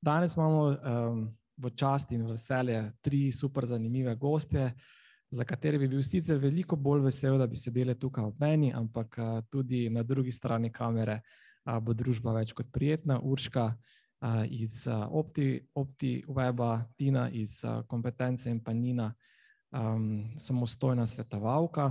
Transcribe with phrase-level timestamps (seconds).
[0.00, 4.72] Danes imamo um, v čast in veselje tri super zanimive goste,
[5.30, 9.18] za katere bi bil sicer veliko bolj vesel, da bi sedeli tukaj ob meni, ampak
[9.18, 13.18] uh, tudi na drugi strani kamere uh, bo družba več kot prijetna.
[13.20, 19.10] Urška uh, iz uh, Opti, Opti Weba, Tina iz uh, kompetence in pa Nina,
[19.74, 21.90] um, samostojna svetovalka.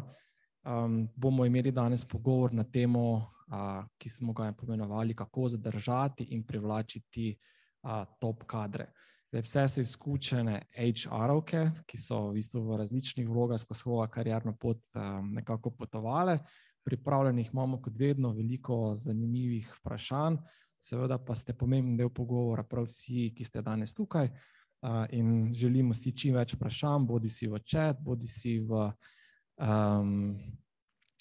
[0.63, 3.03] Um, bomo imeli danes pogovor na temo,
[3.51, 7.53] uh, ki smo ga imenovali, kako zadržati in privlačiti uh,
[7.87, 8.91] a, top kadre.
[9.31, 14.53] Zdaj, vse so izkušene HR-ovke, ki so v, bistvu v različnih vlogah skozi svojo karjerno
[14.55, 16.37] pot um, nekako potovale.
[16.83, 20.37] Pripravljenih imamo, kot vedno, veliko zanimivih vprašanj,
[20.79, 24.31] seveda pa ste pomemben del pogovora, prav vsi, ki ste danes tukaj.
[24.81, 28.85] Uh, in želimo si čim več vprašanj, bodi si v čat, bodi si v,
[29.59, 30.37] um,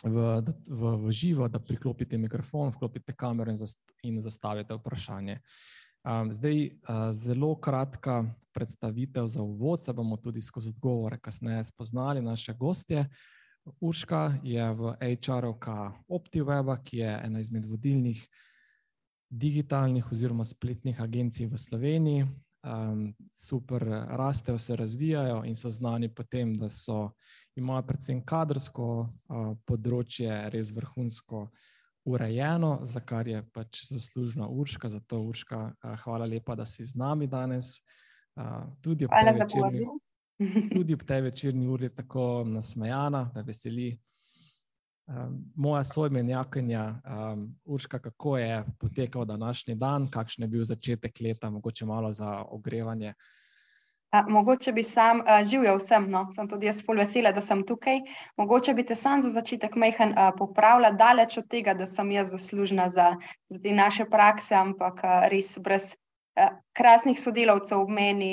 [0.05, 0.29] v,
[0.69, 5.41] v, v živo, da priklopite mikrofon, vklopite kamero in, zast, in zastavite vprašanje.
[5.41, 11.65] Uh, Um, zdaj, uh, zelo kratka predstavitev za uvod, se bomo tudi skozi odgovore kasneje
[11.65, 13.09] spoznali naše gostje.
[13.81, 18.29] Urška je v HR-ovka OptiWeba, ki je ena izmed vodilnih
[19.31, 22.27] digitalnih oziroma spletnih agencij v Sloveniji.
[22.67, 27.11] Um, super rastejo, se razvijajo in so znani po tem, da so,
[27.57, 31.51] imajo predvsem kadrsko uh, področje res vrhunsko uh,
[32.07, 34.89] urejeno, za kar je pač zaslužna Urška.
[34.89, 35.73] Zato, Urška,
[36.05, 37.81] hvala lepa, da si z nami danes.
[38.81, 39.87] Tudi ob, večerni,
[40.75, 43.97] tudi ob tej večerni uri tako nasmejana, da veseli.
[45.55, 51.87] Moja sojmenjakinja, um, Urška, kako je potekal današnji dan, kakšen je bil začetek leta, mogoče
[51.87, 53.15] malo za ogrevanje.
[54.29, 58.01] Mogoče bi sam živel vsem, no, sem tudi jaz pol vesela, da sem tukaj.
[58.37, 62.33] Mogoče bi te sam za začetek majhen uh, popravila, daleč od tega, da sem jaz
[62.33, 63.13] zaslužna za,
[63.49, 65.95] za te naše prakse, ampak res brez
[66.77, 68.33] krasnih sodelavcev v meni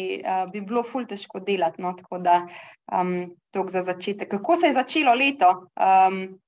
[0.52, 1.82] bi bilo ful težko delati.
[1.82, 2.44] No, tako da
[2.92, 4.30] um, to za začetek.
[4.32, 5.70] Kako se je začelo leto?
[5.80, 6.40] Um,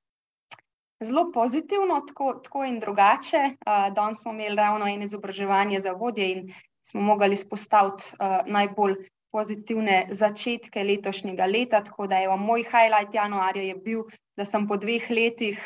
[1.04, 3.42] Zelo pozitivno, tako, tako in drugače.
[3.68, 8.96] Uh, danes smo imeli ravno eno izobraževanje za vodje in smo mogli izpostaviti uh, najbolj
[9.36, 11.82] pozitivne začetke letošnjega leta.
[11.84, 14.06] Tako da je moj highlight januarja je bil,
[14.38, 15.60] da sem po dveh letih,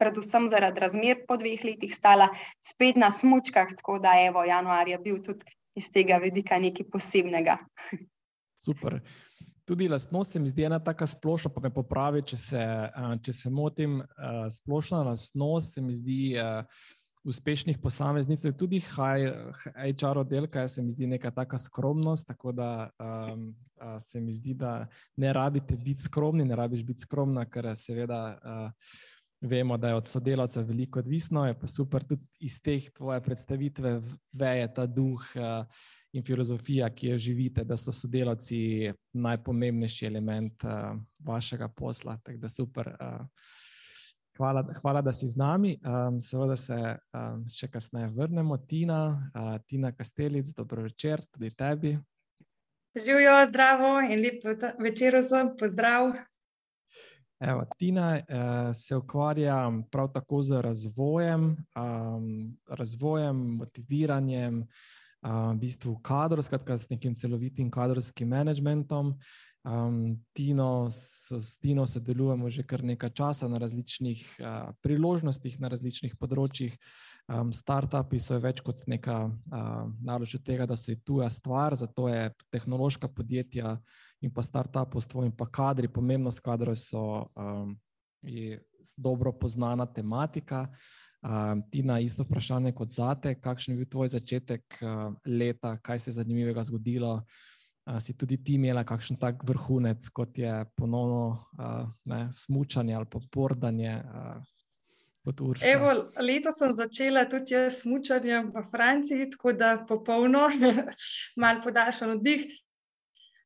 [0.00, 2.28] predvsem zaradi razmer po dveh letih, stala
[2.64, 3.72] spet na smočkah.
[3.80, 7.58] Tako da je januar bil tudi iz tega vidika nekaj posebnega.
[8.66, 9.00] Super.
[9.64, 12.62] Tudi lastnost se mi zdi ena tako splošna, pa me popravi, če se,
[13.22, 14.00] če se motim.
[14.50, 16.34] Splošna lastnost se mi zdi
[17.24, 22.26] uspešnih posameznic, tudi HR oddelka, se mi zdi neka taka skromnost.
[22.26, 23.54] Tako da um,
[24.06, 24.86] se mi zdi, da
[25.16, 28.38] ne rabite biti skromni, ne rabiš biti skromna, ker seveda.
[28.44, 28.70] Uh,
[29.40, 33.94] Vemo, da je od sodelavca veliko odvisno, je pa super tudi iz teh tvoje predstavitve
[34.32, 35.64] veje ta duh uh,
[36.12, 42.18] in filozofija, ki jo živite, da so sodelavci najpomembnejši element uh, vašega posla.
[42.20, 42.92] Tako da super.
[43.00, 43.24] Uh,
[44.40, 45.80] Hvala, hvala, da si z nami.
[45.84, 46.76] Um, seveda se
[47.12, 48.56] um, še kasneje vrnemo.
[48.64, 49.00] Tina,
[49.36, 51.90] uh, Tina Kastelic, dobro večer tudi tebi.
[52.96, 54.46] Živijo, zdravo in lep
[54.80, 56.14] večer vsem, pozdrav.
[57.36, 59.58] Evo, Tina uh, se ukvarja
[59.92, 61.44] prav tako z razvojem,
[61.76, 62.32] um,
[62.80, 69.18] razvojem motiviranjem, uh, v bistvu kadrov, skratka s nekim celovitim kadrovskim menedžmentom.
[69.60, 75.68] Um, Tino, s, s Tino sodelujemo že kar nekaj časa na različnih uh, priložnostih, na
[75.68, 76.76] različnih področjih.
[77.30, 82.08] Um, startupi so več kot neka uh, nalož od tega, da so tuja stvar, zato
[82.08, 83.76] je tehnološka podjetja
[84.24, 87.76] in pa startupstvo in pa kadri, pomembnost kadrov so um,
[88.96, 90.66] dobro poznana tematika.
[91.20, 96.10] Um, Tina, isto vprašanje kot zate, kakšen je bil tvoj začetek uh, leta, kaj se
[96.10, 97.20] je zanimivega zgodilo?
[98.00, 104.02] Si tudi ti imela kakšen tak vrhunec, kot je ponovno uh, smutanje ali pa bordanje.
[104.04, 104.42] Uh,
[105.60, 110.48] Evo, leto sem začela tudi s smutkanjem v Franciji, tako da popolno,
[111.42, 112.46] malo podaljšan oddih.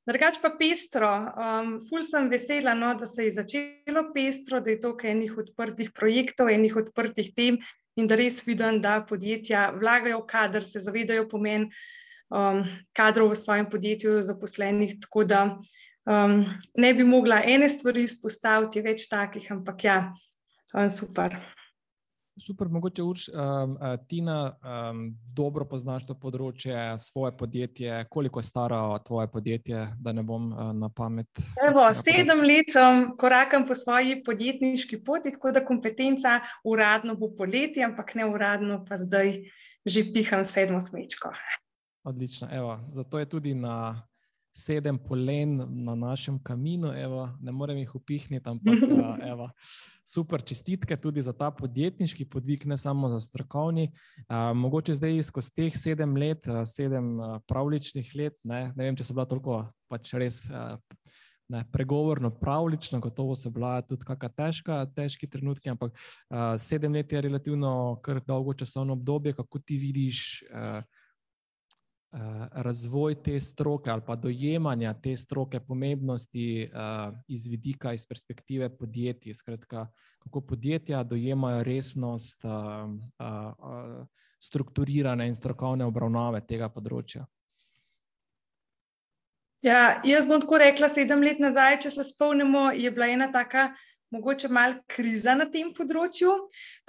[0.06, 4.78] Drugač pa pestro, um, ful sem vesela, no, da se je začelo pestro, da je
[4.80, 7.58] to enih odprtih projektov, enih odprtih tem
[7.96, 11.70] in da res vidim, da podjetja vlagajo kader, se zavedajo pomen
[12.30, 15.00] um, kadrov v svojem podjetju, zaposlenih.
[15.00, 15.42] Tako da
[16.06, 16.44] um,
[16.76, 19.98] ne bi mogla ene stvari izpostaviti, več takih, ampak ja,
[20.74, 21.36] um, super.
[22.34, 23.76] Super, mogoče už, um,
[24.08, 25.04] Tina, um,
[25.36, 28.00] dobro poznaš to področje, svoje podjetje.
[28.10, 31.30] Koliko je staro tvoje podjetje, da ne bom uh, na pamet?
[31.62, 37.86] Evo, sedem let um, korakam po svoji podjetniški poti, tako da kompetenca uradno bo poleti,
[37.86, 39.36] ampak ne uradno, pa zdaj
[39.86, 41.30] že piham sedmo smečko.
[42.04, 44.02] Odlično, evo, zato je tudi na
[44.54, 48.84] sedem polen na našem kaminu, evo, ne morem jih upihniti, ampak
[49.32, 49.48] evo,
[50.06, 53.88] super čestitke tudi za ta podjetniški podvig, ne samo za strokovni.
[54.28, 57.16] A, mogoče zdaj skozi teh sedem let, sedem
[57.48, 60.44] pravličnih let, ne, ne vem, če so bila toliko pač res.
[61.48, 67.12] Ne, pregovorno, pravlično, gotovo so bila tudi kakšna težka, težki trenutki, ampak uh, sedem let
[67.12, 69.34] je relativno kar dolgo časovno obdobje.
[69.36, 70.82] Kako ti vidiš uh, Eh,
[72.52, 79.34] razvoj te stroke ali pa dojemanja te stroke pomembnosti uh, iz vidika, iz perspektive podjetij.
[79.34, 79.86] Skratka,
[80.18, 84.06] kako podjetja dojemajo resnost uh, uh, uh,
[84.38, 87.24] strukturirane in strokovne obravnave tega področja.
[89.64, 93.70] Ja, jaz bom tako rekla, sedem let nazaj, če se spomnimo, je bila ena taka
[94.14, 96.32] mogoče malo kriza na tem področju.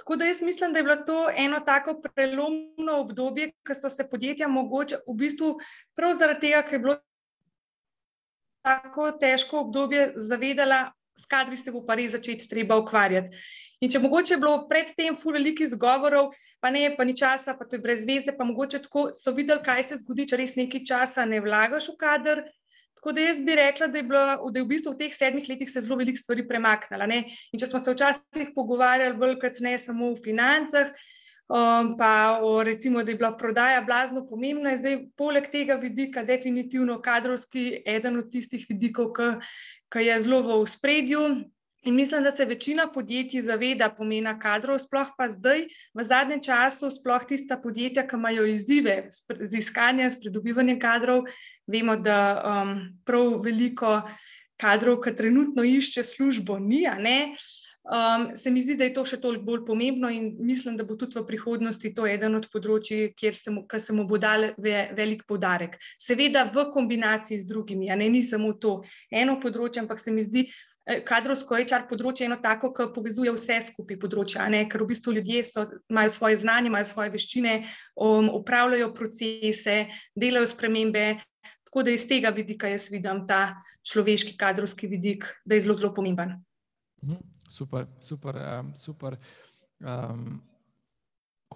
[0.00, 4.06] Tako da jaz mislim, da je bilo to eno tako prelomno obdobje, ko so se
[4.08, 5.52] podjetja mogoče v bistvu
[5.98, 6.98] prav zaradi tega, ker je bilo
[8.66, 13.38] tako težko obdobje, zavedala, s kadri se bo pa res začeti treba ukvarjati.
[13.80, 17.64] In če mogoče je bilo predtem ful veliko izgovorov, pa ne, pa ni časa, pa
[17.68, 20.84] to je brez veze, pa mogoče tako so videli, kaj se zgodi, če res nekaj
[20.88, 22.42] časa ne vlagaš v kader,
[23.06, 25.44] Tako da jaz bi rekla, da je, bilo, da je v bistvu v teh sedmih
[25.46, 27.06] letih se zelo veliko stvari premaknilo.
[27.06, 30.90] In če smo se včasih pogovarjali bolj ne samo o financah,
[31.46, 36.24] um, pa o recimo, da je bila prodaja blazno pomembna, je zdaj poleg tega vidika
[36.26, 39.14] definitivno kadrovski eden od tistih vidikov,
[39.86, 41.22] ki je zelo v spredju.
[41.86, 46.90] In mislim, da se večina podjetij zaveda pomena kadrov, sploh pa zdaj, v zadnjem času,
[46.90, 48.96] sploh tista podjetja, ki imajo izzive
[49.40, 51.30] z iskanjem, s pridobivanjem kadrov.
[51.66, 52.74] Vemo, da um,
[53.06, 54.00] prav veliko
[54.58, 56.82] kadrov, ki trenutno išče službo, ni.
[57.86, 60.98] Um, se mi zdi, da je to še toliko bolj pomembno in mislim, da bo
[60.98, 64.88] tudi v prihodnosti to eden od področji, kjer se mu, se mu bo dal ve,
[64.90, 65.78] velik podarek.
[66.02, 70.50] Seveda v kombinaciji z drugimi, ne, ni samo to eno področje, ampak se mi zdi,
[70.50, 74.64] Eh, kadrovsko HR področje je eno tako, ki povezuje vse skupaj področja, ne?
[74.70, 77.54] ker v bistvu ljudje so, imajo svoje znanje, imajo svoje veščine,
[77.98, 79.78] um, upravljajo procese,
[80.14, 81.06] delajo spremembe.
[81.66, 83.56] Tako da iz tega vidika jaz vidim ta
[83.86, 86.38] človeški kadrovski vidik, da je zelo, zelo pomemben.
[87.02, 87.18] Mhm,
[87.50, 89.18] super, super, um, super.
[89.82, 90.38] Um,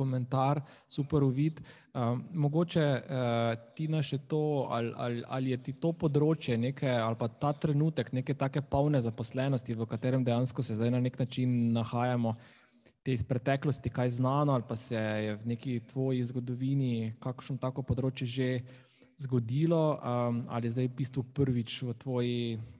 [0.01, 1.61] komentar, super uvid.
[1.93, 6.89] Um, mogoče uh, ti na še to, ali, ali, ali je ti to področje neke,
[6.89, 11.19] ali pa ta trenutek neke take polne zaposlenosti, v katerem dejansko se zdaj na nek
[11.19, 12.37] način nahajamo,
[13.03, 17.83] te iz preteklosti, kaj znano, ali pa se je v neki tvoji zgodovini kakšno tako
[17.83, 18.49] področje že
[19.21, 22.37] zgodilo, um, ali je zdaj v bistvu prvič v tvoji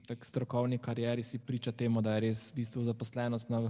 [0.09, 3.61] strokovni karieri si priča temu, da je res v bistvu zaposlenost na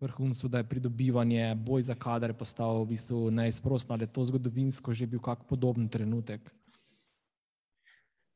[0.00, 4.92] vrhuncu, da je pridobivanje, boj za kader postal v bistvu neizprostno, ali je to zgodovinsko
[4.92, 6.40] že bil kak podoben trenutek?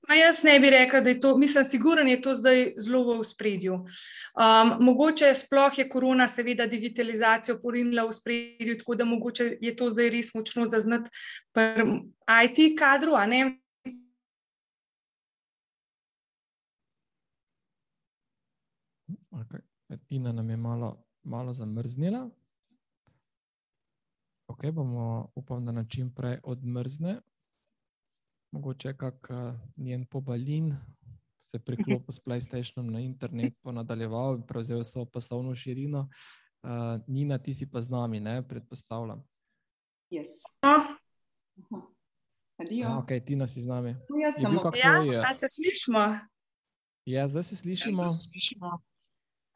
[0.08, 3.24] Ma jaz ne bi rekel, da je to, mislim, sigurno je to zdaj zelo v
[3.24, 3.74] spredju.
[3.74, 9.90] Um, mogoče sploh je korona, seveda, digitalizacijo porinila v spredju, tako da mogoče je to
[9.90, 11.10] zdaj res močno zaznati
[11.54, 11.86] pri
[12.44, 13.14] IT kadru.
[19.30, 19.62] Okay.
[20.08, 22.30] Tina nam je malo malo zamrznila.
[24.46, 27.20] Ok, bomo upam, da na čim prej odmrzne.
[28.50, 30.76] Mogoče kak uh, njen pobalin
[31.38, 36.08] se priklopil s PlayStationom na internet, pa nadaljeval in prevzel svojo poslovno širino.
[36.62, 36.70] Uh,
[37.06, 38.48] Nina, ti si pa z nami, ne?
[38.48, 39.22] predpostavljam.
[40.10, 40.42] Yes.
[40.62, 40.98] Ah,
[42.98, 43.94] ok, Tina si z nami.
[44.74, 46.18] Ja, ja, se slišimo.
[47.06, 48.02] Ja, zdaj se slišimo.
[48.02, 48.82] Ja, zdaj se slišimo.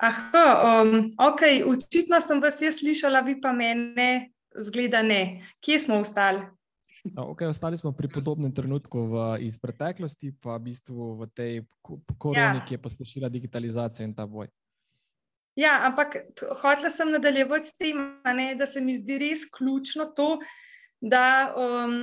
[0.02, 5.44] Aha, um, ok, očitno sem vas jaz slišala, vi pa mene, zgleda ne.
[5.62, 6.42] Kje smo ostali?
[7.04, 11.52] Okay, ostali smo pri podobnem trenutku v, iz preteklosti, pa v bistvu v tej
[12.18, 12.64] koroni, ja.
[12.64, 14.48] ki je pospešila digitalizacijo in ta boj.
[15.54, 16.16] Ja, ampak
[16.62, 20.40] hotela sem nadaljevati s tem, ne, da se mi zdi res ključno to,
[20.98, 22.00] da um,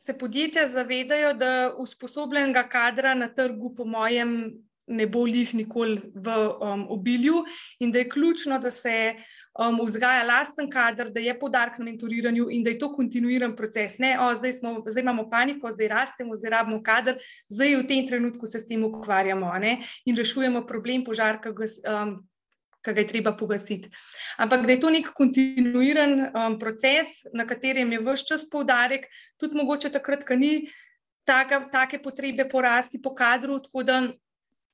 [0.00, 6.34] se podjetja zavedajo, da usposobljenega kadra na trgu, po mojem, ne bo jih nikoli v
[6.60, 7.44] um, obilju,
[7.80, 9.14] in da je ključno, da se
[9.58, 13.98] um, vzgaja lasten kader, da je podarek na mentoriranju in da je to kontinuiran proces.
[13.98, 18.06] Ne, o, zdaj, smo, zdaj imamo paniko, zdaj rastemo, zdaj rabimo kader, zdaj v tem
[18.06, 21.54] trenutku se s tem ukvarjamo ne, in rešujemo problem požarka.
[21.88, 22.22] Um,
[22.82, 23.86] Ki ga je treba pogasiti.
[24.42, 29.06] Ampak da je to nek kontinuiran um, proces, na katerem je vse čas poudarek,
[29.38, 30.66] tudi mogoče takrat, ko ni
[31.22, 34.00] take potrebe po rasti, po kadru, tako da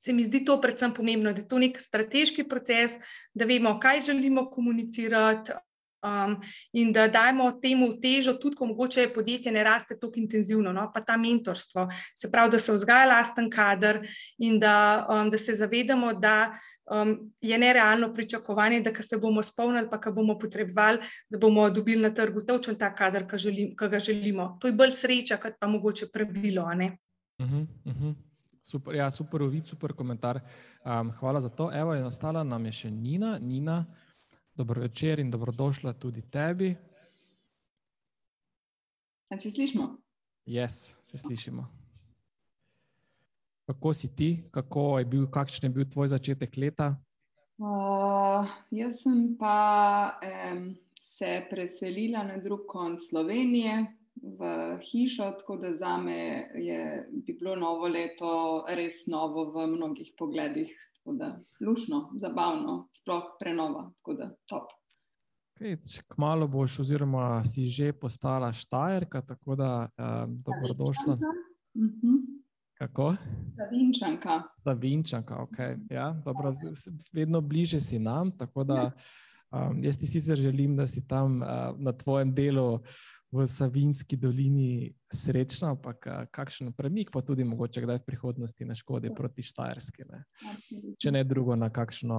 [0.00, 2.98] se mi zdi to predvsem pomembno, da je to nek strateški proces,
[3.34, 5.52] da vemo, kaj želimo komunicirati.
[5.98, 6.36] Um,
[6.72, 10.84] in da dajemo temu težo, tudi ko mogoče podjetje ne raste tako intenzivno, no?
[10.94, 13.98] pa ta mentorstvo, se pravi, da se vzgaja lasten kader
[14.38, 16.52] in da, um, da se zavedamo, da
[16.86, 22.02] um, je nerealno pričakovanje, da se bomo spomnili, pa ga bomo potrebovali, da bomo dobili
[22.02, 24.56] na trgu točen ta kader, ki želim, ga želimo.
[24.60, 26.62] To je bolj sreča, kot pa mogoče pravilo.
[26.62, 28.27] Uh -huh, uh -huh.
[28.68, 30.40] Super, ja, super, uvid, super komentar.
[30.84, 31.70] Um, hvala za to.
[31.72, 33.38] Evo, je ostala nam je še Nina.
[33.40, 33.86] Nina,
[34.52, 36.74] dobro večer in dobrodošla tudi tebi.
[39.30, 39.88] Ali se slišimo?
[40.46, 41.64] Yes, se slišimo.
[43.66, 46.90] Kako si ti, kako je bil, kakšen je bil tvoj začetek leta?
[47.56, 53.86] Uh, jaz sem pa um, se preselila na drug konc Slovenije,
[54.22, 60.12] v hišo, tako da za me je bi bilo novo leto res novo v mnogih
[60.18, 60.72] pogledih.
[60.98, 61.28] Tako da
[61.66, 64.74] lušno, zabavno, sploh prenova, tako da top.
[65.58, 71.14] Okay, kmalo boš, oziroma si že postala Štajerka, tako da um, dobrodošla.
[71.14, 71.94] Uh mhm.
[72.02, 72.38] -huh.
[72.78, 73.14] Kako?
[73.56, 74.42] Zavinčanka.
[74.64, 75.58] Zavinčanka, ok.
[75.90, 76.54] Ja, dobro,
[77.12, 78.30] vedno bliže si nam.
[78.30, 78.90] Tako da
[79.52, 81.48] um, jaz ti sicer želim, da si tam uh,
[81.78, 82.78] na tvojem delu
[83.32, 89.12] v Savinski dolini srečna, ampak kakšen premik, pa tudi mogoče kdaj v prihodnosti na škodi
[89.12, 90.06] proti Štajerski.
[90.08, 90.20] Ne?
[90.96, 92.18] Če ne drugo, na kakšno,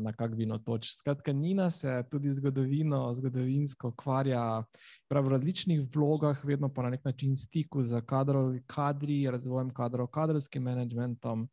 [0.00, 0.88] na kak vino toč.
[0.96, 4.64] Skratka, Nina se tudi zgodovino, zgodovinsko ukvarja
[5.12, 10.64] v različnih vlogah, vedno pa na nek način stiku z kadrovi, kadri, razvojem kadrov, kadrovskim
[10.64, 11.48] menedžmentom.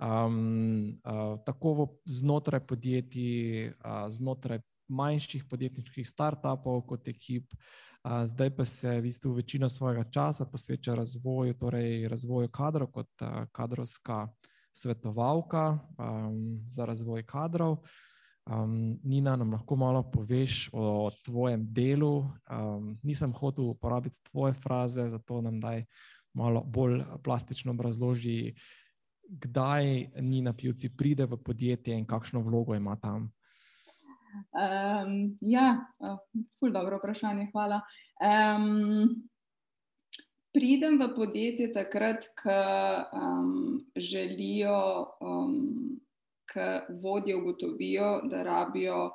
[0.00, 7.89] Um, uh, tako znotraj podjetij, uh, znotraj manjših podjetniških startupov, kot ekip, uh,
[8.24, 13.10] zdaj pa se v bistvu večino svojega časa posveča razvoju, torej razvoju kadrov kot
[13.52, 14.28] kadrovska
[14.72, 17.76] svetovalka um, za razvoj kadrov.
[18.46, 22.24] Um, Nina, nam lahko malo poveš o tvojem delu.
[22.50, 25.84] Um, nisem hotel uporabiti tvoje fraze, zato nam daj
[26.34, 28.54] malo bolj plastično obrazloži,
[29.28, 33.30] kdaj Nina Pivci pride v podjetje in kakšno vlogo ima tam.
[34.30, 35.76] Um, ja,
[36.58, 37.80] ful dobro vprašanje, hvala.
[38.20, 39.08] Um,
[40.54, 42.58] pridem v podjetje takrat, ko
[43.12, 46.00] um, želijo, um,
[46.52, 46.68] ko
[47.02, 49.10] vodje ugotovijo, da rabijo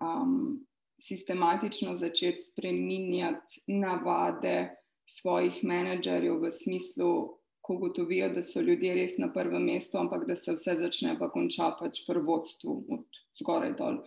[0.00, 0.66] um,
[1.02, 4.76] sistematično začeti spreminjati navade
[5.06, 10.36] svojih menedžerjev v smislu, ko ugotovijo, da so ljudje res na prvem mestu, ampak da
[10.36, 14.00] se vse začne pa konča pač pri vodstvu od zgoraj dol.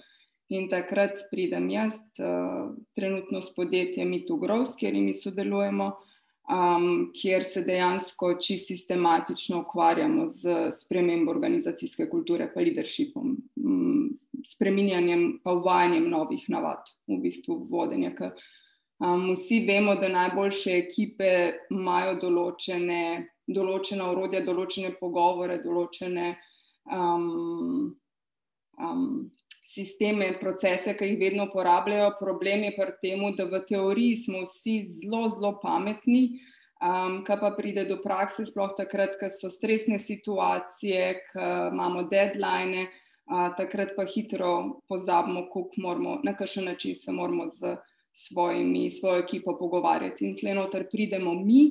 [0.53, 5.87] In takrat pridem jaz, uh, trenutno s podjetjem Mitugrov, s katerimi sodelujemo,
[6.53, 15.39] um, kjer se dejansko čisto sistematično ukvarjamo z spremembo organizacijske kulture, pa leadershipom, um, spreminjanjem,
[15.43, 18.13] pa uvajanjem novih navad, v bistvu vodenja.
[19.01, 21.31] Um, vsi vemo, da najboljše ekipe
[21.73, 23.01] imajo določene,
[23.47, 26.35] določena urodja, določene pogovore, določene.
[26.85, 27.95] Um,
[28.77, 29.09] um,
[29.75, 32.13] sisteme, procese, ki jih vedno uporabljajo.
[32.19, 36.39] Problem je pri tem, da v teoriji smo vsi zelo, zelo pametni,
[36.79, 42.87] um, kaj pa pride do prakse, sploh takrat, ko so stresne situacije, ko imamo deadline,
[43.31, 45.47] uh, takrat pa hitro pozabimo,
[45.83, 47.75] moramo, na kakšen način se moramo z
[48.15, 50.25] svojimi, svojo ekipo pogovarjati.
[50.25, 51.65] In tle noter pridemo mi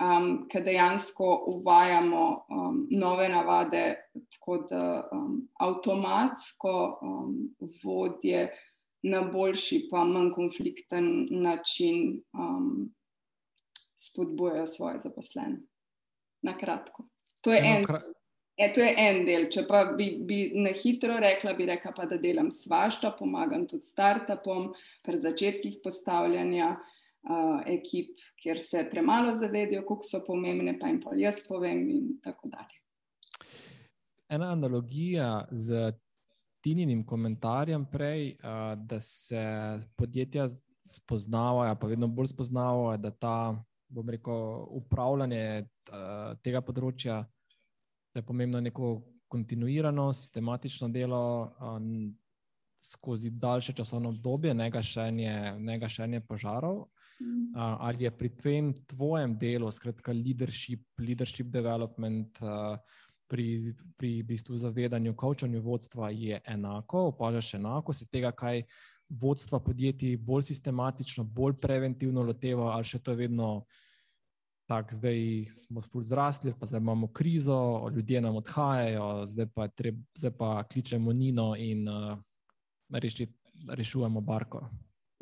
[0.00, 3.84] um, ki dejansko uvajamo um, nove navade,
[4.30, 7.36] tako da um, avtomatsko um,
[7.84, 8.48] vodje
[9.02, 12.94] na boljši, pa manj konflikten način um,
[14.00, 15.60] spodbujajo svoje zaposlene.
[16.42, 17.06] Na kratko.
[17.40, 17.86] To je, en,
[18.56, 19.46] e, to je en del.
[19.52, 23.88] Če pa bi, bi na hitro rekla, bi rekla, pa, da delam svašta, pomagam tudi
[23.88, 24.72] startupom
[25.04, 26.92] pri začetkih postavljanja uh,
[27.66, 32.48] ekip, kjer se premalo zavedajo, kako so pomembne, pa jim pa jaz povem, in tako
[32.52, 32.80] dalje.
[34.28, 35.92] Ena analogija z
[36.64, 39.44] Tininim komentarjem prej, uh, da se
[39.96, 40.46] podjetja
[40.84, 47.18] spoznavajo, pa vedno bolj spoznavajo, da ta, bom rekel, upravljanje uh, tega področja.
[48.14, 48.94] Da je pomembno neko
[49.28, 51.20] kontinuirano, sistematično delo
[51.60, 52.14] um,
[52.80, 56.86] skozi daljše časovno obdobje, ne gašenje, ne gašenje požarov.
[57.20, 62.78] Uh, ali je pri tem tvojem delu, skratka, leadership, leadership development, uh,
[63.26, 68.62] pri, pri bistvu zavedanju, kočanju vodstva, je enako, opažaš enako, se tega, kaj
[69.08, 73.48] vodstva podjetij bolj sistematično, bolj preventivno loteva, ali še to je vedno
[74.68, 75.18] tako, zdaj
[75.54, 81.12] smo zrasli, pa zdaj imamo krizo, ljudje nam odhajajo, zdaj pa, treb, zdaj pa kličemo
[81.12, 82.16] Nino in uh,
[82.90, 83.28] reši,
[83.68, 84.68] rešujemo barko.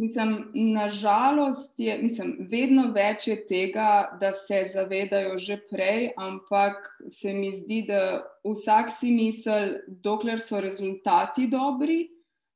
[0.02, 7.30] Mislim, nažalost, je mislim, vedno več je tega, da se zavedajo že prej, ampak se
[7.32, 8.00] mi zdi, da
[8.42, 12.00] vsak si misli, dokler so rezultati dobri,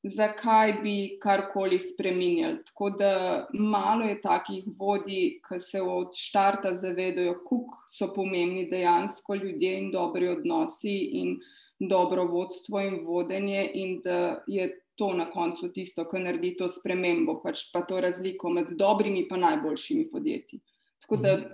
[0.03, 2.65] zakaj bi karkoli spremenili.
[2.67, 3.12] Tako da
[3.53, 9.93] malo je takih vodij, ki se od začetka zavedajo, kako so pomembni dejansko ljudje in
[9.95, 11.38] dobri odnosi in
[11.78, 17.40] dobro vodstvo in vodenje, in da je to na koncu tisto, kar naredi to spremembo,
[17.42, 20.61] pač pa to razliko med dobrimi in najboljšimi podjetji.
[21.04, 21.50] Tako da, mhm.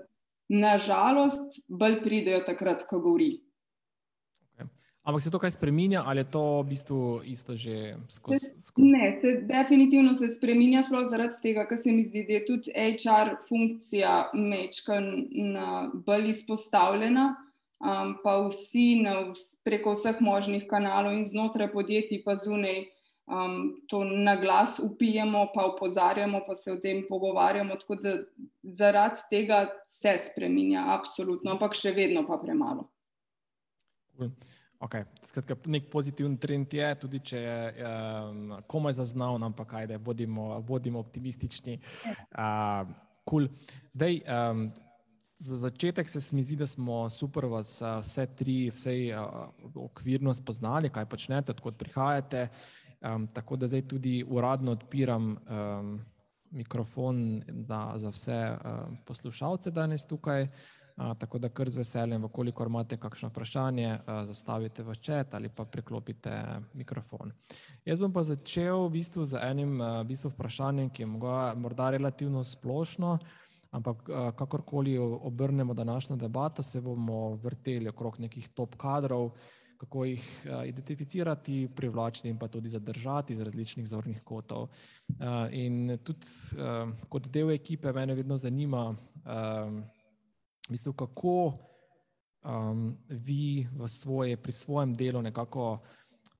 [0.48, 3.40] nažalost, bolj pridejo takrat, ko govori.
[5.02, 8.52] Ampak se to kaj spremenja ali je to v bistvu isto že skozi?
[8.76, 12.70] Ne, se, definitivno se spremenja, sploh zaradi tega, ker se mi zdi, da je tudi
[12.70, 15.00] HR funkcija mečka
[16.06, 17.32] bolj izpostavljena,
[17.82, 19.34] um, pa vsi na,
[19.66, 22.86] preko vseh možnih kanalov in znotraj podjetij, pa zunaj.
[23.22, 27.76] Um, to na glas upijemo, pa opozarjamo, pa se o tem pogovarjamo.
[27.78, 28.16] Tako da
[28.62, 32.88] zaradi tega se spremenja, absolutno, ampak še vedno pa premalo.
[34.82, 35.06] Okay.
[35.22, 40.98] Skratka, nek pozitiven trend je, tudi če je um, komaj zaznal, ampak ajde, bodimo, bodimo
[40.98, 41.78] optimistični.
[42.34, 42.90] Uh,
[43.28, 43.46] cool.
[43.94, 44.64] Zdaj, um,
[45.42, 50.90] za začetek se mi zdi, da smo super vas vse tri, vse uh, okvirno spoznali,
[50.90, 52.48] kaj počnete, odkot prihajate.
[53.02, 56.00] Um, tako da zdaj tudi uradno odpiram um,
[56.50, 60.46] mikrofon da, za vse um, poslušalce danes tukaj.
[60.96, 65.48] A, tako da kar z veseljem, koliko imate kakšno vprašanje, a, zastavite v čet ali
[65.48, 66.42] pa priklopite
[66.74, 67.32] mikrofon.
[67.84, 71.08] Jaz bom pa začel v bistvu z enim v bistvu vprašanjem, ki je
[71.56, 73.18] morda relativno splošno,
[73.72, 79.30] ampak a, kakorkoli obrnemo današnjo debato, se bomo vrteli okrog nekih top kadrov,
[79.80, 84.68] kako jih a, identificirati, privlačiti in pa tudi zadržati iz različnih zornih kotov.
[85.20, 86.26] A, in tudi
[87.08, 89.70] kot del ekipe mene vedno zanima, a,
[90.68, 91.52] bistvu, kako
[93.08, 95.78] vi svoje, pri svojem delu nekako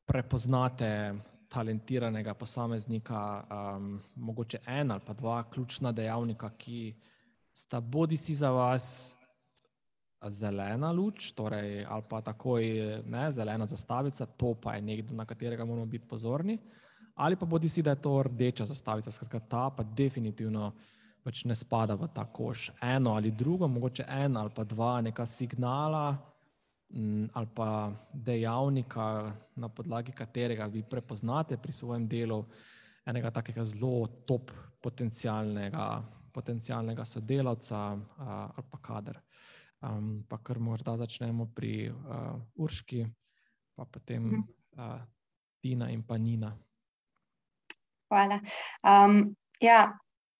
[0.07, 1.15] prepoznate
[1.53, 3.45] talentiranega posameznika,
[3.77, 6.95] um, mogoče en ali pa dva ključna dejavnika, ki
[7.53, 9.17] sta bodi si za vas.
[10.23, 12.63] Zelena luč, torej, ali pa takoj
[13.11, 16.61] ne, zelena zastavica, to pa je nekdo, na katerega moramo biti pozorni,
[17.19, 20.71] ali pa bodi si, da je to rdeča zastavica, skratka, ta pa definitivno
[21.25, 22.71] pač ne spada v ta koš.
[22.83, 26.15] Eno ali drugo, mogoče en ali pa dva, neka signala
[26.95, 32.45] m, ali pa dejavnika, na podlagi katerega vi prepoznate pri svojem delu
[33.07, 34.51] enega takega zelo top
[34.83, 36.03] potencialnega,
[36.33, 39.21] potencialnega sodelavca a, ali pa kader.
[39.83, 43.03] Um, pa kar morda začnemo pri uh, Urški,
[43.75, 45.01] pa potem uh,
[45.61, 46.53] Tina in pa Nina.
[48.13, 48.39] Hvala.
[48.87, 49.91] Um, ja,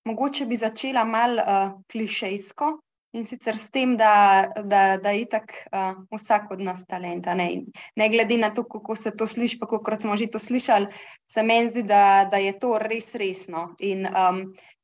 [0.05, 2.71] Mogoče bi začela malo uh, klišejsko
[3.13, 7.25] in sicer s tem, da, da, da je itak uh, vsak od nas talent.
[7.25, 7.63] Ne?
[7.95, 10.87] ne glede na to, kako se to sliši, pa kako smo že to slišali,
[11.29, 13.75] se meni zdi, da, da je to res resno.
[13.79, 14.41] In um,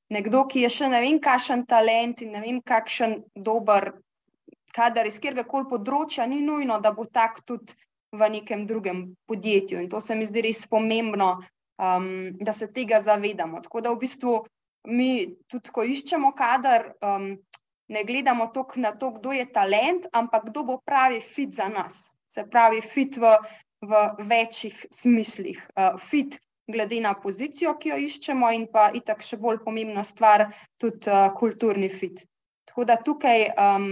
[0.09, 3.93] nekdo, ki je še ne vem, kakšen talent in ne vem, kakšen dober
[4.75, 7.75] kader iz kjerga koli področja, ni nujno, da bo tak tudi
[8.15, 9.81] v nekem drugem podjetju.
[9.81, 11.35] In to se mi zdi res pomembno,
[11.81, 12.09] um,
[12.41, 13.61] da se tega zavedamo.
[13.65, 14.35] Tako da v bistvu
[14.89, 15.11] mi
[15.49, 17.31] tudi, ko iščemo kader, um,
[17.89, 22.13] ne gledamo toliko na to, kdo je talent, ampak kdo bo pravi fit za nas.
[22.29, 23.33] Se pravi, fit v,
[23.81, 25.61] v večjih smislih.
[25.73, 26.37] Uh, fit
[26.71, 30.47] glede na pozicijo, ki jo iščemo, in pa itak še bolj pomembna stvar,
[30.81, 32.23] tudi uh, kulturni fit.
[32.69, 33.91] Tako da tukaj, um,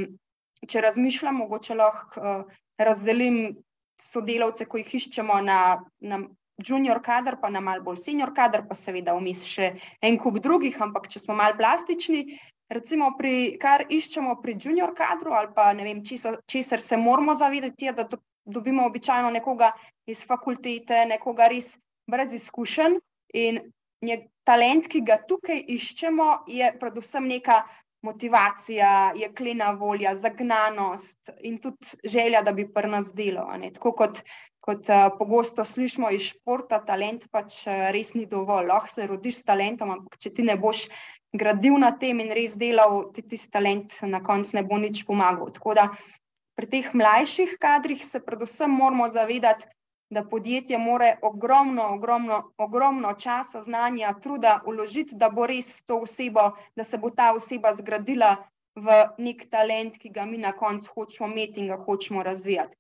[0.68, 3.58] če razmišljam, mogoče lahko uh, razdelim
[4.02, 5.62] sodelavce, ko jih iščemo na,
[6.06, 6.22] na
[6.64, 10.78] junior kader, pa na mal bolj senior kader, pa seveda vmes še en kup drugih,
[10.82, 12.40] ampak če smo mal plastični,
[12.74, 17.86] recimo pri, kar iščemo pri junior kadru ali pa ne vem, česar se moramo zavedati,
[17.86, 19.72] je, da do, dobimo običajno nekoga
[20.08, 21.76] iz fakultete, nekoga res
[22.08, 23.00] brez izkušenj
[23.34, 23.62] in
[24.48, 27.64] talent, ki ga tukaj iščemo, je predvsem neka
[28.06, 33.48] motivacija, jeklena volja, zagnanost in tudi želja, da bi pri nas delo.
[33.74, 34.22] Tako kot,
[34.64, 38.70] kot uh, pogosto slišimo iz športa, talent pač uh, res ni dovolj.
[38.70, 40.88] Lahko se rodiš s talentom, ampak če ti ne boš
[41.34, 45.52] gradil na tem in res delal, ti ti talent na koncu ne bo nič pomagal.
[45.58, 45.90] Tako da
[46.58, 49.68] pri teh mlajših kadrih se predvsem moramo zavedati,
[50.10, 56.52] da podjetje more ogromno, ogromno, ogromno časa, znanja, truda uložiti, da bo res to osebo,
[56.76, 58.36] da se bo ta oseba zgradila
[58.76, 62.76] v nek talent, ki ga mi na koncu hočemo imeti in ga hočemo razvijati.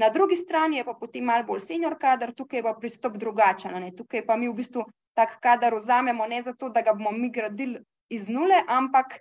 [0.00, 3.74] Na drugi strani je pa potem malo bolj senior kader, tukaj je pa pristop drugačen.
[3.82, 3.90] Ne?
[3.96, 7.82] Tukaj pa mi v bistvu tak kader vzamemo ne zato, da ga bomo mi gradili
[8.08, 9.20] iz nule, ampak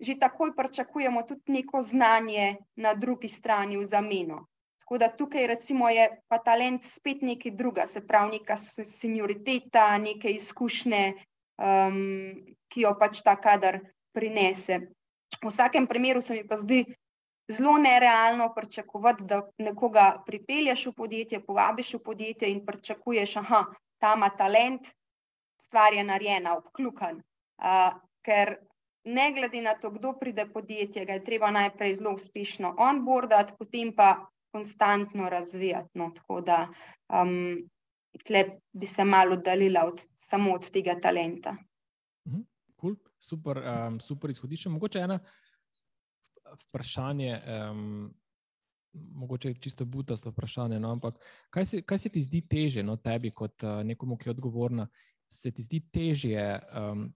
[0.00, 4.46] že takoj pričakujemo tudi neko znanje na drugi strani v zameno.
[4.84, 10.28] Tako da tukaj recimo je pa talent spet nekaj druga, se pravi neka senioriteta, neke
[10.36, 11.04] izkušnje,
[11.56, 11.96] um,
[12.68, 13.78] ki jo pač ta kader
[14.12, 14.78] prinese.
[15.40, 16.84] V vsakem primeru se mi pa zdi
[17.48, 23.64] zelo nerealno pričakovati, da nekoga pripelješ v podjetje, povabiš v podjetje in pričakuješ, da
[23.98, 24.92] ta ima talent,
[25.60, 27.22] stvar je narejena, obklukan.
[27.56, 28.58] Uh, ker
[29.04, 33.56] ne glede na to, kdo pride v podjetje, ga je treba najprej zelo uspešno onboardati,
[33.58, 35.98] potem pa konstantno razvijati.
[35.98, 36.68] No, tako da
[37.22, 37.70] um,
[38.24, 41.56] tle bi se malo oddaljila od, samo od tega talenta.
[42.28, 42.40] Mhm,
[42.80, 42.94] cool.
[43.18, 44.68] Super, um, super izhodišče.
[44.68, 45.18] Mogoče ena
[46.62, 47.40] vprašanje,
[47.72, 48.14] um,
[48.92, 51.18] mogoče čisto butasto vprašanje, no, ampak
[51.50, 54.86] kaj se, kaj se ti zdi teže, no, tebi kot uh, nekomu, ki je odgovorna,
[55.26, 56.44] se ti zdi težje
[56.78, 57.08] um,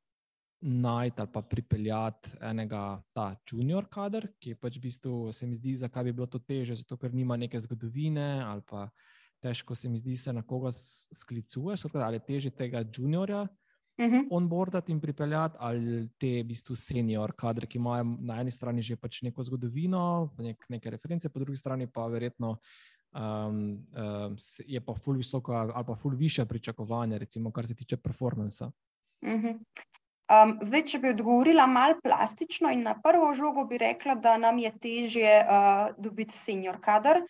[0.60, 5.74] najti ali pa pripeljati enega ta junior kader, ki pač v bistvu, se mi zdi,
[5.78, 8.88] zakaj bi bilo to teže, zato ker nima neke zgodovine ali pa
[9.42, 13.46] težko se mi zdi, se na koga sklicuješ, ali teže tega juniorja.
[13.98, 14.14] Uh mhm.
[14.14, 14.26] -huh.
[14.30, 18.96] Onboardati in pripeljati, ali te v bistvu senior kadre, ki imajo na eni strani že
[18.96, 22.58] pač neko zgodovino, nek, neke reference, po drugi strani pa verjetno
[23.14, 27.96] um, um, je pa ful visoko ali pa ful više pričakovanje, recimo, kar se tiče
[27.96, 28.70] performansa.
[29.22, 29.46] Uh mhm.
[29.46, 29.58] -huh.
[30.28, 34.58] Um, zdaj, če bi odgovorila malo plastično in na prvo žogo, bi rekla, da nam
[34.60, 37.22] je težje uh, dobiti senior kader,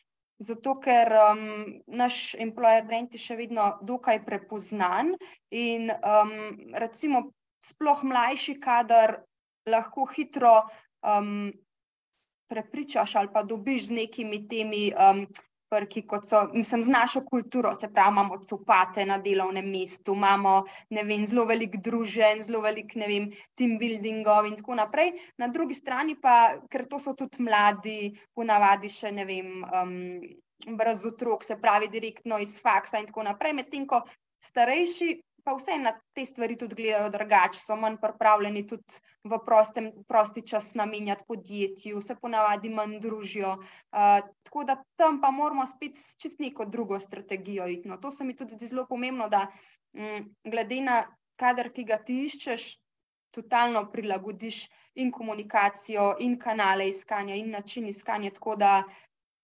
[0.42, 1.44] zato ker um,
[1.87, 5.14] naš employer brand je še vedno dokaj prepoznan
[5.54, 6.34] in um,
[6.74, 7.28] recimo
[7.62, 9.20] sploh mlajši kader
[9.70, 10.56] lahko hitro
[11.02, 11.50] um,
[12.50, 14.88] prepričaš ali pa dobiš z nekimi temi.
[14.94, 15.26] Um,
[15.70, 20.64] prki, kot so, mislim, z našo kulturo, se pravi, imamo copate na delovnem mestu, imamo
[20.90, 25.12] vem, zelo velik družen, zelo velik vem, team buildingov in tako naprej.
[25.38, 29.57] Na drugi strani pa, ker to so tudi mladi, ponavadi še ne vem.
[29.64, 29.96] Um,
[30.59, 33.52] Brez otrok, se pravi, direktno iz faksa, in tako naprej.
[33.54, 34.00] Medtem ko
[34.42, 35.12] starejši
[35.48, 40.42] pa vse na te stvari tudi gledajo drugače, so manj pripravljeni tudi v prostem, prosti
[40.50, 43.54] čas namenjati podjetju, se ponavadi manj družijo.
[43.56, 47.88] Uh, tako da tam pa moramo spet čist neko drugo strategijo iti.
[47.88, 51.00] No, to se mi tudi zdi zelo pomembno, da um, glede na
[51.40, 52.68] kader, ki ga ti iščeš,
[53.32, 54.66] totalno prilagodiš
[55.00, 58.34] in komunikacijo, in kanale iskanja, in način iskanja.
[58.37, 58.82] Tako da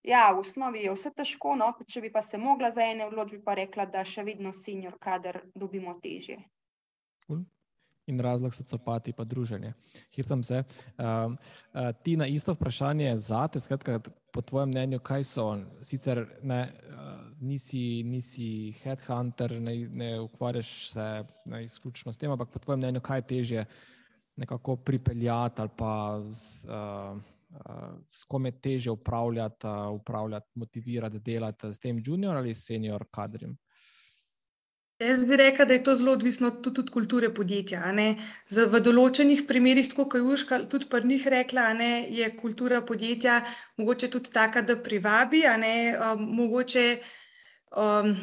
[0.05, 1.71] Ja, v osnovi je vse težko, no?
[1.87, 5.41] če bi pa se mogla za ene odločbe, pa rekla, da še vedno senior kader
[5.55, 6.37] dobimo težje.
[8.05, 9.71] In razlog so copati, pa druženje.
[10.13, 10.59] Hitam se.
[10.61, 13.97] Uh, uh, ti na isto vprašanje za te, skratka,
[14.29, 15.47] po tvojem mnenju, kaj so?
[15.81, 17.07] Sicer ne, uh,
[17.41, 21.07] nisi, nisi headhunter, ne, ne ukvarjaš se
[21.49, 23.65] ne, izključno s tem, ampak po tvojem mnenju, kaj je težje
[24.37, 25.95] nekako pripeljati ali pa.
[26.21, 27.34] Uh,
[28.07, 33.57] s kom je teže upravljati, upravljati, motivirati, delati s tem junior ali senior kadrom?
[34.99, 37.89] Jaz bi rekel, da je to zelo odvisno tudi od kulture podjetja.
[38.47, 42.79] Z, v določenih primerjih, tako kot je Urška tudi pri njih rekla, ne, je kultura
[42.81, 43.41] podjetja
[43.77, 46.85] mogoče tudi taka, da privabi, ne, um, mogoče
[47.75, 48.15] um,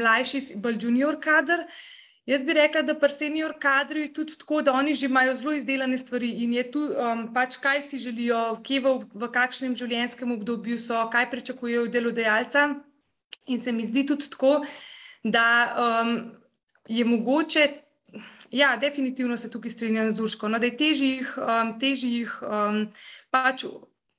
[0.00, 1.66] mlajši, bolj junior kader.
[1.68, 5.34] Uh, Jaz bi rekla, da pri senior kadru je tudi tako, da oni že imajo
[5.34, 9.76] zelo izdelane stvari in je tu um, pač, kaj si želijo, kje v, v kakšnem
[9.78, 12.68] življenjskem obdobju so, kaj pričakujejo od delodajalca.
[13.48, 14.58] In se mi zdi tudi tako,
[15.24, 16.12] da um,
[16.88, 17.64] je mogoče,
[18.50, 22.34] ja, definitivno se tukaj strinjam z Urško, no, da je težje jih, um, težje jih
[22.44, 22.82] um,
[23.32, 23.64] pač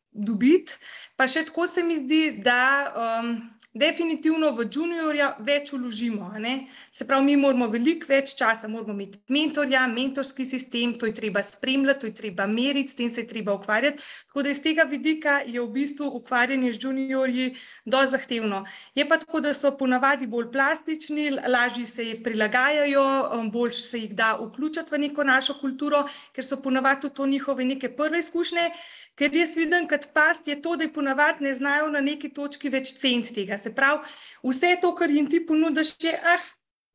[0.10, 0.82] dobiti.
[1.14, 3.36] Pa še tako se mi zdi, da um,
[3.74, 6.32] definitivno v juniorja več uložimo.
[6.92, 11.44] Se pravi, mi moramo veliko več časa, moramo imeti mentorja, mentorski sistem, to je treba
[11.44, 14.02] spremljati, to je treba meriti, s tem se je treba ukvarjati.
[14.28, 17.50] Tako da iz tega vidika je v bistvu ukvarjanje z juniorji
[17.86, 18.64] dosti zahtevno.
[18.96, 23.06] Je pa tako, da so ponavadi bolj plastični, lažje se jih prilagajajo,
[23.38, 27.66] um, bolj se jih da vključiti v neko našo kulturo, ker so ponavadi to njihove
[27.66, 28.70] neke prve izkušnje.
[29.20, 32.72] Ker jaz vidim, kot past je to, da je ponavadi ne znajo na neki točki
[32.72, 33.58] več cent tega.
[33.60, 34.08] Se pravi,
[34.46, 36.46] vse to, kar jim ti ponudiš, je, ah,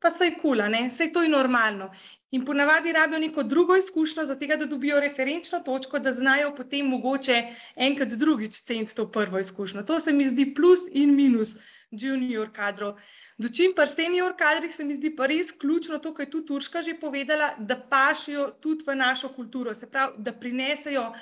[0.01, 1.91] pa sej kula, ne, sej to je normalno.
[2.35, 7.37] In ponavadi rabijo neko drugo izkušnjo, zato da dobijo referenčno točko, da znajo potem mogoče
[7.75, 9.83] enkrat drugič cent to prvo izkušnjo.
[9.83, 11.55] To se mi zdi plus in minus
[11.91, 12.97] junior kadrov.
[13.37, 16.81] Dočim pa senior kadrih se mi zdi pa res ključno to, kar je tudi Turška
[16.81, 21.13] že povedala, da pašijo tudi v našo kulturo, se pravi, da prinesejo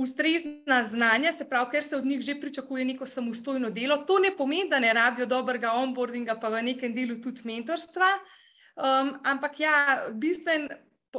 [0.00, 3.96] ustrezna znanja, se pravi, ker se od njih že pričakuje neko samostojno delo.
[4.08, 8.12] To ne pomeni, da ne rabijo dobrega onboardinga, pa v nekem delu tudi mentorstva.
[8.80, 10.68] Um, ampak ja, bistven,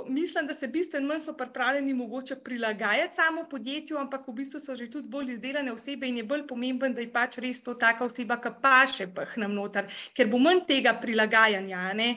[0.08, 4.76] mislim, da se bistveno manj so pripravljeni mogoče prilagajati samo podjetju, ampak v bistvu so
[4.76, 8.06] že tudi bolj izdelane osebe in je bolj pomemben, da je pač res to taka
[8.06, 11.94] oseba, ki pa še pahnem noter, ker bo manj tega prilagajanja.
[11.94, 12.15] Ne?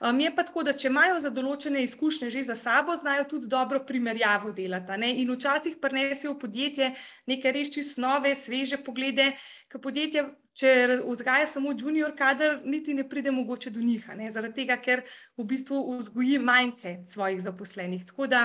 [0.00, 3.48] Um, je pa tako, da če imajo za določene izkušnje že za sabo, znajo tudi
[3.48, 4.98] dobro primerjavo delati.
[5.00, 5.12] Ne?
[5.22, 6.90] In včasih prenesijo v podjetje
[7.26, 9.32] neke res čist nove, sveže poglede,
[9.72, 14.78] ker podjetje, če vzgaja samo junior kader, niti ne pride mogoče do njih, zaradi tega,
[14.80, 15.04] ker
[15.36, 18.06] v bistvu vzgoji manjce svojih zaposlenih.
[18.08, 18.42] Tako da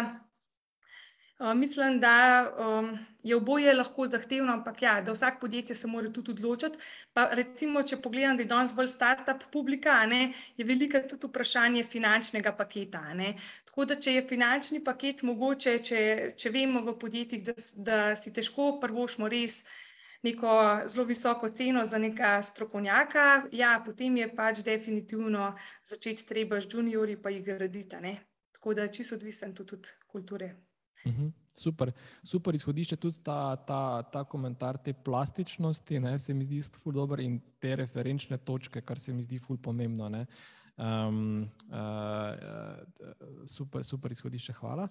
[1.41, 6.11] Uh, mislim, da um, je oboje lahko zahtevno, ampak ja, da vsak podjetje se mora
[6.13, 6.77] tudi odločiti.
[7.13, 11.83] Pa recimo, če pogledam, da je danes bolj startup publika, ne, je veliko tudi vprašanje
[11.83, 13.01] finančnega paketa.
[13.17, 13.33] Ne.
[13.65, 16.05] Tako da, če je finančni paket mogoče, če,
[16.37, 19.63] če vemo v podjetjih, da, da si težko prvošmo res
[20.21, 25.55] neko zelo visoko ceno za neka strokovnjaka, ja, potem je pač definitivno
[25.89, 28.19] začeti treba z juniori pa jih graditi.
[28.59, 30.57] Tako da, čisto odvisen tudi od kulture.
[31.05, 31.91] Uhum, super,
[32.23, 37.23] super izhodišče tudi ta, ta, ta komentar te plastičnosti, ne, se mi zdi zelo dober
[37.23, 40.09] in te referenčne točke, kar se mi zdi ful pomembno.
[40.77, 44.87] Um, uh, super, super izhodišče, hvala.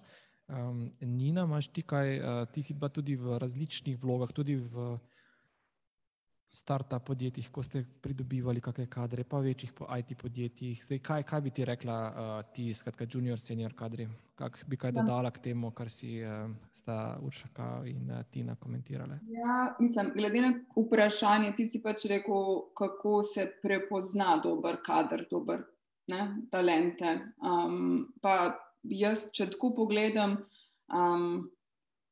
[0.51, 4.97] Um, Nina, imaš ti kaj, uh, ti si pa tudi v različnih vlogah, tudi v
[6.51, 10.81] start-up podjetjih, ko ste pridobivali kakšne kadre, pa večjih po IT podjetjih.
[10.83, 14.09] Zdaj, kaj, kaj bi ti rekla, uh, ti, skratka, junior, senior kadri?
[14.35, 14.97] Kak bi kaj ja.
[14.99, 19.21] dodala k temu, kar si uh, sta Uršaka in uh, Tina komentirali?
[19.31, 25.63] Ja, mislim, glede na vprašanje, ti si pač rekel, kako se prepozna dober kader, dober
[26.11, 27.15] ne, talente.
[27.39, 30.35] Um, pa jaz, če tako pogledam,
[30.91, 31.45] um,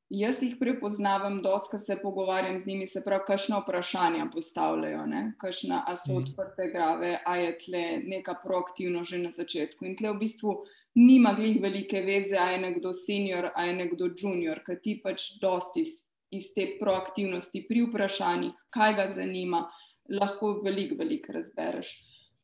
[0.10, 5.04] Jaz jih prepoznavam, doska se pogovarjam z njimi, se pravi, kakšno vprašanje postavljajo,
[5.38, 6.24] kakšna, a so mhm.
[6.24, 9.86] odprte grave, a je tle neka proaktivnost že na začetku.
[9.86, 10.56] In tle v bistvu
[10.96, 15.36] nima glih velike veze, a je nekdo senior, a je nekdo junior, ker ti pač
[15.42, 16.00] dosti iz,
[16.34, 19.68] iz te proaktivnosti pri vprašanjih, kaj ga zanima,
[20.10, 21.94] lahko veliko, veliko razbereš.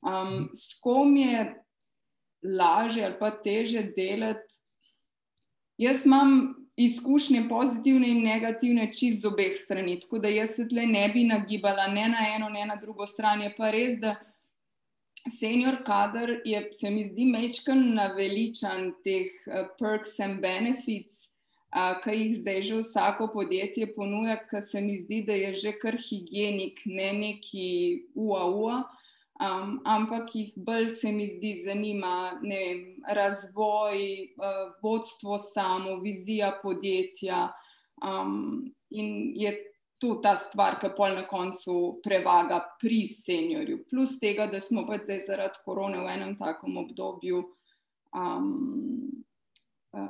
[0.05, 1.47] Um, s kom je
[2.45, 4.61] lažje ali pa teže delati?
[5.81, 9.99] Jaz imam izkušnje, pozitivne in negativne, čist z obeh strani.
[9.99, 13.41] Tako da jaz se tle ne bi nagibala ne na eno, ne na drugo stran.
[13.41, 14.15] Je pa res, da
[15.31, 21.29] senior kader je, se mi zdi, mečken naveličan teh uh, perks and benefits.
[21.75, 25.73] Uh, Kaj jih zdaj že vsako podjetje ponuja, ker se mi zdi, da je že
[25.79, 28.69] kar higienik, ne neki UAU.
[28.71, 28.83] -a.
[29.35, 33.97] Um, ampak jih bolj se mi zdi zanima vem, razvoj,
[34.39, 37.49] uh, vodstvo samo, vizija podjetja.
[37.99, 39.51] Um, in je
[39.97, 43.83] to ta stvar, ki pa na koncu prevaga pri seniorju.
[43.89, 47.43] Plus tega, da smo pač zdaj zaradi korone v enem takem obdobju.
[48.15, 49.24] Um,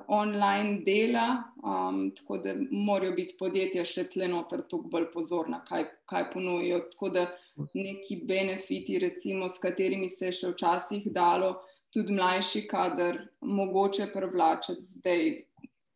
[0.08, 6.30] online dela, um, tako da morajo biti podjetja še tlenoter tukaj bolj pozorna, kaj, kaj
[6.34, 6.82] ponujajo.
[6.94, 7.26] Tako da
[7.74, 11.56] neki benefiti, recimo, s katerimi se je še včasih dalo
[11.96, 15.28] tudi mlajši kader, mogoče privlačiti zdaj.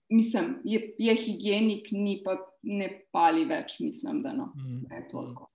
[0.10, 4.86] Mislim, je, je higienik, ni pa ne pali več, mislim, da no, mm.
[4.90, 5.50] ne toliko.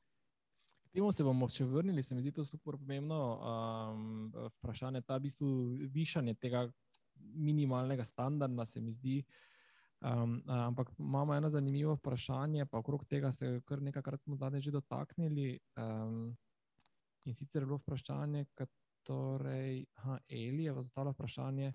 [0.94, 4.28] Temu se bomo še vrnili, se mi zdi to super pomembno um,
[4.60, 5.48] vprašanje, ta v bistvu
[5.90, 6.68] višanje tega
[7.16, 9.24] minimalnega standarda, se mi zdi.
[10.04, 14.70] Um, ampak imamo eno zanimivo vprašanje, pa okrog tega se kar nekajkrat smo danes že
[14.70, 15.58] dotaknili.
[15.76, 16.36] Um,
[17.24, 18.44] in sicer je bilo vprašanje,
[19.04, 21.72] torej, aha, Eli je zastavila vprašanje,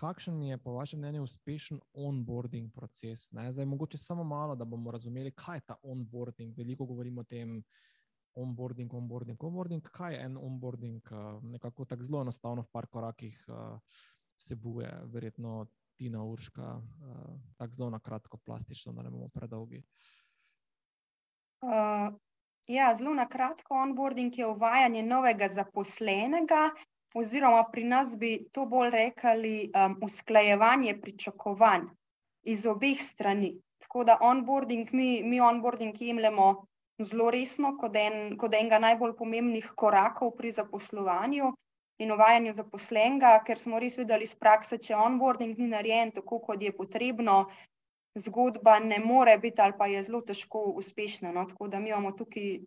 [0.00, 3.28] kakšen je po vašem mnenju uspešen onboarding proces?
[3.32, 3.50] Ne?
[3.52, 6.56] Zdaj, mogoče samo malo, da bomo razumeli, kaj je ta onboarding.
[6.56, 7.62] Veliko govorimo o tem.
[8.34, 9.82] Onboarding, onboarding, onboarding.
[9.82, 11.02] Kaj je en onboarding?
[11.42, 13.98] Nekako tako zelo enostavno, v par korakih uh,
[14.40, 15.66] vsebuje, verjetno
[15.98, 19.82] Tina Urška, uh, tako zelo na kratko, plastično, da ne bomo predolgi.
[21.60, 22.14] Uh,
[22.68, 26.70] ja, zelo na kratko, onboarding je uvajanje novega zaposlenega
[27.14, 31.88] oziroma pri nas bi to bolj rekli um, usklajevanje pričakovanj
[32.42, 33.56] iz obeh strani.
[33.78, 36.66] Tako da onboarding, mi, mi onboarding jemljemo
[37.02, 41.52] zelo resno kot, en, kot enega najbolj pomembnih korakov pri zaposlovanju
[42.00, 46.62] in uvajanju zaposlenega, ker smo res videli iz prakse, če onboarding ni narejen tako, kot
[46.64, 47.44] je potrebno,
[48.18, 51.32] zgodba ne more biti ali pa je zelo težko uspešna.
[51.32, 51.46] No?
[51.46, 52.58] Tako da mi imamo tukaj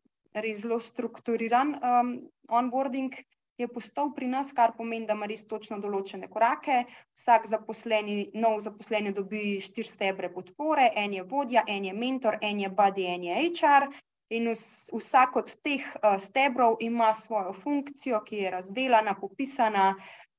[0.45, 2.13] res zelo strukturiran um,
[2.49, 3.17] onboarding,
[3.57, 6.83] je postal pri nas, kar pomeni, da ima res točno določene korake.
[7.19, 12.63] Vsak zaposleni, nov zaposleni dobi štiri stebre podpore, en je vodja, en je mentor, en
[12.65, 13.89] je buddy, en je HR.
[14.33, 14.49] In
[14.97, 19.93] vsak od teh uh, stebrov ima svojo funkcijo, ki je razdeljena, popisana.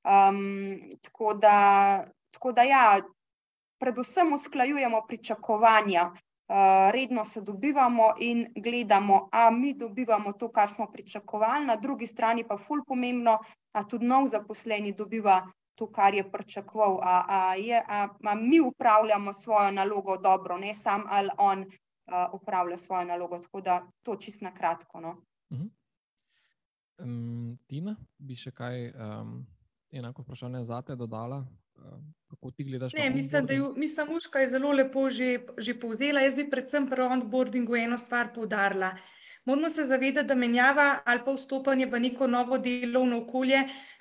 [0.04, 1.56] Um, tako, da,
[2.34, 3.00] tako da, ja,
[3.78, 6.10] predvsem usklajujemo pričakovanja
[6.48, 12.06] Eh, redno se dobivamo in gledamo, a mi dobivamo to, kar smo pričakovali, na drugi
[12.06, 13.38] strani pa ful pomembno,
[13.72, 15.38] a tudi nov zaposleni dobiva
[15.74, 20.74] to, kar je pričakoval, a, a, je, a, a mi upravljamo svojo nalogo dobro, ne
[20.74, 21.64] sam ali on
[22.06, 23.38] uh, upravlja svojo nalogo.
[23.38, 25.00] Tako da to čist na kratko.
[25.00, 25.10] No.
[25.50, 25.70] Uh -huh.
[27.02, 29.46] um, Tina, bi še kaj um,
[29.90, 31.46] enako vprašanje za te dodala?
[32.30, 32.92] Kako ti gledaš?
[32.92, 36.20] Ne, mislim, da je mislim, Muška je zelo lepo že, že povzela.
[36.20, 38.94] Jaz bi predvsem pri onboardingu eno stvar poudarila.
[39.44, 43.58] Moramo se zavedati, da menjava ali pa vstopanje v neko novo delovno okolje,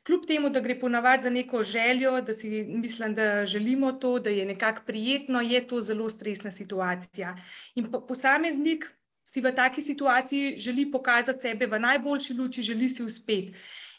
[0.08, 4.30] kljub temu, da gre ponavadi za neko željo, da si mislim, da želimo to, da
[4.30, 7.36] je nekako prijetno, je to zelo stresna situacija.
[7.76, 8.86] In posameznik
[9.24, 13.54] si v taki situaciji želi pokazati sebe v najboljši luči, želi si uspeti.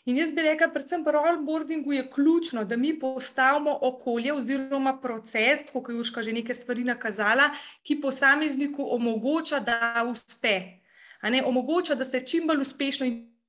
[0.04, 5.64] In jaz bi rekla, predvsem pri onboardingu je ključno, da mi postavimo okolje oziroma proces,
[5.72, 7.50] kot je Juška že nekaj stvari nakazala,
[7.82, 10.83] ki posamezniku omogoča, da uspe.
[11.30, 13.06] Ne, omogoča, da se čim bolj uspešno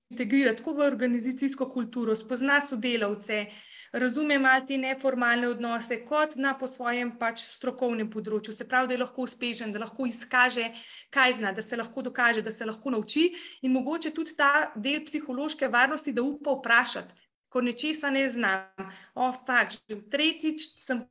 [0.09, 3.45] integrira tako v organizacijsko kulturo, spozna sodelavce,
[3.91, 8.53] razume malo te neformalne odnose, kot na po svojem pač strokovnem področju.
[8.53, 10.69] Se pravi, da je lahko uspešen, da lahko izkaže,
[11.09, 13.27] kaj zna, da se lahko dokaže, da se lahko nauči
[13.61, 18.93] in mogoče tudi ta del psihološke varnosti, da upa vprašati, ko nečesa ne znam.
[19.15, 21.05] O, fakt, že tretjič sem.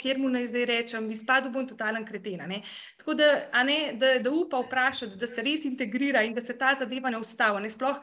[0.00, 2.40] Ker mu naj zdaj rečem, izpadel bom totalen kreten.
[2.98, 3.30] Tako da,
[3.64, 7.20] ne, da, da upa vprašati, da se res integrira in da se ta zadeva ne
[7.20, 7.70] ustavi.
[7.70, 8.00] Sploh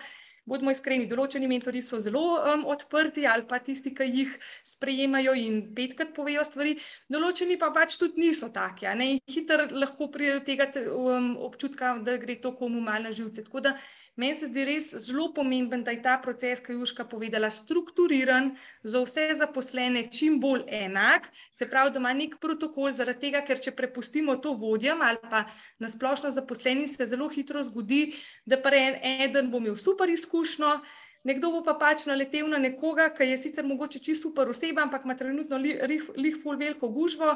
[0.48, 4.36] bodimo iskreni, določeni mentori so zelo um, odprti ali pa tisti, ki jih
[4.68, 6.78] sprejemajo in petkrat povejo stvari,
[7.12, 8.88] določeni pa pač tudi niso taki.
[9.28, 13.44] Hitro lahko pride do tega um, občutka, da gre to komu malo na živce.
[13.48, 13.76] Tako da
[14.18, 18.50] Meni se zdi res zelo pomemben, da je ta proces, ki je Juška povedala, strukturiran
[18.82, 21.30] za vse zaposlene, čim bolj enak.
[21.54, 25.44] Se pravi, da ima nek protokol, zaradi tega, ker če prepustimo to vodjem ali pa
[25.78, 30.80] na splošno zaposleni, se zelo hitro zgodi, da pa en, eden bo imel super izkušnjo.
[31.28, 35.06] Nekdo bo pa pač naletel na nekoga, ki je sicer mogoče čisto super oseba, ampak
[35.06, 37.36] ima trenutno lih, lih ful veliko gužvo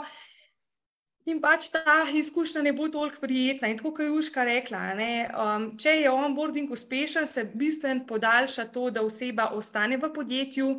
[1.25, 3.69] In pač ta izkušnja ne bo toliko prijetna.
[3.69, 8.65] In tako kot je Užka rekla, ne, um, če je onboarding uspešen, se bistveno podaljša
[8.73, 10.71] to, da oseba ostane v podjetju,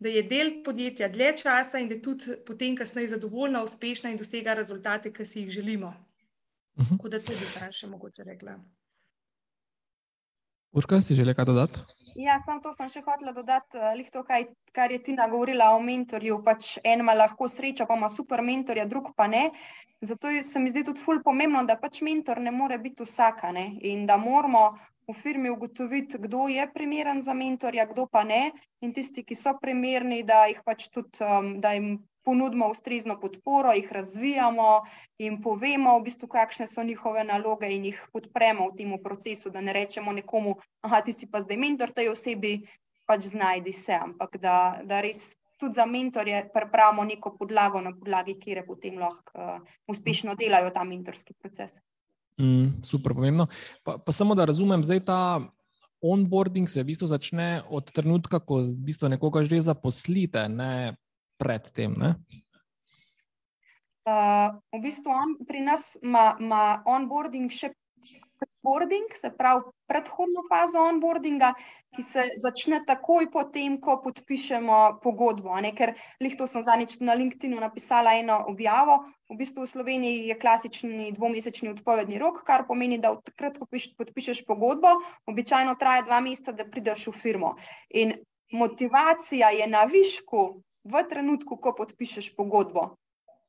[0.00, 4.16] da je del podjetja dlje časa in da je tudi potem kasneje zadovoljna, uspešna in
[4.16, 5.92] dosega rezultate, ki si jih želimo.
[6.76, 6.94] Uh mhm.
[6.94, 6.96] -huh.
[6.96, 8.56] Tako da to bi se še mogoče rekla.
[10.72, 11.80] Urška, si želel kaj dodati?
[12.14, 14.44] Ja, samo to sem še hotela dodati, uh, to, kaj,
[14.76, 16.36] kar je Tina govorila o mentorju.
[16.46, 19.48] Pač en ima lahko srečo, pa ima super mentorja, drug pa ne.
[20.00, 23.66] Zato se mi zdi tudi ful pomembno, da pač mentor ne more biti vsaka ne?
[23.82, 24.62] in da moramo
[25.10, 28.50] v firmi ugotoviti, kdo je primeren za mentorja, kdo pa ne.
[28.80, 33.72] In tisti, ki so primerni, da jih pač tudi, um, da jim ponudimo ustrezno podporo,
[33.72, 34.68] jih razvijamo
[35.18, 39.60] in povemo, v bistvu, kakšne so njihove naloge, in jih podpremo v tem procesu, da
[39.60, 42.58] ne rečemo nekomu, da ti si pa zdaj mentor tej osebi,
[43.08, 48.38] pač znajdi se, ampak da, da res tudi za mentorje pripravimo neko podlago, na podlagi
[48.40, 51.80] kjer potem lahko uh, uspešno delajo ta mentorski proces.
[52.40, 53.46] Mm, super, pomembno.
[53.84, 55.40] Pa, pa samo da razumem, zdaj ta.
[56.00, 60.96] Onboarding se v bistvu začne od trenutka, ko v bistvu nekoga že zaposlite, ne
[61.36, 61.92] predtem?
[64.08, 67.76] Uh, v bistvu on, pri nas ima onboarding še
[68.60, 71.54] offboarding, se pravi predhodno fazo onboardinga,
[71.96, 75.56] ki se začne takoj potem, ko podpišemo pogodbo.
[75.60, 75.72] Ne?
[75.74, 79.00] Ker lih to sem zadnjič na LinkedIn-u napisala eno objavo.
[79.30, 84.44] V bistvu v Sloveniji je klasični dvomesečni odpovedni rok, kar pomeni, da takrat, ko podpišeš
[84.46, 87.56] pogodbo, običajno traja dva meseca, da prideš v firmo.
[87.90, 88.14] In
[88.52, 92.94] motivacija je na višku v trenutku, ko podpišeš pogodbo.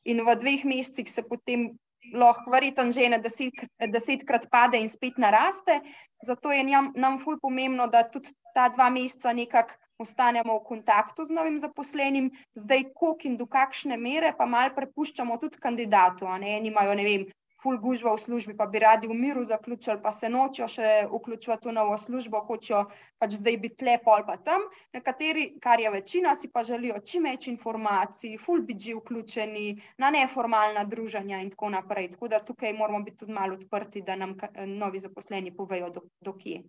[0.05, 1.77] In v dveh mesecih se potem
[2.13, 5.81] lahko verjetno že ene deset, desetkrat pade in spet naraste.
[6.25, 11.25] Zato je nam, nam ful pomembno, da tudi ta dva meseca nekako ostanemo v kontaktu
[11.25, 16.25] z novim zaposlenim, zdaj koliko in do kakšne mere pa mal prepuščamo tudi kandidatu.
[16.41, 17.25] Ne, imajo, ne vem,
[17.61, 21.69] ful gužva v službi, pa bi radi v miru zaključili, pa se nočijo še vključiti
[21.69, 22.87] v novo službo, hočejo
[23.21, 24.65] pač zdaj biti lepo ali pa tam.
[24.93, 29.65] Nekateri, kar je večina, si pa želijo čim več informacij, ful biti že vključeni
[30.01, 32.09] na neformalna druženja in tako naprej.
[32.15, 34.35] Tako da tukaj moramo biti tudi malo odprti, da nam
[34.67, 36.63] novi zaposleni povejo, do, do kje.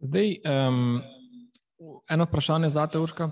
[0.00, 1.00] Zdaj, um,
[2.08, 3.30] eno vprašanje za te, Urška,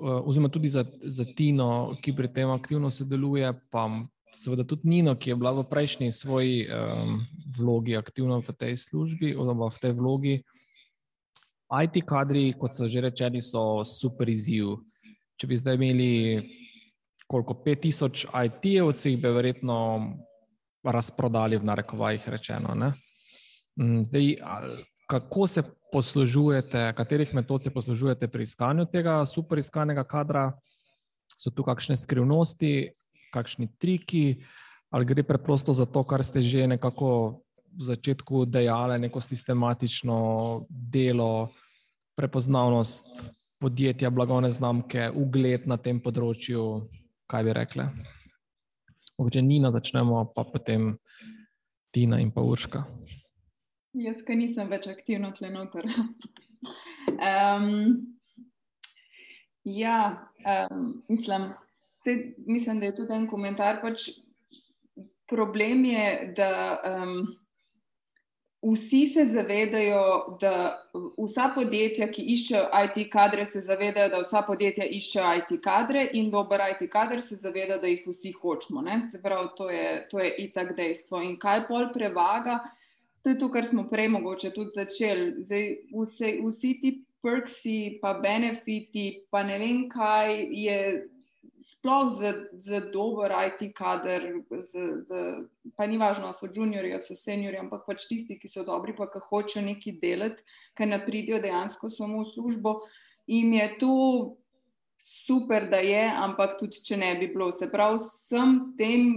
[0.00, 3.86] oziroma tudi za, za Tino, ki pri tem aktivno sodeluje, pa
[4.34, 7.20] seveda tudi Nino, ki je bila v prejšnji svoji um,
[7.56, 10.34] vlogi aktivna v tej službi, oziroma v tej vlogi.
[11.72, 14.80] IT kadri, kot so že rečeni, so super izziv.
[15.40, 16.12] Če bi zdaj imeli
[17.32, 19.76] koliko 5000 IT-jevcev, bi verjetno
[20.84, 22.74] razprodali v narekovajih rečeno.
[22.74, 22.92] Ne?
[23.80, 24.36] Mm, zdaj,
[25.08, 25.62] kako se
[25.92, 30.52] poslužujete, katerih metod se poslužujete pri iskanju tega super iskanega kadra?
[31.36, 32.92] So tu kakšne skrivnosti,
[33.32, 34.42] kakšni triki,
[34.92, 37.40] ali gre preprosto za to, kar ste že nekako
[37.72, 40.16] v začetku dejali, neko sistematično
[40.68, 41.48] delo,
[42.14, 43.08] prepoznavnost
[43.60, 46.88] podjetja, blagovne znamke, ugled na tem področju.
[47.30, 47.86] Kaj bi rekli?
[49.22, 50.96] Če Nina začnemo, pa potem
[51.94, 52.82] Tina in pa Urška.
[54.02, 55.86] Jaz, ki nisem več aktivna tle noter.
[57.30, 57.68] um,
[59.68, 59.98] ja,
[60.42, 61.52] um, mislim,
[62.02, 63.78] Sej, mislim, da je tudi en komentar.
[63.82, 64.08] Pač
[65.30, 67.20] problem je, da um,
[68.62, 70.54] vsi se zavedajo, da
[71.18, 76.30] vsa podjetja, ki iščejo IT kadre, se zavedajo, da vsa podjetja iščejo IT kadre in
[76.30, 78.82] dober IT kader se zaveda, da jih vsi hočemo.
[78.82, 79.02] Ne?
[79.10, 81.22] Se pravi, to je, to je itak dejstvo.
[81.22, 82.60] In kaj pol prevaga?
[83.22, 85.46] To je to, kar smo prej mogoče tudi začeli.
[85.46, 86.92] Zdaj, vse, vsi ti
[87.22, 90.78] perksi, pa benefiti, pa ne vem kaj je
[91.62, 95.22] sploh za, za dober IT kader, za, za,
[95.76, 98.96] pa ni važno, ali so juniori ali so seniori, ampak pač tisti, ki so dobri,
[98.96, 100.46] pa ki hočejo nekaj delati,
[100.76, 102.76] ki ne pridijo dejansko samo v službo.
[103.30, 103.96] In je to
[105.02, 107.48] super, da je, ampak tudi če ne bi bilo.
[107.54, 109.08] Se pravi, vsem tem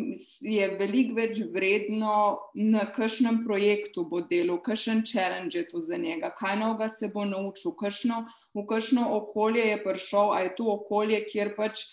[0.41, 2.16] je veliko več vredno,
[2.58, 7.26] na kakšnem projektu bo delal, kakšen challenge je to za njega, kaj novega se bo
[7.30, 8.24] naučil, kakšno,
[8.58, 11.86] v kakšno okolje je prišel, a je to okolje, kjer pač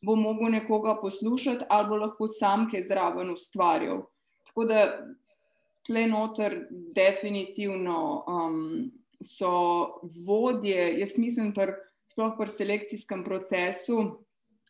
[0.00, 4.04] bo mogel nekoga poslušati, ali bo lahko sam kaj zraven ustvarjal.
[4.46, 4.84] Tako da
[5.86, 8.90] tle noter, definitivno um,
[9.24, 9.50] so
[10.26, 11.72] vodje, jaz mislim, pr,
[12.12, 14.24] sploh pri selekcijskem procesu.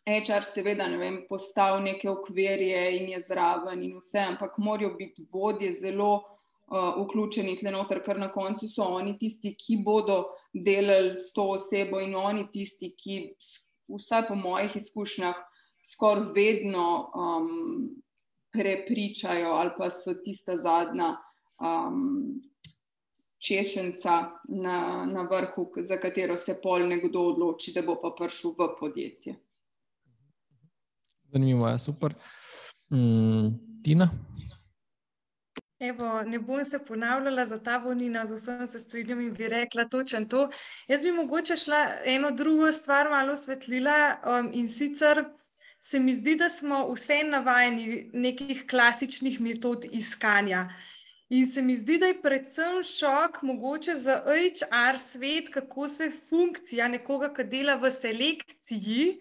[0.09, 5.25] HR, seveda, ne vem, postavil neke okvirje in je zraven, in vse, ampak morajo biti
[5.31, 10.23] vodje zelo uh, vključeni tle noter, ker na koncu so oni tisti, ki bodo
[10.53, 13.19] delali s to osebo, in oni tisti, ki
[13.89, 15.35] vsaj po mojih izkušnjah,
[15.93, 17.89] skoraj vedno um,
[18.51, 21.15] prepričajo ali pa so tista zadnja
[21.59, 22.41] um,
[23.39, 28.67] češenca na, na vrhu, za katero se pol nekdo odloči, da bo pa prišel v
[28.79, 29.35] podjetje.
[31.31, 32.13] Zanimivo je, super.
[32.91, 34.09] Mm, Tina?
[35.79, 39.85] Evo, ne bom se ponavljala za ta vonina, z vsem se strinjam in bi rekla
[39.85, 40.49] točno to.
[40.87, 45.23] Jaz bi mogoče šla eno drugo stvar malo osvetlila um, in sicer
[45.79, 50.67] se mi zdi, da smo vse navajeni nekih klasičnih metod iskanja.
[51.29, 56.87] In se mi zdi, da je predvsem šok mogoče za HR svet, kako se funkcija
[56.87, 59.19] nekoga, ki dela v selekciji,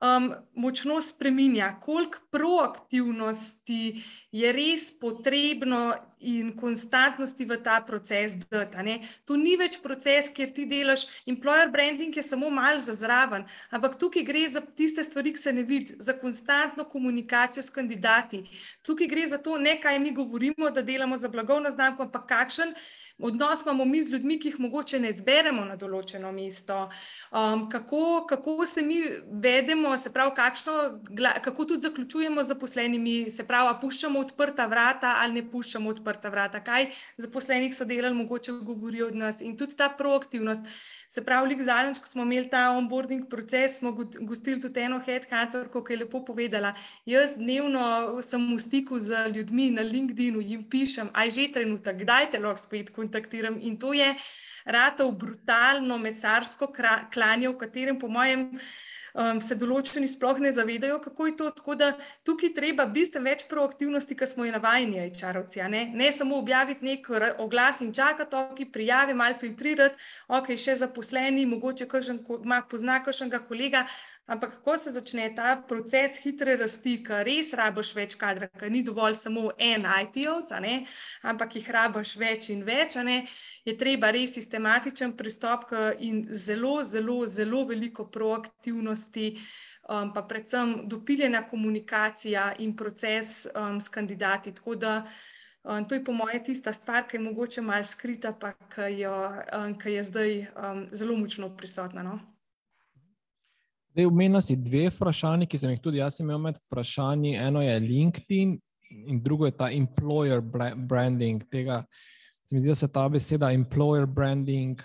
[0.00, 8.98] um, močno spremenja, koliko proaktivnosti je res potrebno in konstantnosti v ta proces dati.
[9.24, 13.96] To ni več proces, kjer ti delaš, employer branding je samo malo za zraven, ampak
[13.96, 18.44] tukaj gre za tiste stvari, ki se ne vidi, za konstantno komunikacijo s kandidati.
[18.84, 22.74] Tukaj gre za to, ne kaj mi govorimo, da delamo za blagovno znamko, ampak kakšen
[23.22, 26.88] odnos imamo mi z ljudmi, ki jih mogoče ne zberemo na določeno mesto,
[27.30, 29.00] um, kako, kako se mi
[29.30, 30.76] vedemo se pravi, kakšno,
[31.42, 36.62] kako tudi zaključujemo z zaposlenimi, se pravi, puščamo odprta vrata ali ne puščamo odprta vrata,
[36.64, 40.66] kaj zaposlenih so delali, mogoče govorijo od nas in tudi ta proaktivnost.
[41.10, 45.92] Se pravi, zadnjič, ko smo imeli ta onboarding proces, smo gostili tudi eno headhunterko, ki
[45.92, 46.72] je lepo povedala.
[47.06, 52.30] Jaz dnevno sem v stiku z ljudmi na LinkedIn-u, jim pišem, aj že trenutek, kdaj
[52.30, 53.58] te lahko spet kontaktiram.
[53.60, 54.14] In to je
[54.64, 56.70] ratov brutalno mesarsko
[57.12, 58.54] klanje, v katerem, po mojem,
[59.14, 61.50] um, se določeni sploh ne zavedajo, kako je to.
[61.60, 61.90] Tako da
[62.26, 65.62] tukaj treba bistveno več proaktivnosti, kot smo jo navajeni, čarovci.
[65.70, 65.82] Ne?
[65.94, 69.98] ne samo objaviti nek oglas in čakati, ok, prijavi, malo filtrirati,
[70.28, 72.22] ok, še zaposleni, mogoče kažem,
[72.70, 73.84] pozna kakšnega kolega,
[74.30, 78.84] Ampak, ko se začne ta proces hitre rasti, ki res rabiš več kadra, ki ni
[78.86, 80.52] dovolj samo en IT-ovc,
[81.26, 83.24] ampak jih rabiš več in več, ne,
[83.66, 88.99] je treba res sistematičen pristop in zelo, zelo, zelo veliko proaktivnosti,
[89.88, 94.54] um, pa predvsem dopiljena komunikacija in proces um, s kandidati.
[94.54, 95.06] Tako da
[95.64, 99.14] um, to je po moje tista stvar, ki je mogoče malo skrita, pa ki, jo,
[99.56, 102.02] um, ki je zdaj um, zelo močno prisotna.
[102.02, 102.18] No?
[103.94, 107.34] Vmena si dve vprašanji, ki sem jih tudi jaz imel med vprašanji.
[107.36, 108.58] Eno je LinkedIn
[108.90, 110.40] in drugo je ta employer
[110.76, 111.42] branding.
[111.50, 111.84] Tega,
[112.42, 114.82] se mi zdi, da se ta beseda employer branding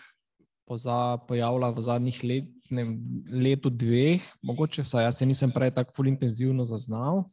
[0.66, 2.86] poza, pojavlja v zadnjih let, ne,
[3.32, 7.24] letu, dveh, mogoče vsaj jaz se nisem prej tako intenzivno zaznal.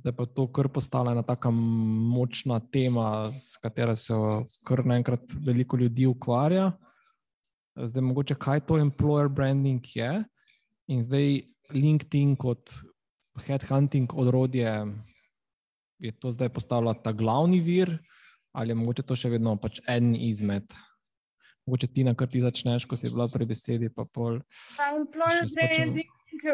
[0.00, 4.14] Zdaj pa to kar postala ena tako močna tema, s katero se
[4.64, 6.70] kar naenkrat veliko ljudi ukvarja.
[7.76, 10.24] Zdaj, mogoče kaj to employer branding je.
[10.88, 11.42] In zdaj
[11.72, 12.72] LinkedIn kot
[13.46, 14.72] headhunting odrodje,
[15.98, 17.98] je to zdaj postalo ta glavni vir,
[18.52, 20.66] ali je mogoče to še vedno pač en izmed.
[21.66, 23.88] Mogoče ti na kar ti začneš, ko si bila pri besedi.
[23.88, 26.10] Employer branding,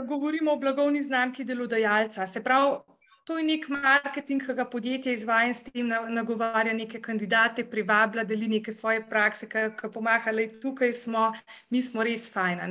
[0.08, 2.26] govorimo o blagovni znamki delodajalca.
[2.26, 2.76] Se pravi,
[3.24, 8.24] to je nek marketing, ki ga podjetje izvaja in s tem nagovarja neke kandidate, privablja,
[8.24, 11.32] deli neke svoje prakse, ki pomaha, da tukaj smo,
[11.70, 12.68] mi smo res fajna.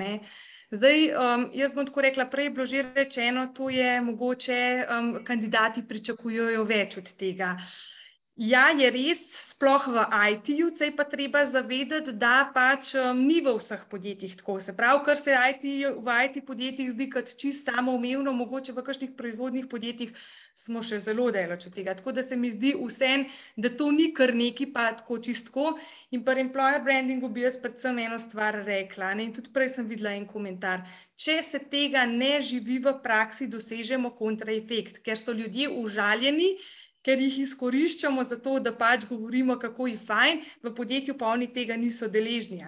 [0.74, 4.58] Zdaj, um, jaz bom tako rekla, prej je bilo že rečeno, to je mogoče,
[4.90, 7.54] um, kandidati pričakujejo več od tega.
[8.38, 13.56] Ja, je res, sploh v IT-ju, se pa treba zavedati, da pač um, ni v
[13.58, 14.60] vseh podjetjih tako.
[14.62, 15.66] Se pravi, kar se IT,
[15.98, 20.14] v IT podjetjih zdi kot čist samoumevno, mogoče v kakšnih proizvodnih podjetjih
[20.54, 21.98] smo še zelo daleč od tega.
[21.98, 23.26] Tako da se mi zdi vsem,
[23.58, 25.74] da to ni kar neki, pa tako čistko.
[26.14, 29.16] In pri employer brandingu bi jaz predvsem eno stvar rekla.
[29.18, 29.32] Ne?
[29.32, 30.86] In tudi prej sem videla en komentar.
[31.18, 36.54] Če se tega ne živi v praksi, dosežemo kontraefekt, ker so ljudje užaljeni
[37.08, 41.48] ker jih izkoriščamo za to, da pač govorimo, kako je fajn, v podjetju pa oni
[41.56, 42.60] tega niso deležni.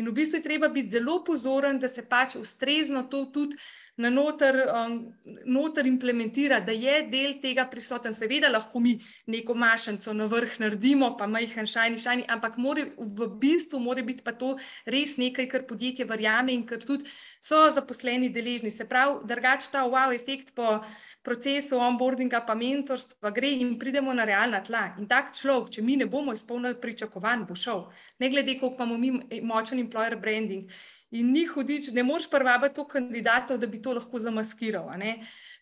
[0.00, 3.60] In v bistvu je treba biti zelo pozoren, da se pač ustrezno to tudi
[3.96, 8.12] na noter, um, noter implementira, da je del tega prisoten.
[8.12, 13.28] Seveda lahko mi neko mašnico na vrh naredimo, pa majhen šajni, šajni, ampak more, v
[13.40, 17.08] bistvu mora biti pa to res nekaj, kar podjetje verjame in kar tudi
[17.40, 18.70] so zaposleni deležni.
[18.70, 20.82] Se pravi, drugač ta wow efekt po
[21.24, 24.92] procesu onboardinga, pa mentorstva gre in pridemo na realna tla.
[25.00, 27.86] In tak človek, če mi ne bomo izpolnili pričakovanj, bo šel.
[28.20, 30.70] Ne glede, koliko imamo mi močen employer branding.
[31.10, 34.88] In ni hudič, ne moreš prvabiti to kandidatov, da bi to lahko zamaskiral.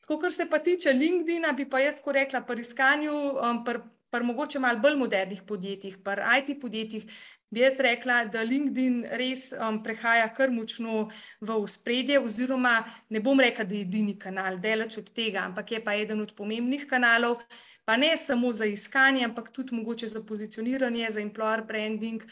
[0.00, 3.82] Tako, kar se pa tiče LinkedIn, bi pa jaz tako rekla, pri iskanju, um, pri,
[4.10, 7.04] pri mogoče malo bolj modernih podjetjih, pri IT podjetjih,
[7.50, 12.78] bi jaz rekla, da LinkedIn res um, prehaja kar močno v spredje, oziroma
[13.10, 16.32] ne bom rekla, da je edini kanal, delač od tega, ampak je pa eden od
[16.34, 17.44] pomembnih kanalov,
[17.84, 22.24] pa ne samo za iskanje, ampak tudi mogoče za pozicioniranje, za employer branding.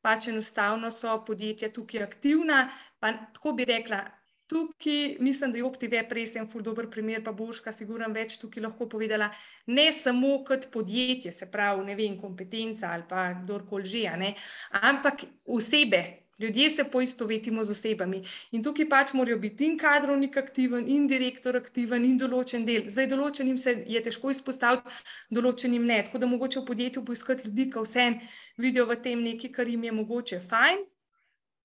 [0.00, 2.62] Pač enostavno so podjetja tukaj aktivna.
[3.00, 4.04] Pa, tako bi rekla,
[4.50, 8.64] tukaj mislim, da je OptiWeb res en ful dober primer, pa Božka, siguram, več tukaj
[8.64, 9.30] lahko povedala,
[9.66, 14.34] ne samo kot podjetje, se pravi, ne vem, kompetenca ali pa kdorkoli že,
[14.82, 16.19] ampak osebe.
[16.40, 18.22] Ljudje se poistovetimo z osebami
[18.56, 22.86] in tukaj pač morajo biti in kadrovnik aktiven, in direktor aktiven, in določen del.
[22.88, 24.94] Zdaj, določenim se je težko izpostaviti,
[25.30, 25.98] določenim ne.
[26.06, 28.16] Tako da mogoče v podjetju poiskati ljudi, ki vsem
[28.56, 30.86] vidijo v tem nekaj, kar jim je mogoče fajn.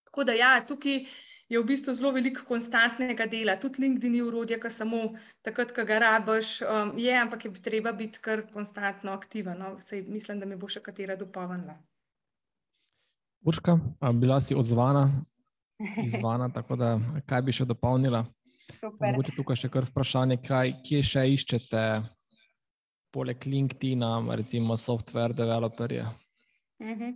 [0.09, 1.05] Tako da ja, tukaj
[1.49, 5.01] je v bistvu zelo veliko konstantnega dela, tudi LinkedIn ni urodje, ki samo
[5.45, 9.59] takrat, ko ga rabiš, um, je, ampak je treba biti kar konstantno aktiven.
[9.61, 9.75] No?
[9.79, 11.77] Sej, mislim, da mi bo še katera dopolnila.
[13.45, 13.79] Urška,
[14.13, 15.09] bila si odzvana,
[16.07, 16.95] izvana, tako da
[17.29, 18.23] kaj bi še dopolnila?
[18.81, 21.83] Mogoče tukaj še kar vprašanje, kaj, kje še iščete,
[23.13, 24.01] poleg LinkedIn,
[24.33, 26.07] recimo software developerje.
[26.81, 27.13] Uh -huh.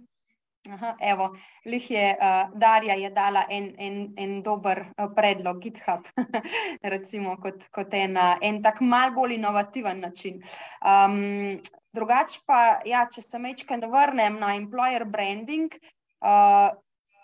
[0.70, 6.08] Aha, evo, lih je uh, Darja je dala en, en, en dober uh, predlog, GitHub,
[6.94, 10.42] recimo kot, kot en, uh, en tak mal bolj inovativen način.
[10.84, 11.62] Um,
[11.96, 15.74] drugače pa, ja, če se mečkaj vrnem na employer branding,
[16.22, 16.70] uh,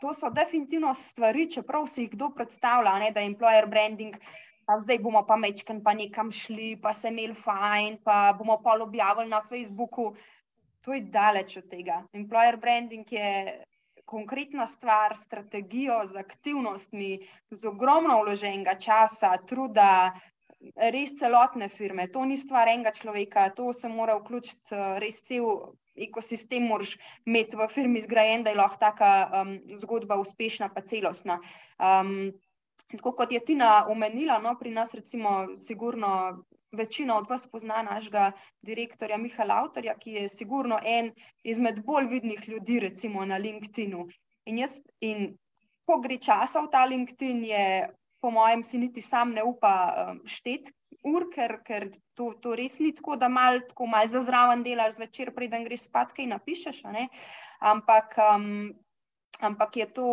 [0.01, 4.17] to so definitivno stvari, čeprav si jih kdo predstavlja, ne, da je employer branding,
[4.65, 8.77] pa zdaj bomo pa mečkaj pa nekam šli, pa se imeli fajn, pa bomo pa
[8.81, 10.13] objavili na Facebooku
[10.85, 12.03] to je daleč od tega.
[12.13, 13.29] Employer branding je
[14.05, 17.09] konkretna stvar, strategijo z aktivnostmi,
[17.49, 20.13] z ogromno vloženega časa, truda,
[20.93, 22.05] res celotne firme.
[22.13, 25.49] To ni stvar enega človeka, to se mora vključiti res cel
[25.95, 31.39] ekosistem, moraš imeti v firmi zgrajen, da je lahko taka um, zgodba uspešna, pa celostna.
[31.79, 32.31] Um,
[32.91, 36.43] tako kot je Tina omenila, no, pri nas recimo sigurno
[36.75, 38.31] večina od vas pozna našega
[38.61, 41.11] direktorja Mihala Avtorja, ki je sigurno en
[41.43, 44.07] izmed bolj vidnih ljudi, recimo na LinkedIn-u.
[44.45, 45.37] In, jaz, in
[45.87, 47.65] ko gre časa v ta LinkedIn, je
[48.21, 50.73] po mojem si niti sam ne upa um, šteti
[51.05, 54.97] ur, ker, ker to, to res ni tako, da mal, tako mal za zraven delaš
[54.97, 56.81] zvečer, preden greš spat, kaj napišeš.
[57.61, 58.47] Ampak, um,
[59.39, 60.09] ampak je to,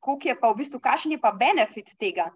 [0.00, 2.30] koliko je pa v bistvu, kakšen je pa benefit tega.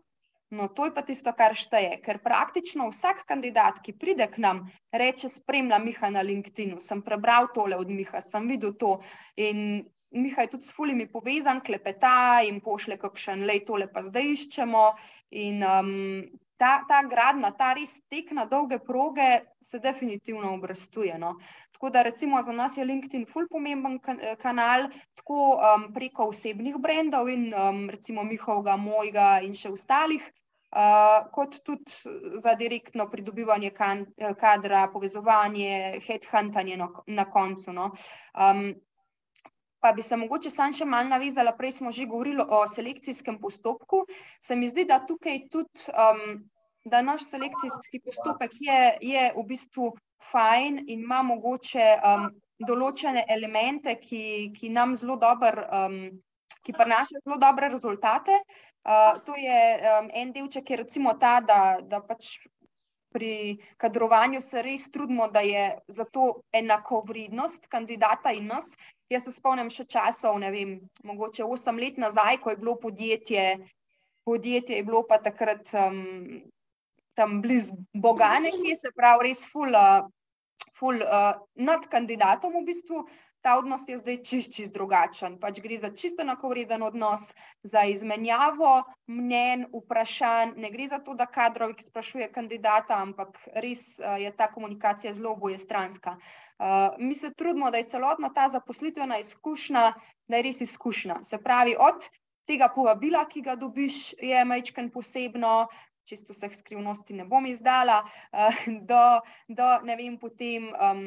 [0.54, 4.60] No, to je pa tisto, kar šteje, ker praktično vsak kandidat, ki pride k nam,
[4.92, 8.98] reče: Spremljam Miha na LinkedIn, sem prebral tole od Miha, sem videl to.
[9.40, 9.82] In
[10.14, 14.84] Miha je tudi s fulimi povezan, klepeta in pošle kakšen, le tole pa zdaj iščemo.
[15.42, 15.90] In um,
[16.56, 21.18] ta, ta gradna, ta res tek na dolge proge se definitivno obrestuje.
[21.18, 21.34] No.
[21.74, 23.98] Tako da recimo za nas je LinkedIn ful pomemben
[24.42, 24.88] kanal,
[25.18, 30.32] tako um, preko osebnih brendov in um, recimo Mihovega, mojega in še ostalih
[31.30, 31.92] kot tudi
[32.42, 34.06] za direktno pridobivanje kan,
[34.40, 37.72] kadra, povezovanje, headhuntanje na, na koncu.
[37.72, 37.92] No.
[38.34, 38.74] Um,
[39.84, 44.06] pa bi se mogoče sam še malo navezala, prej smo že govorili o selekcijskem postopku.
[44.40, 46.38] Se mi zdi, da tukaj tudi, um,
[46.88, 48.80] da naš selekcijski postopek je,
[49.12, 49.90] je v bistvu
[50.30, 52.30] fajn in ima mogoče um,
[52.64, 54.24] določene elemente, ki,
[54.56, 55.98] ki nam zelo dobro um,
[56.64, 58.40] ki prinašajo zelo dobre rezultate.
[58.84, 59.60] Uh, to je
[59.92, 62.38] um, en delček, je recimo ta, da, da pač
[63.14, 68.72] pri kadrovanju se res trudimo, da je za to enako vrednost kandidata in nas.
[69.14, 70.74] Jaz se spomnim še časov, ne vem,
[71.06, 73.44] mogoče osem let nazaj, ko je bilo podjetje,
[74.26, 76.42] podjetje je bilo pa takrat um,
[77.14, 80.08] tam blizu Bogane, ki se pravi res full, uh,
[80.74, 83.04] full uh, nad kandidatom v bistvu
[83.44, 85.36] ta odnos je zdaj čist, čist drugačen.
[85.40, 87.26] Pač gre za čisto enakovreden odnos,
[87.62, 88.72] za izmenjavo
[89.06, 90.54] mnen, vprašanj.
[90.56, 95.36] Ne gre za to, da kadrovik sprašuje kandidata, ampak res uh, je ta komunikacija zelo
[95.36, 96.16] boje stranska.
[96.16, 99.86] Uh, eh, mi se trudimo, da je celotna ta zaposlitvena izkušnja,
[100.28, 101.20] da je res izkušnja.
[101.22, 102.08] Se pravi, od
[102.48, 105.66] tega povabila, ki ga dobiš, je majčken posebno,
[106.04, 109.02] čisto vseh skrivnosti ne bom izdala, uh, do,
[109.48, 111.02] do ne vem, potem um,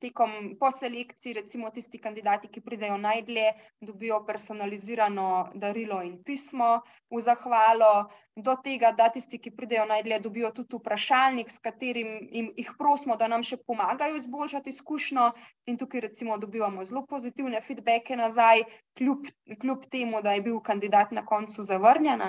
[0.00, 6.80] tekom po selekciji, recimo tisti kandidati, ki pridejo najdlje, dobijo personalizirano darilo in pismo
[7.12, 12.48] v zahvalo, do tega, da tisti, ki pridejo najdlje, dobijo tudi vprašalnik, s katerim jim,
[12.56, 15.26] jih prosimo, da nam še pomagajo izboljšati izkušnjo
[15.68, 18.64] in tukaj recimo dobivamo zelo pozitivne feedbacke nazaj,
[18.98, 19.28] kljub,
[19.60, 22.24] kljub temu, da je bil kandidat na koncu zavrnjen.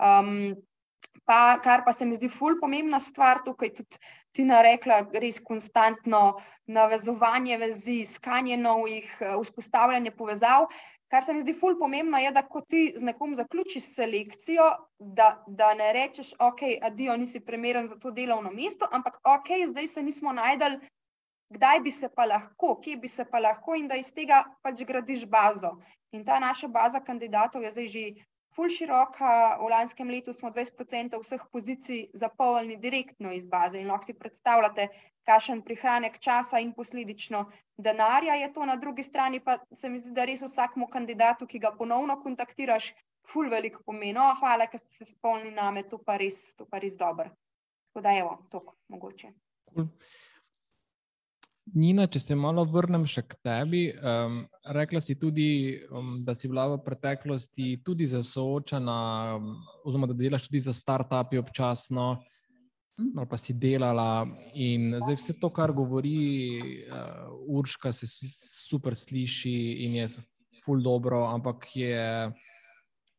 [0.00, 0.60] Um,
[1.24, 4.00] Pa, kar pa se mi zdi ful pomembna stvar, tukaj tudi
[4.32, 6.20] Tina rekla, res konstantno
[6.70, 10.68] navezovanje vezi, iskanje novih, eh, vzpostavljanje povezav.
[11.10, 15.44] Kar se mi zdi ful pomembno je, da ko ti z nekom zaključiš selekcijo, da,
[15.46, 20.02] da ne rečeš, ok, adijo, nisi primeren za to delovno mesto, ampak ok, zdaj se
[20.06, 20.78] nismo najdel,
[21.50, 24.84] kdaj bi se pa lahko, kje bi se pa lahko in da iz tega pač
[24.86, 25.74] gradiš bazo.
[26.14, 28.04] In ta naša baza kandidatov je zdaj že
[28.54, 29.58] ful široka.
[29.60, 34.88] V lanskem letu smo 20% vseh pozicij zapolnili direktno iz baze in lahko si predstavljate,
[35.28, 37.44] kakšen prihranek časa in posledično
[37.76, 38.66] denarja je to.
[38.66, 42.92] Na drugi strani pa se mi zdi, da res vsakmu kandidatu, ki ga ponovno kontaktiraš,
[43.30, 44.16] ful velik pomeni.
[44.16, 47.30] No, hvala, ker ste se spomnili name, to pa res, to pa res dobro.
[47.90, 49.32] Tako da, evo, to mogoče.
[49.70, 49.86] Cool.
[51.74, 54.40] Nina, če se malo vrnem še k tebi, um,
[54.74, 58.96] rekla si tudi, um, da si bila v preteklosti tudi za soočena,
[59.36, 59.52] um,
[59.86, 62.06] oziroma da delaš tudi za start-upi občasno,
[62.98, 64.26] ali pa si delala.
[64.58, 66.16] In zdaj vse to, kar govori
[66.88, 68.08] uh, Urška, se
[68.50, 70.08] super sliši in je
[70.64, 72.32] ful dobro, ampak je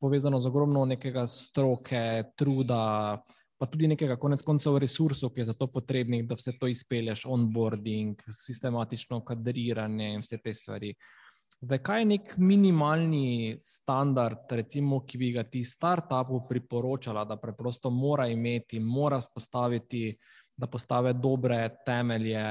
[0.01, 3.21] povezano z ogromno nekega stroke, truda
[3.61, 7.27] pa tudi nekega konec koncev resursov, ki je za to potrebnih, da vse to izpelješ,
[7.29, 10.89] onboarding, sistematično kadriranje in vse te stvari.
[11.61, 17.91] Zdaj, kaj je nek minimalni standard, recimo, ki bi ga ti startupu priporočala, da preprosto
[17.93, 20.07] mora imeti, mora spostaviti,
[20.57, 22.41] da postave dobre temelje,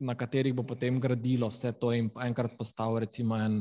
[0.00, 3.60] na katerih bo potem gradilo vse to in enkrat postavil, recimo, en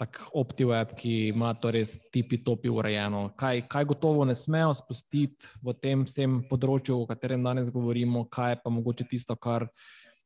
[0.00, 3.28] tak OptiWeb, ki ima to res tipi topi urejeno.
[3.38, 8.58] Kaj, kaj gotovo ne smejo spustiti v tem vsem področju, o katerem danes govorimo, kaj
[8.64, 9.68] pa mogoče tisto, kar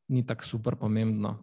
[0.08, 1.36] ni tako super pomembno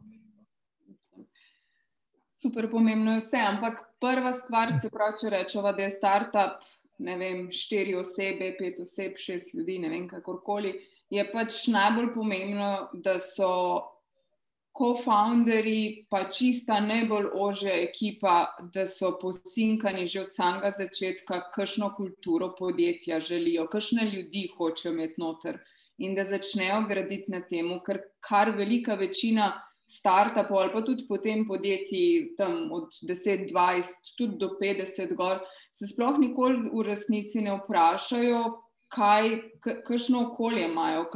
[2.46, 6.60] super pomembno je vse, ampak prva stvar, se pravi, če rečemo, da je startup,
[7.02, 10.76] ne vem, štiri osebe, pet oseb, šest ljudi, ne vem, kakorkoli,
[11.10, 13.50] je pač najbolj pomembno, da so
[14.78, 22.52] co-founderji, pa čista najbolj ože ekipa, da so posinkani že od samega začetka, kakšno kulturo
[22.60, 25.62] podjetja želijo, kakšne ljudi hočejo imeti noter.
[25.98, 29.54] In da začnejo graditi na tem, ker kar velika večina
[29.88, 35.40] startupov ali pa tudi potem podjetij, tam od 10, 20, tudi do 50, gor,
[35.72, 38.44] se sploh nikoli v resnici ne vprašajo,
[38.92, 39.30] kaj,
[39.64, 41.08] kakšno okolje imajo,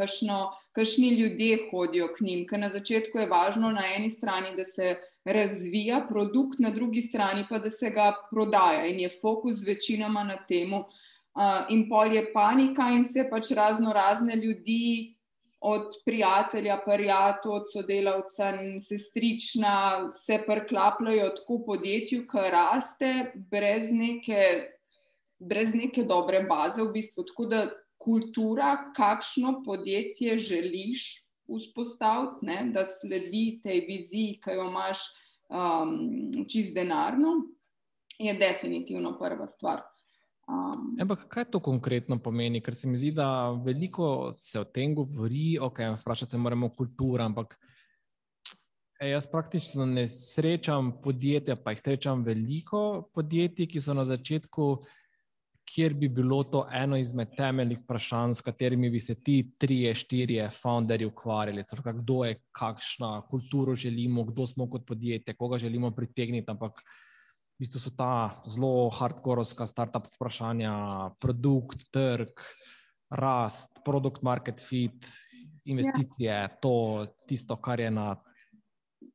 [0.72, 2.48] kakšni ljudje hodijo k njim.
[2.48, 4.96] Ker na začetku je važno na eni strani, da se
[5.26, 10.38] razvija produkt, na drugi strani pa da se ga prodaja in je fokus večinoma na
[10.48, 10.74] tem.
[10.74, 10.84] Uh,
[11.70, 15.16] in pol je panika, in se pač razno razne ljudi
[15.60, 24.70] od prijatelja, parijatu, od sodelavca, sestrična, se prklapljajo tako podjetju, ki raste, brez neke,
[25.40, 27.24] brez neke dobre baze, v bistvu.
[27.28, 27.66] Tako da
[28.00, 31.08] kultura, kakšno podjetje želiš
[31.50, 35.04] vzpostaviti, ne, da sledi tej viziji, ki jo imaš
[35.50, 37.34] um, čist denarno,
[38.20, 39.82] je definitivno prva stvar.
[40.50, 42.62] Um, Ampak kaj to konkretno pomeni?
[42.62, 47.24] Ker se mi zdi, da veliko se o tem govori, ok, vprašati se moramo kulturo,
[47.24, 47.58] ampak
[49.00, 54.72] ej, jaz praktično ne srečam podjetja, pa jih srečam veliko podjetij, ki so na začetku,
[55.70, 60.50] kjer bi bilo to eno izmed temeljnih vprašanj, s katerimi bi se ti trije, štirje
[60.62, 61.64] founderji ukvarjali.
[61.70, 66.52] Torej, kdo je, kakšna kulturo želimo, kdo smo kot podjetje, koga želimo pritegniti.
[66.52, 70.74] Ampak v bistvu so ta zelo hardkorovska startup vprašanja,
[71.22, 72.42] produkt, trg,
[73.10, 75.06] rast, produkt, market fit,
[75.66, 76.48] investicije, ja.
[76.48, 78.16] to tisto, kar je na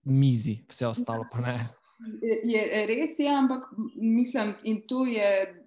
[0.04, 1.58] mizi, vse ostalo pa ne.
[2.22, 3.64] Je, res je, ampak
[3.96, 5.60] mislim, in tu je.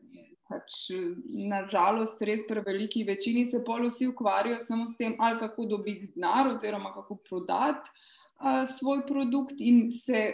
[0.47, 0.87] Pač,
[1.27, 6.13] nažalost, res pri veliki večini se pol vsi ukvarjajo samo s tem, ali kako dobiti
[6.13, 10.31] denar, oziroma kako prodati uh, svoj produkt, in se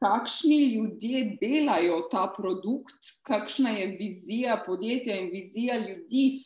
[0.00, 6.44] kakšni ljudje delajo ta produkt, kakšna je vizija podjetja in vizija ljudi,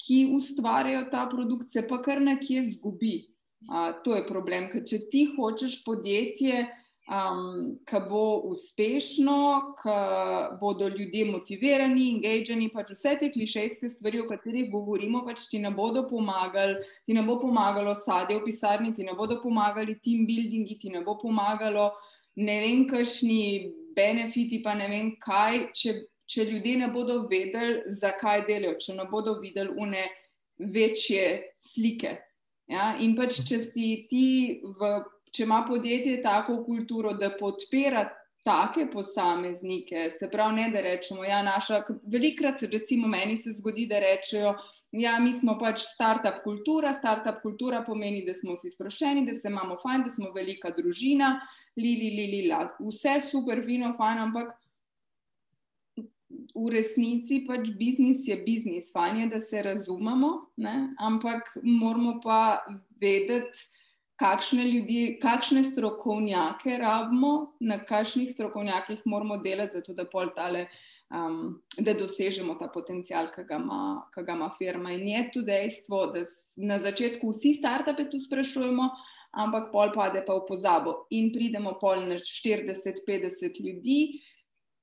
[0.00, 3.14] ki ustvarjajo ta produkt, se pa kar nekje zgubi.
[3.70, 6.66] Uh, to je problem, ker če ti hočeš podjetje,
[7.10, 9.38] um, ki bo uspešno,
[9.82, 9.96] ki
[10.60, 15.72] bodo ljudje motivirani, engagirani, pač vse te klišejske stvari, o katerih govorimo, pač ti ne
[15.74, 20.78] bodo pomagali, ti ne bo pomagalo sadje v pisarni, ti ne bodo pomagali team buildingi,
[20.78, 21.90] ti ne bo pomagalo
[22.36, 25.94] ne vem, kakšni benefiti, pa ne vem kaj, če,
[26.30, 30.06] če ljudje ne bodo vedeli, zakaj delajo, če ne bodo videli une
[30.58, 31.24] večje
[31.64, 32.16] slike.
[32.70, 32.94] Ja?
[33.02, 34.26] In pač, če si ti,
[34.62, 34.92] v,
[35.32, 38.08] če ima podjetje tako kulturo, da podpira
[38.44, 44.00] take posameznike, se pravi, ne da rečemo, ja, naša, velikrat, recimo, meni se zgodi, da
[44.00, 44.54] rečejo.
[44.96, 46.94] Ja, mi smo pač startup kultura.
[46.96, 51.36] Startup kultura pomeni, da smo vsi sproščeni, da se imamo fajn, da smo velika družina,
[51.78, 52.64] lili, lili, la.
[52.80, 54.56] Vse super, vino, fajn, ampak
[56.54, 58.90] v resnici pač biznis je biznis.
[58.94, 60.32] Fajn je, da se razumemo,
[60.98, 62.64] ampak moramo pa
[63.00, 63.68] vedeti,
[64.20, 70.66] kakšne ljudi, kakšne strokovnjake rabimo, na kakšnih strokovnjakih moramo delati, zato da pol tale.
[71.10, 73.78] Um, da dosežemo ta potencial, ki ga, ima,
[74.14, 74.92] ki ga ima firma.
[74.94, 76.22] In je tudi dejstvo, da
[76.54, 78.86] na začetku vsi startupe tu sprašujemo,
[79.42, 83.98] ampak pol pade pa v pozabo in pridemo pol na 40-50 ljudi,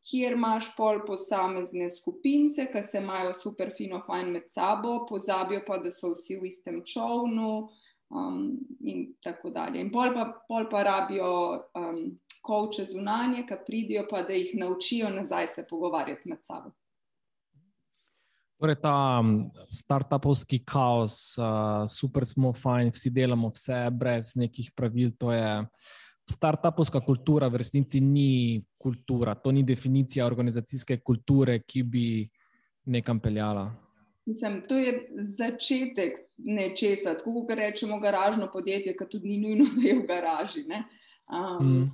[0.03, 5.79] kjer imaš pol posamezne skupince, ki se imajo super fino fajn med sabo, pozabijo pa,
[5.79, 7.69] da so vsi v istem čovnu
[8.09, 9.81] um, in tako dalje.
[9.81, 11.31] In pol pa, pol pa rabijo
[11.75, 12.01] um,
[12.41, 16.71] kovče zunanje, ki pridijo pa, da jih naučijo nazaj se pogovarjati med sabo.
[18.57, 19.21] Torej, ta
[19.69, 25.11] startupovski kaos, uh, super smo fajn, vsi delamo vse brez nekih pravil.
[26.27, 32.07] Startupovska kultura, v resnici ni kultura, to ni definicija organizacijske kulture, ki bi
[32.89, 33.69] nekam peljala.
[34.27, 39.87] Mislim, to je začetek nečesa, tako kot rečemo, garažno podjetje, ki tudi ni nujno, da
[39.87, 40.63] je v garaži.
[40.67, 41.85] Um, mm.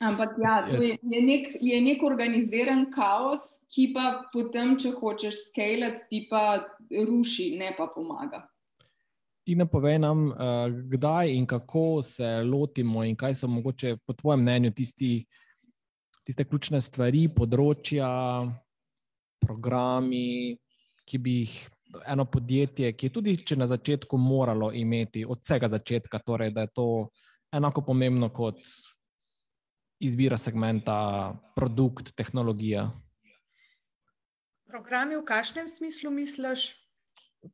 [0.00, 6.02] Ampak ja, je, je, nek, je nek organiziran kaos, ki pa potem, če hočeš skalati,
[6.10, 8.40] ti pa ruši, ne pa pomaga.
[9.46, 14.16] Ti ne povej nam, uh, kdaj in kako se lotimo, in kaj so mogoče, po
[14.18, 15.12] tvojem mnenju, tisti,
[16.26, 18.10] tiste ključne stvari, področja,
[19.44, 20.56] programi,
[21.10, 21.54] ki bi jih
[22.06, 26.66] eno podjetje, ki je tudi če na začetku moralo imeti, od vsega začetka, torej, da
[26.66, 26.86] je to
[27.52, 28.60] enako pomembno kot
[30.00, 32.86] izbira segmenta, produkt, tehnologija.
[34.70, 36.70] Programi v kakšnem smislu misliš?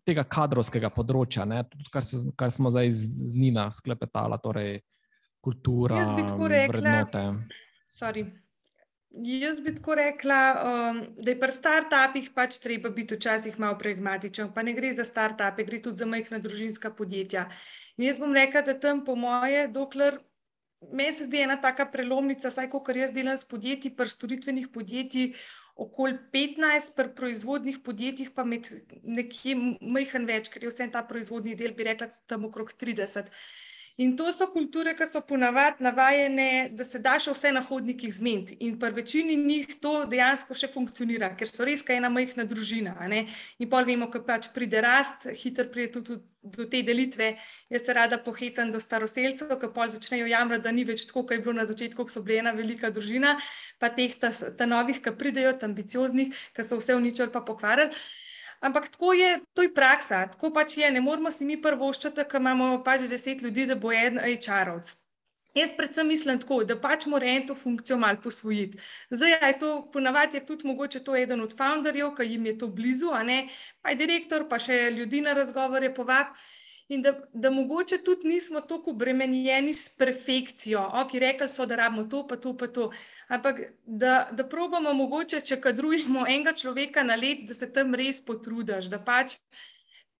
[0.05, 4.83] Tega kadrovskega področja, tudi kar, se, kar smo zdaj z, Nina sklepetala, torej
[5.41, 7.23] kultura, Jaz bi tako rekla,
[7.89, 8.27] sorry.
[9.17, 14.51] Jaz bi tako rekla, um, da je pri startupih pač treba biti včasih malo pragmatičen.
[14.53, 17.47] Pa ne gre za startupe, gre tudi za majhna družinska podjetja.
[17.97, 20.19] In jaz bom rekla, da tam, po moje, dokler
[20.93, 25.47] meni se zdi ena taka prelomnica, saj ko jaz delam s podjetji, pri storitvenih podjetjih,
[25.77, 28.69] okoli 15, pri proizvodnih podjetjih pa med
[29.03, 33.33] nekje majhen več, ker je vse ta proizvodni del, bi rekla, tam okrog 30.
[33.99, 38.11] In to so kulture, ki so ponavadi navajene, da se da še vse na hodnikih
[38.13, 38.59] zmeniti.
[38.67, 42.93] In pri večini njih to dejansko še funkcionira, ker so res ena majhna družina.
[43.09, 47.31] In pol vemo, ko pač pride rast, hitro pride tudi do te delitve.
[47.73, 51.39] Jaz se rada pohecam do staroseljcev, ki pol začnejo jamrati, da ni več tako, kot
[51.39, 53.39] je bilo na začetku, ko so bili ena velika družina,
[53.81, 57.97] pa teh ta, ta novih, ki pridejo, ambicioznih, ki so vse uničili pa pokvarili.
[58.61, 60.91] Ampak tako je, to je praksa, tako pač je.
[60.91, 64.95] Ne moramo si mi prvo ščiti, ker imamo pač deset ljudi, da bo en HR-ovc.
[65.57, 68.79] Jaz predvsem mislim tako, da pač mora en to funkcijo malo posvojiti.
[69.11, 72.69] Zdaj, je to ponavadi je tudi mogoče to eden od founderjev, ki jim je to
[72.69, 73.39] blizu, a ne,
[73.81, 76.37] pa je direktor, pa še ljudi na razgovore povab
[76.89, 82.05] in da, da mogoče tudi nismo tako obremenjeni s perfekcijo, ok, rekli so, da rabimo
[82.05, 82.91] to, pa to, pa to.
[83.29, 88.21] Ampak da, da probamo mogoče, če kadrujemo enega človeka na let, da se tam res
[88.25, 89.39] potrudiš, da pač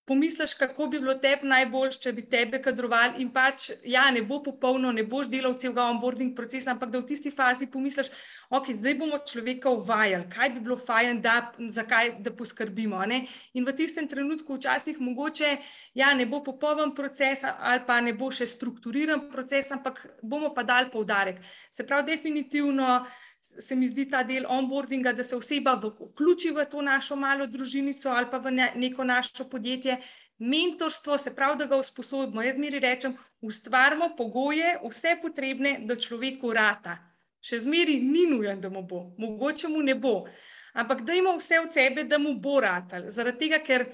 [0.07, 3.23] pomisliš, kako bi bilo tebi najboljše, če bi tebe kadrovali.
[3.25, 7.09] In pač, ja, ne bo popolno, ne boš delal celega onboarding procesa, ampak da v
[7.09, 8.13] tisti fazi pomisliš,
[8.55, 13.03] ok, zdaj bomo človeka uvajali, kaj bi bilo fajn, da, zakaj, da poskrbimo.
[13.11, 13.25] Ne?
[13.59, 15.57] In v tistem trenutku, včasih mogoče,
[15.99, 20.63] ja, ne bo popoln proces ali pa ne bo še strukturiran proces, ampak bomo pa
[20.63, 21.43] dali poudarek.
[21.71, 23.03] Se pravi, definitivno
[23.59, 28.11] se mi zdi ta del onboardinga, da se oseba vključi v to našo malo družinico
[28.11, 29.99] ali pa v neko našo podjetje.
[30.39, 32.43] Mentorstvo, se pravi, da ga usposobimo.
[32.43, 36.99] Jaz mi rečem, ustvarimo pogoje, vse potrebne, da človeku rata.
[37.41, 40.27] Še zmeri ni nujen, da mu bo, mogoče mu ne bo.
[40.75, 43.09] Ampak da ima vse od sebe, da mu bo ratal.
[43.09, 43.87] Zaradi tega, ker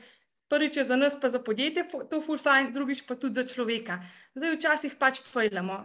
[0.50, 4.00] prvič je za nas, pa za podjetje to fulfajn, drugič pa tudi za človeka.
[4.34, 5.84] Zdaj včasih pač fejlamo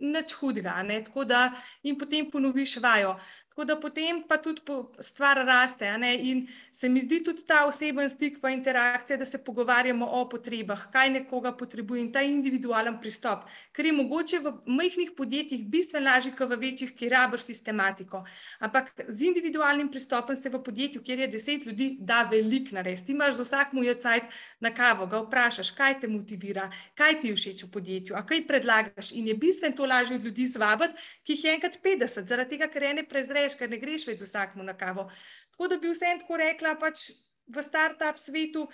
[0.00, 1.00] nič hudega, ne?
[1.04, 1.50] tako da
[1.82, 3.16] in potem ponoviš vajo.
[3.50, 4.62] Tako da potem pa tudi
[5.02, 5.84] stvar raste.
[6.22, 10.84] In se mi zdi tudi ta oseben stik, pa interakcija, da se pogovarjamo o potrebah,
[10.92, 13.42] kaj nekoga potrebuje in ta individualen pristop,
[13.74, 18.22] ker je mogoče v majhnih podjetjih bistveno lažje, kot v večjih, ki rabiš sistematiko.
[18.60, 23.06] Ampak z individualnim pristopom se v podjetju, kjer je deset ljudi, da velik narediti.
[23.06, 24.30] Ti imaš za vsak mu je cajt
[24.60, 28.46] na kavo, ga vprašaš, kaj te motivira, kaj ti je všeč v podjetju, a kaj
[28.46, 29.10] predlagaš.
[29.10, 30.94] In je bistveno to lažje od ljudi zvabiti,
[31.26, 34.24] ki jih je enkrat 50, zaradi tega, ker ene prezreš greš, ker ne greš več
[34.24, 35.08] vsakmu na kavo.
[35.54, 37.10] Tako da bi vsem tako rekla, pač
[37.48, 38.68] v start-up svetu.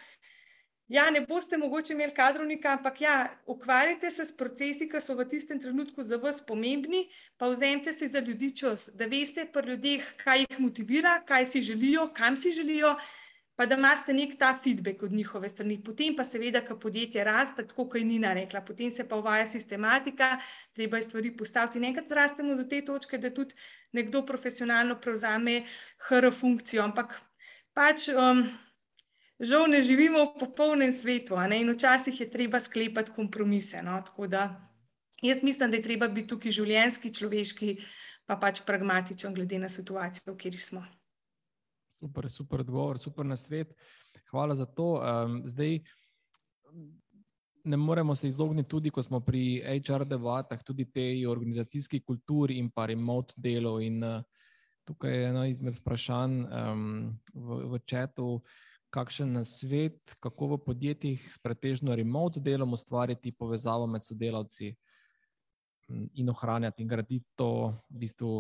[0.88, 3.14] Ja, ne boste mogoče imeli kadrovnika, ampak ja,
[3.50, 8.06] ukvarjajte se s procesi, ki so v tistem trenutku za vas pomembni, pa vzemite si
[8.06, 12.54] za ljudi čas, da veste pri ljudeh, kaj jih motivira, kaj si želijo, kam si
[12.54, 12.94] želijo
[13.56, 15.78] pa da imate nek ta feedback od njihove strani.
[15.84, 19.46] Potem pa seveda, ko podjetje raste, tako kot je Nina rekla, potem se pa uvaja
[19.46, 20.36] sistematika,
[20.72, 23.54] treba je stvari postaviti in enkrat zrastemo do te točke, da tudi
[23.92, 25.64] nekdo profesionalno prevzame
[26.08, 26.84] HR funkcijo.
[26.84, 27.20] Ampak
[27.72, 28.08] pač.
[28.12, 28.46] Um,
[29.36, 33.82] Žal ne živimo v popolnem svetu in včasih je treba sklepati kompromise.
[33.82, 34.00] No?
[34.28, 34.70] Da,
[35.22, 37.76] jaz mislim, da je treba biti tukaj življenjski, človeški,
[38.24, 40.86] pa pač pragmatičen, glede na situacijo, v kateri smo.
[41.96, 43.72] Super, super odgovor, super na svet.
[44.30, 45.00] Hvala za to.
[45.00, 45.80] Um, zdaj,
[47.64, 52.70] ne moremo se izogniti, tudi ko smo pri HR debatah, tudi tej organizacijski kulturi in
[52.70, 53.80] pa remote delu.
[53.80, 54.22] In, uh,
[54.86, 56.86] tukaj je eno izmed vprašanj um,
[57.34, 58.40] v, v četu,
[58.94, 64.70] kakšen na svet, kako v podjetjih s pretežno remote delom ustvariti povezavo med sodelavci
[66.14, 67.50] in ohranjati in graditi to
[67.90, 68.30] v bistvu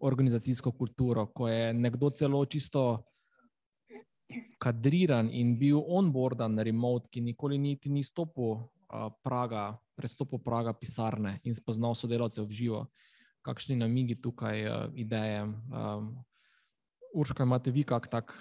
[0.00, 3.06] organizacijsko kulturo, ko je nekdo celo čisto
[4.58, 10.74] kadriran in bil onboardan na remote, ki nikoli niti ni stopil uh, praga, prestopil praga
[10.74, 12.86] pisarne in spoznal sodelavce v živo.
[13.46, 15.42] kakšni namigi tukaj, uh, ideje.
[15.70, 16.18] Um,
[17.14, 18.34] Urška, imate vi kak tak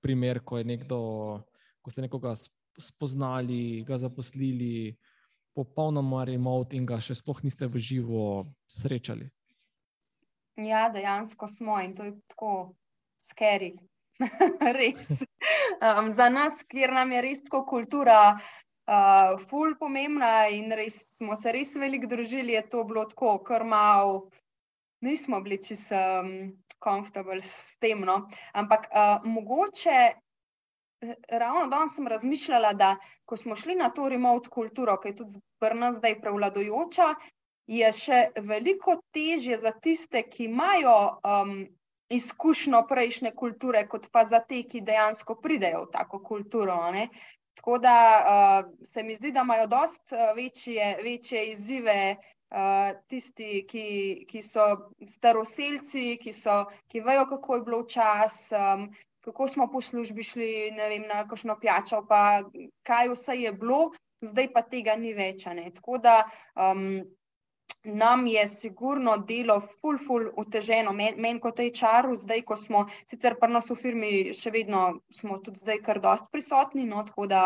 [0.00, 0.98] primer, ko, nekdo,
[1.82, 2.36] ko ste nekoga
[2.78, 4.94] spoznali, ga zaposlili,
[5.56, 9.26] popolnoma remote in ga še sploh niste v živo srečali?
[10.56, 12.74] Ja, dejansko smo in to je tako
[13.20, 13.74] skeri.
[14.78, 15.20] res.
[15.80, 18.20] Um, za nas, kjer nam je res tako kultura,
[18.88, 23.64] uh, ful pomembna in res smo se res veliko družili, je to bilo tako, kar
[23.64, 24.28] malo.
[25.04, 26.30] Nismo bili čisto um,
[26.80, 28.00] komfortabli s tem.
[28.08, 28.22] No?
[28.56, 32.94] Ampak uh, mogoče eh, ravno danes sem razmišljala, da
[33.28, 37.12] ko smo šli na to remote kulturo, ki je tudi pri nas zdaj prevladojoča,
[37.66, 41.56] je še veliko težje za tiste, ki imajo um,
[42.08, 46.78] izkušnjo prejšnje kulture, kot pa za te, ki dejansko pridejo v tako kulturo.
[46.94, 47.08] Ne?
[47.58, 53.64] Tako da uh, se mi zdi, da imajo dost uh, večje, večje izzive uh, tisti,
[53.68, 53.88] ki,
[54.30, 58.46] ki so staroseljci, ki, so, ki vejo, kako je bilo čas.
[58.54, 58.90] Um,
[59.26, 62.44] Kako smo po službi šli, ne vem, na kakšno pijačo, pa
[62.86, 63.88] kaj vse je bilo,
[64.22, 65.42] zdaj pa tega ni več.
[65.80, 66.20] Tako da
[66.54, 67.02] um,
[67.86, 70.92] nam je sigurno delo ful, ful uteženo.
[70.92, 75.38] Meni men kot HR-u, zdaj, ko smo sicer pri nas v firmi, še vedno smo
[75.44, 77.42] tudi zdaj kar dost prisotni, no, tako da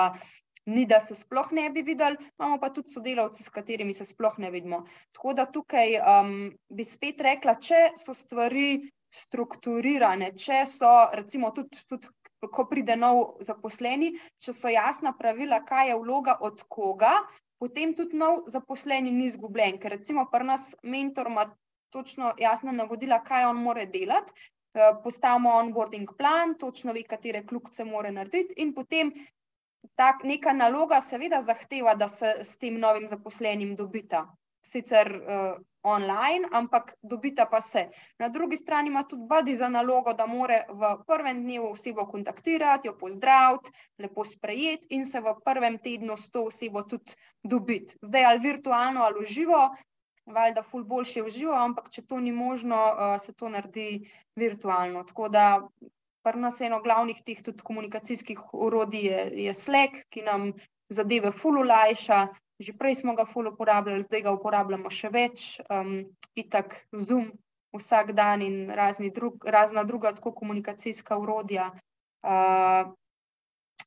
[0.66, 4.38] ni, da se sploh ne bi videli, imamo pa tudi sodelavci, s katerimi se sploh
[4.38, 4.84] ne vidimo.
[5.16, 6.32] Tako da tukaj um,
[6.68, 12.08] bi spet rekla, če so stvari strukturirane, če so recimo tudi, tudi
[12.40, 17.12] ko pride nov zaposleni, če so jasna pravila, kaj je vloga od koga,
[17.60, 21.44] potem tudi nov zaposleni ni izgubljen, ker recimo pri nas mentor ima
[21.92, 24.32] točno jasna navodila, kaj on more delati,
[24.74, 29.12] eh, postavimo onboarding plan, točno ve, katere kljubce more narediti in potem
[29.96, 34.26] tak, neka naloga seveda zahteva, da se s tem novim zaposlenim dobita.
[34.60, 37.88] Sicer uh, online, ampak dobita pa se.
[38.18, 42.88] Na drugi strani ima tudi Badi za nalogo, da more v prvem dnevu osebo kontaktirati,
[42.88, 47.96] jo pozdraviti, lepo sprejeti in se v prvem tednu s to osebo tudi dobiti.
[48.02, 49.70] Zdaj ali virtualno ali živo,
[50.26, 55.04] valjda ful boljše v živo, ampak če to ni možno, uh, se to naredi virtualno.
[55.04, 55.46] Tako da
[56.22, 60.52] pri nas eno glavnih teh tudi komunikacijskih urodij je, je Slack, ki nam
[60.92, 62.26] zadeve ful ulajša,
[62.60, 66.04] že prej smo ga ful uporabljali, zdaj ga uporabljamo še več, um,
[66.36, 67.32] itak Zoom
[67.72, 68.68] vsak dan in
[69.14, 71.70] drug, razna druga tako komunikacijska urodja.
[72.20, 72.92] Uh,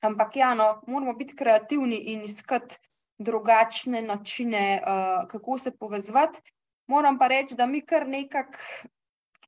[0.01, 2.79] ampak ja, no, moramo biti kreativni in iskati
[3.19, 6.41] drugačne načine, uh, kako se povezati.
[6.87, 8.57] Moram pa reči, da mi kar nekako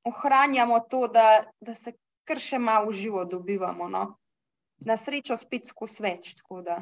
[0.04, 3.90] ohranjamo to, da, da se kar še malo živo dobivamo.
[3.90, 4.06] No
[4.80, 6.34] na srečo spet skozi več.
[6.66, 6.80] Da,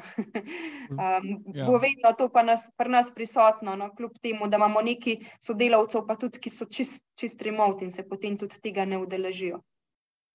[0.90, 1.66] um, ja.
[1.66, 6.06] Bo vedno to pa nas, pri nas prisotno, no, kljub temu, da imamo neki sodelavcev,
[6.08, 9.62] pa tudi, ki so čist, čist remote in se potem tudi tega ne udeležijo.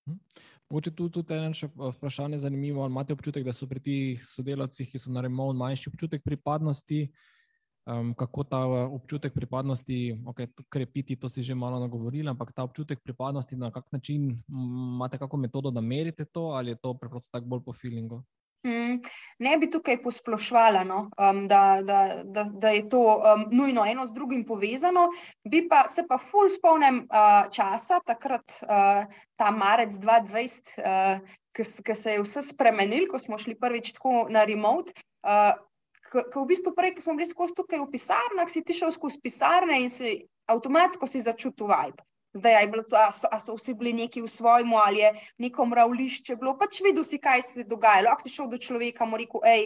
[0.09, 0.21] Hm.
[0.69, 2.85] Mogoče tu tudi eno vprašanje zanimivo.
[2.85, 7.07] Imate občutek, da so pri teh sodelavcih, ki so na remote, manjši občutek pripadnosti?
[7.89, 12.99] Um, kako ta občutek pripadnosti okay, krepiti, to si že malo nagovorili, ampak ta občutek
[13.03, 17.45] pripadnosti, na kak način imate kako metodo, da merite to, ali je to preprosto tako
[17.45, 18.23] bolj po feelingu?
[18.67, 18.99] Hmm,
[19.39, 24.05] ne bi tukaj posplošvala, no, um, da, da, da, da je to um, nujno eno
[24.05, 25.07] z drugim povezano.
[25.47, 29.07] Bi pa se pa ful spomnim uh, časa, takrat uh,
[29.39, 34.43] ta marec 2020, uh, ki se je vse spremenil, ko smo šli prvič tako na
[34.43, 34.91] remote.
[35.23, 35.55] Uh,
[36.09, 39.19] Ko v bistvu prej, ko smo bili skozi tukaj v pisarnah, si ti šel skozi
[39.21, 40.15] pisarne in si
[40.49, 42.01] avtomatsko si začutil vibe.
[42.37, 45.13] Zdaj, a, to, a, so, a so vsi bili neki v svojem, ali je
[45.45, 48.05] neko mravlišče bilo, pač videl si, kaj se dogaja.
[48.05, 49.65] Lahko si šel do človeka in rekel, hej,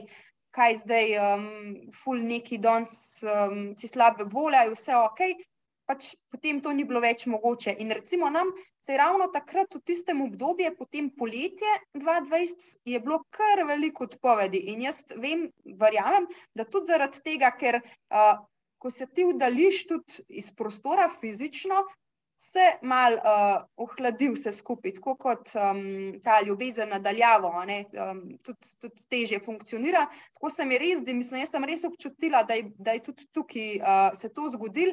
[0.56, 1.48] kaj zdaj, um,
[1.92, 5.28] ful neki danes, um, si slabe volje, vse ok
[5.90, 7.76] pač potem to ni bilo več mogoče.
[7.84, 8.52] In recimo nam
[8.84, 14.64] se je ravno takrat, v tistem obdobju, potem poletje 2020, je bilo kar veliko odpovedi.
[14.74, 15.48] In jaz vem,
[15.80, 18.44] verjamem, da tudi zaradi tega, ker uh,
[18.84, 21.86] ko se ti vdališ tudi iz prostora fizično,
[22.44, 25.80] se mal uh, ohladi vse skupaj, tako kot um,
[26.24, 30.02] ta ljubezen nadaljavo, um, tudi, tudi teže funkcionira.
[30.34, 33.28] Tako se mi res, da mislim, jaz sem res občutila, da je, da je tudi
[33.32, 34.92] tukaj uh, se to zgodil.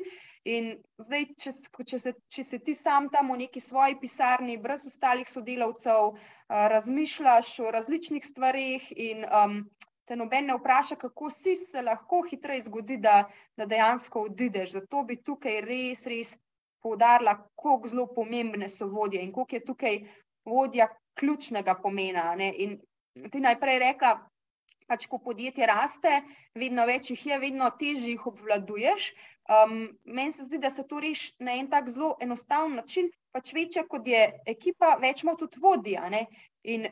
[0.48, 0.70] In
[1.02, 1.52] zdaj, če,
[1.90, 6.60] če, se, če se ti sam tam v neki svoji pisarni, brez ostalih sodelavcev, uh,
[6.74, 9.64] razmišljaš o različnih stvarih in um,
[10.06, 13.24] te noben ne vpraša, kako si se lahko hitreje zgodi, da,
[13.58, 14.76] da dejansko odideš.
[14.78, 16.32] Zato bi tukaj res, res
[16.82, 20.00] poudarila, kako zelo pomembne so vodje in koliko je tukaj
[20.44, 22.34] vodja ključnega pomena.
[22.36, 22.52] Ne?
[22.56, 22.78] In
[23.30, 24.14] ti najprej rekla,
[24.90, 26.22] pač ko podjetje raste,
[26.58, 29.12] vedno več jih je, vedno težje jih obvladuješ.
[29.50, 33.10] Um, meni se zdi, da se to reši na en tak zelo enostaven način.
[33.34, 36.08] Pač večja kot je ekipa, več ima tudi vodja.
[36.10, 36.24] Ne?
[36.74, 36.88] In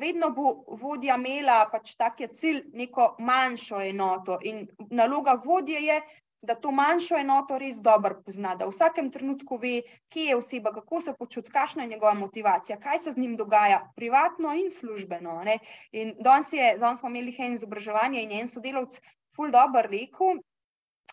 [0.00, 4.38] vedno bo vodja imela pač tak je cilj, neko manjšo enoto.
[4.48, 6.00] In naloga vodje je,
[6.42, 10.72] da to manjšo enoto res dobro pozna, da v vsakem trenutku ve, kje je oseba,
[10.74, 15.36] kako se počuti, kakšna je njegova motivacija, kaj se z njim dogaja, privatno in službeno.
[15.44, 15.58] Ne?
[15.92, 18.98] In danes, je, danes smo imeli en izobraževanje in en sodelovec,
[19.36, 20.42] ful dobro rekel,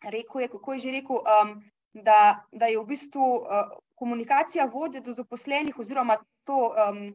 [0.04, 1.54] rekel je, kako je že rekel, um,
[1.94, 6.74] da, da je v bistvu uh, komunikacija vodje do zaposlenih oziroma to.
[6.74, 7.14] Um,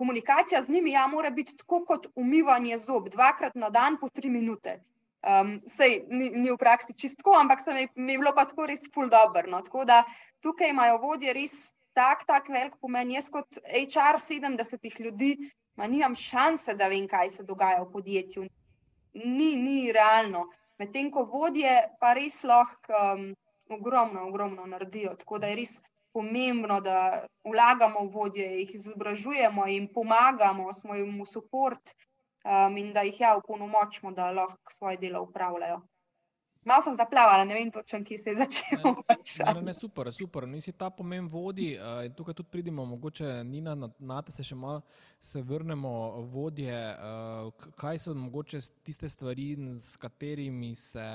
[0.00, 4.30] Komunikacija z njimi ja, mora biti tako kot umivanje zob, dvakrat na dan, po tri
[4.30, 4.78] minute.
[5.20, 8.64] Um, sej ni, ni v praksi čistko, ampak se mi, mi je bilo pa tako
[8.70, 9.44] res pol dobro.
[9.50, 9.60] No.
[9.60, 10.04] Tako da
[10.40, 13.10] tukaj imajo vodje res tak, tak velik pomen.
[13.12, 15.34] Jaz kot HR 70 ljudi,
[15.76, 18.46] ma nimam šanse, da vem, kaj se dogaja v podjetju.
[19.20, 20.46] Ni, ni realno.
[20.80, 23.30] Medtem ko vodje pa res lahko um,
[23.68, 25.18] ogromno, ogromno naredijo.
[25.20, 25.76] Tako da je res
[26.12, 31.76] pomembno, da vlagamo v vodje, jih izobražujemo in pomagamo, smo jim v podporo
[32.44, 35.80] um, in da jih ja opolnomočimo, da lahko svoje delo upravljajo.
[36.64, 38.82] Malo sem zaplavala, ne vem točno, kje se je začel.
[38.84, 40.44] Ne, ne, ne, super, super.
[40.48, 41.70] Nisi ta pomen vodi.
[41.78, 44.82] Uh, tukaj tudi pridemo, mogoče Nina, na, na te se še malo
[45.20, 45.92] se vrnemo
[46.32, 46.76] vodje.
[46.76, 51.06] Uh, kaj so mogoče tiste stvari, s katerimi se,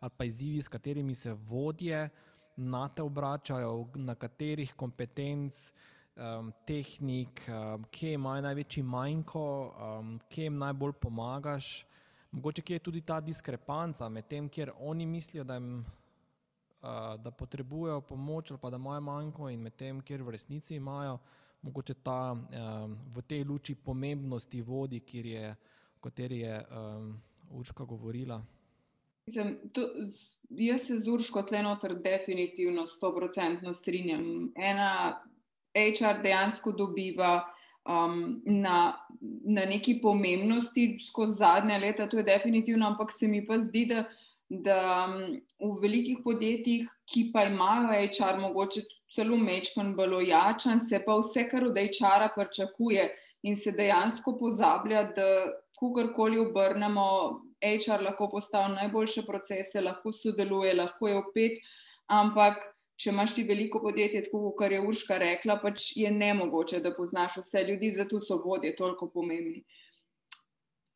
[0.00, 2.08] ali pa izzivi, s katerimi se vodje
[2.56, 9.44] na te obračajo, na katerih kompetenc uh, um, tehnik, um, kje imajo največji manjko,
[10.00, 11.86] um, kje jim najbolj pomagaš.
[12.32, 15.84] Mogoče je tudi ta diskrepanca med tem, kjer oni mislijo, da, jim,
[16.82, 20.76] uh, da potrebujejo pomoč ali pa da imajo manjko, in med tem, kjer v resnici
[20.76, 21.18] imajo.
[21.62, 25.54] Mogoče ta um, v tej luči pomembnosti vodi, je,
[25.96, 28.42] o kateri je um, Urška govorila.
[29.26, 29.82] Mislim, to,
[30.50, 34.52] jaz se z Urško tlenoter definitivno 100% strinjam.
[34.56, 35.22] Ena
[35.74, 37.42] HR dejansko dobiva
[37.88, 38.94] um, na,
[39.44, 44.04] na neki pomembnosti skozi zadnja leta, to je definitivno, ampak se mi pa zdi, da,
[44.48, 51.18] da um, v velikih podjetjih, ki pa imajo HR, mogoče celo mečkan balojačan, se pa
[51.20, 53.10] vse, kar od HR-a pričakuje
[53.42, 55.28] in se dejansko pozablja, da
[55.76, 57.06] kogarkoli obrnemo,
[57.62, 61.58] HR lahko postavi najboljše procese, lahko sodeluje, lahko je opet,
[62.06, 62.62] ampak
[63.02, 67.40] če imaš ti veliko podjetje, tako kot je Urška rekla, pač je nemogoče, da poznaš
[67.42, 69.64] vse ljudi, zato so vodje toliko pomembni.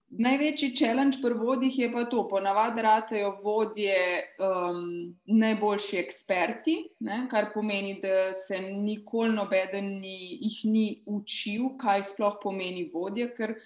[0.07, 3.97] Največji challenge pri vodih je pa to, ponavadi ratejo vodje
[4.39, 12.07] um, najboljši eksperti, ne, kar pomeni, da se nikoli noben ni, jih ni učil, kaj
[12.13, 13.57] sploh pomeni vodja, ker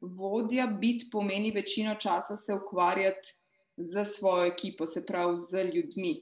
[0.00, 3.36] vodja biti pomeni večino časa se ukvarjati
[3.76, 6.14] za svojo ekipo, se pravi z ljudmi.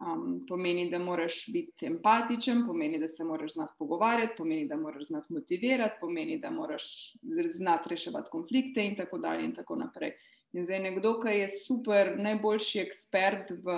[0.00, 5.06] Um, pomeni, da moraš biti empatičen, pomeni, da se moraš znati pogovarjati, pomeni, da moraš
[5.06, 7.16] znati motivirati, pomeni, da moraš
[7.50, 9.44] znati reševati konflikte, in tako dalje.
[9.44, 10.14] In tako naprej.
[10.52, 13.76] In zdaj nekdo, ki je super, najboljši ekspert v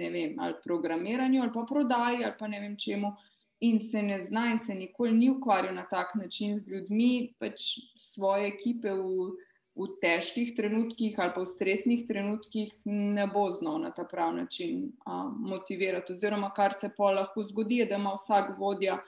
[0.00, 3.12] vem, ali programiranju, ali pa prodaji, ali pa ne vem čemu,
[3.60, 7.76] in se ne zna, in se nikoli ni ukvarjal na tak način z ljudmi, pač
[8.00, 9.28] svoje ekipe v
[9.74, 14.92] v težkih trenutkih ali pa v stresnih trenutkih ne bo znal na ta prav način
[15.06, 16.12] um, motivirati.
[16.14, 19.00] Oziroma, kar se pa lahko zgodi, je, da ima vsak vodja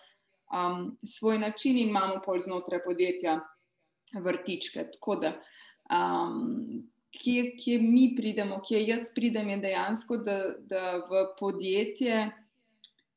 [0.51, 3.39] um, svoj način in imamo pol znotraj podjetja
[4.15, 4.89] vrtičke.
[4.93, 5.33] Tako da,
[5.91, 6.83] um,
[7.15, 12.31] kje, kje mi pridemo, kje jaz pridem, je dejansko, da, da v podjetje.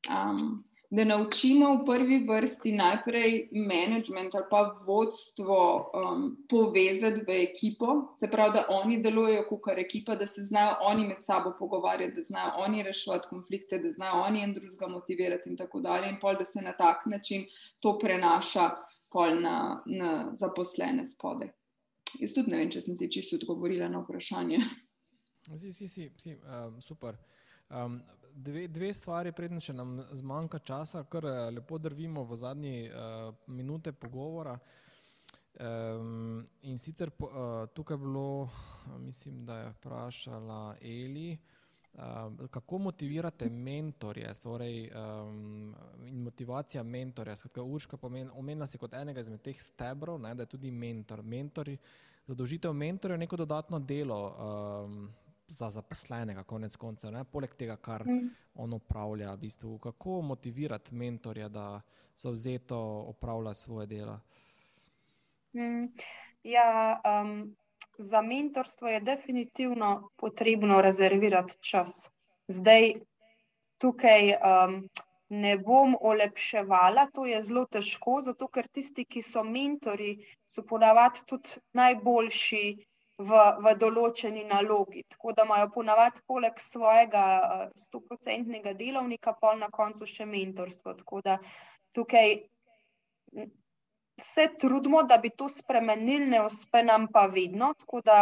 [0.06, 8.14] Um, da naučimo v prvi vrsti najprej management ali pa vodstvo um, povezati v ekipo,
[8.18, 12.22] se pravi, da oni delujejo kot ekipa, da se znajo oni med sabo pogovarjati, da
[12.22, 16.34] znajo oni reševati konflikte, da znajo oni en drugega motivirati in tako dalje, in pol,
[16.38, 17.46] da se na tak način
[17.80, 18.70] to prenaša
[19.40, 21.52] na, na zaposlene spode.
[22.18, 24.58] Jaz tudi ne vem, če sem ti čisto odgovorila na vprašanje.
[25.58, 27.16] Si, si, si, si um, super.
[27.70, 28.00] Um,
[28.34, 33.32] dve, dve stvari, predtem še nam zmanjka časa, kar eh, lepo drvimo v zadnji uh,
[33.46, 34.58] minute pogovora.
[35.60, 38.48] Um, in sicer po, uh, tukaj je bilo,
[38.98, 45.74] mislim, da je vprašala Eli, uh, kako motivirate mentorje, torej um,
[46.06, 47.36] in motivacija mentorja.
[47.36, 51.22] Skratka, Urška pomen, omenila si kot enega izmed teh stebrov, ne, da je tudi mentor.
[51.22, 51.76] Mentori,
[52.30, 54.22] zadolžitev mentorja je neko dodatno delo.
[54.30, 55.10] Um,
[55.54, 58.30] za zaposlenega, konec koncev, poleg tega, kar mm.
[58.54, 59.34] on upravlja.
[59.34, 61.80] V bistvu, kako motivirati mentorja, da
[62.18, 62.78] zauzeto
[63.08, 64.20] opravlja svoje delo?
[65.56, 65.86] Mm.
[66.42, 67.56] Ja, um,
[67.98, 72.12] za mentorstvo je definitivno potrebno rezervirati čas.
[72.48, 72.94] Zdaj,
[73.78, 74.88] tukaj um,
[75.28, 80.16] ne bom olepševala, to je zelo težko, zato ker tisti, ki so mentori,
[80.48, 82.64] so ponavadi tudi najboljši
[83.20, 85.04] v, v določeni nalogi.
[85.12, 90.96] Tako da imajo ponavadi poleg svojega uh, stoprocentnega delovnika, pa na koncu še mentorstvo.
[91.02, 91.38] Tako da
[91.96, 92.38] tukaj
[94.20, 97.72] se trudimo, da bi to spremenili, ne uspe nam pa vedno.
[97.78, 98.20] Tako da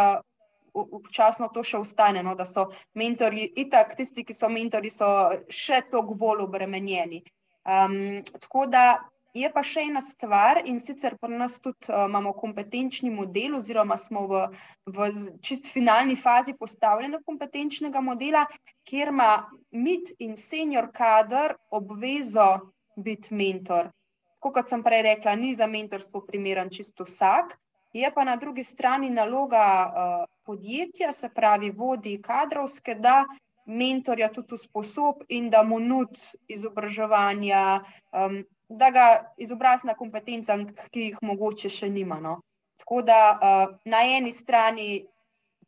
[0.73, 5.07] občasno to še ustane, no, da so mentori, itak tisti, ki so mentori, so
[5.49, 7.23] še toliko bolj obremenjeni.
[7.69, 8.83] Um, tako da
[9.33, 13.97] je pa še ena stvar in sicer pri nas tudi uh, imamo kompetenčni model oziroma
[13.97, 14.41] smo v,
[14.85, 15.09] v
[15.45, 18.45] čist finalni fazi postavljena kompetenčnega modela,
[18.89, 19.31] kjer ima
[19.71, 22.49] mit in senior kader obvezo
[22.97, 23.93] biti mentor.
[24.39, 27.57] Kot sem prej rekla, ni za mentorstvo primeren čisto vsak,
[27.93, 33.25] Je pa na drugi strani naloga uh, podjetja, se pravi, vodi kadrovske, da
[33.65, 37.81] mentorja tudi usposob in da mu nud izobraževanja,
[38.13, 39.05] um, da ga
[39.37, 40.57] izobrazna kompetenca,
[40.93, 42.19] ki jih mogoče še nima.
[42.21, 42.39] No.
[42.79, 45.05] Tako da uh, na eni strani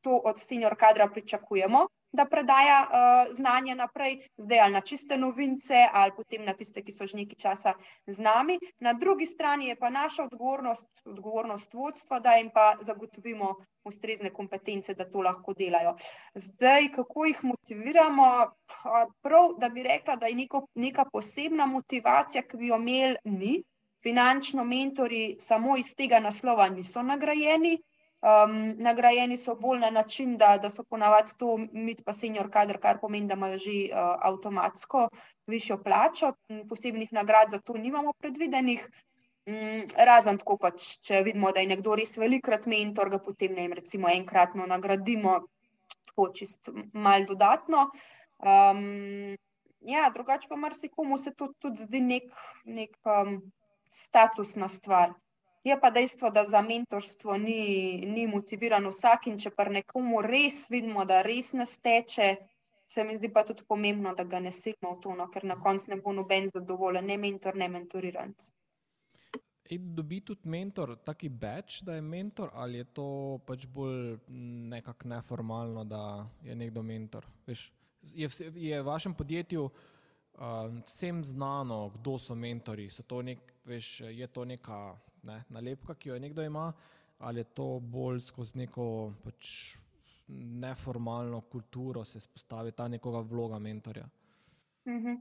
[0.02, 5.88] to od senior kadra pričakujemo, da predaja uh, znanje naprej, zdaj ali na čiste novince,
[5.94, 7.74] ali potem na tiste, ki so že nekaj časa
[8.08, 8.60] z nami.
[8.80, 14.94] Na drugi strani je pa naša odgovornost, odgovornost vodstva, da jim pa zagotovimo ustrezne kompetence,
[14.94, 15.96] da to lahko delajo.
[16.36, 18.52] Zdaj, kako jih motiviramo?
[19.22, 23.64] Prav, da bi rekla, da je neko, neka posebna motivacija, ki bi jo imeli, ni.
[24.02, 27.78] Finančno mentori samo iz tega naslova niso nagrajeni.
[28.22, 32.78] Um, nagrajeni so bolj na način, da, da so ponavadi to mit pa senior kader,
[32.78, 35.08] kar pomeni, da imajo že uh, avtomatsko
[35.50, 36.34] višjo plačo.
[36.70, 38.86] Posebnih nagrad za to nimamo predvidenih.
[38.86, 43.66] Um, razen tako pač, če vidimo, da je nekdo res velikrat mentor, ga potem ne,
[43.80, 45.40] recimo enkratno nagradimo,
[46.12, 47.88] tako čist mal dodatno.
[48.38, 49.34] Um,
[49.82, 52.30] ja, drugače pa marsikomu se to tudi zdi nek,
[52.66, 53.40] nek um,
[53.90, 55.18] statusna stvar.
[55.64, 60.64] Je pa dejstvo, da za mentorstvo ni, ni motiviran vsak in če pa nekomu res
[60.74, 62.30] vidimo, da res ne steče,
[62.92, 65.60] se mi zdi pa tudi pomembno, da ga ne silimo v to, no, ker na
[65.62, 68.50] koncu ne bo noben zadovoljen, ne mentor, ne mentoriranc.
[69.72, 73.06] In dobi tudi mentor taki več, da je mentor, ali je to
[73.48, 74.18] pač bolj
[74.74, 77.30] nekako neformalno, da je nekdo mentor?
[77.48, 77.70] Veš,
[78.02, 82.90] je, vse, je v vašem podjetju uh, vsem znano, kdo so mentori?
[82.90, 84.82] So to nek, veš, je to neka
[85.24, 86.72] ne, nalepka, ki jo nekdo ima,
[87.20, 88.86] ali je to bolj skozi neko
[89.24, 89.78] pač,
[90.64, 94.08] neformalno kulturo se spostavi ta nekoga vloga mentorja.
[94.88, 95.16] Mhm.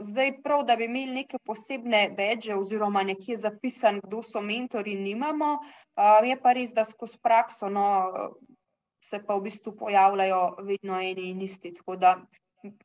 [0.00, 5.58] Zdaj, prav, da bi imeli neke posebne veže, oziroma nekje zapisan, kdo so mentori, nimamo.
[6.24, 7.88] Je pa res, da skozi prakso no,
[9.04, 11.74] se pa v bistvu pojavljajo vedno eni in isti.
[11.74, 12.16] Tako da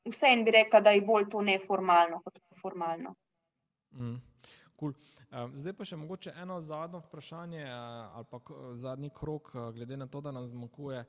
[0.10, 3.16] vseeno bi rekla, da je bolj to neformalno kot formalno.
[3.94, 4.20] Mm.
[4.84, 4.96] Cool.
[5.56, 8.40] Zdaj pa še mogoče eno zadnjo vprašanje eh, ali pa
[8.76, 11.06] zadnji krok, eh, glede na to, da nam zmanjkuje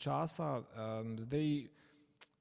[0.00, 0.46] časa.
[1.20, 1.50] Zdaj,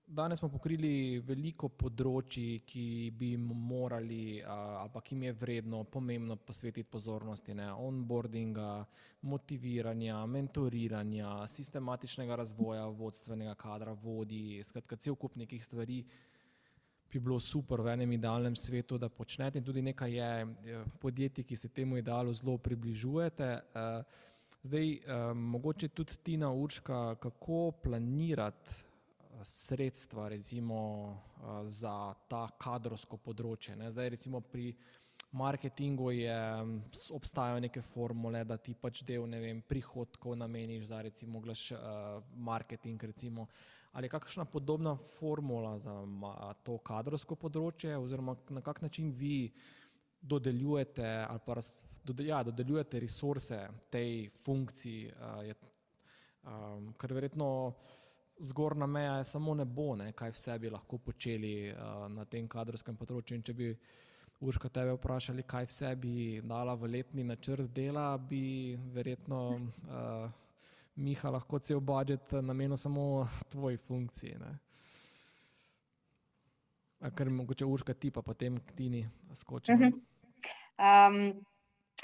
[0.10, 2.86] danes smo pokrili veliko področji, ki
[3.20, 7.54] bi morali eh, ali pa ki jim je vredno, pomembno posvetiti pozornosti.
[7.54, 7.68] Ne?
[7.74, 8.72] Onboardinga,
[9.30, 16.02] motiviranja, mentoriranja, sistematičnega razvoja vodstvenega kadra, vodi, skratka, cel kup nekih stvari
[17.12, 21.56] bi bilo super v enem idealnem svetu, da počnete in tudi nekaj je podjetij, ki
[21.56, 23.44] se temu idealu zelo približujete.
[23.44, 24.04] Eh,
[24.64, 31.18] zdaj, eh, mogoče tudi Tina Urška, kako planirati eh, sredstva recimo
[31.66, 33.76] za ta kadrovsko področje.
[33.76, 33.90] Ne?
[33.92, 34.76] Zdaj recimo pri
[35.32, 36.38] marketingu je,
[37.12, 41.72] obstajajo neke formule, da ti pač del vem, prihodkov nameniš za recimo glaš,
[42.36, 43.48] marketing recimo
[43.92, 45.94] ali kakšna podobna formula za
[46.64, 49.52] to kadrovsko področje, oziroma na kak način vi
[50.22, 51.72] dodeljujete ali pa raz,
[52.04, 55.14] dode, ja, dodeljujete resurse tej funkciji,
[55.48, 55.56] je,
[56.44, 57.50] um, ker verjetno
[58.40, 62.96] zgornja meja je samo nebo, ne, kaj vse bi lahko počeli uh, na tem kadrovskem
[63.00, 63.40] področju.
[63.40, 63.74] In če bi
[64.40, 70.30] Urška tebe vprašali, kaj vse bi dala v letni načrt dela, bi verjetno uh,
[71.00, 74.36] Miha lahko cel budžet namenil samo tvoji funkciji.
[74.40, 74.52] Ne?
[77.16, 79.72] Ker mogoče urška ti pa potem k tini skoči.
[80.80, 81.16] Um,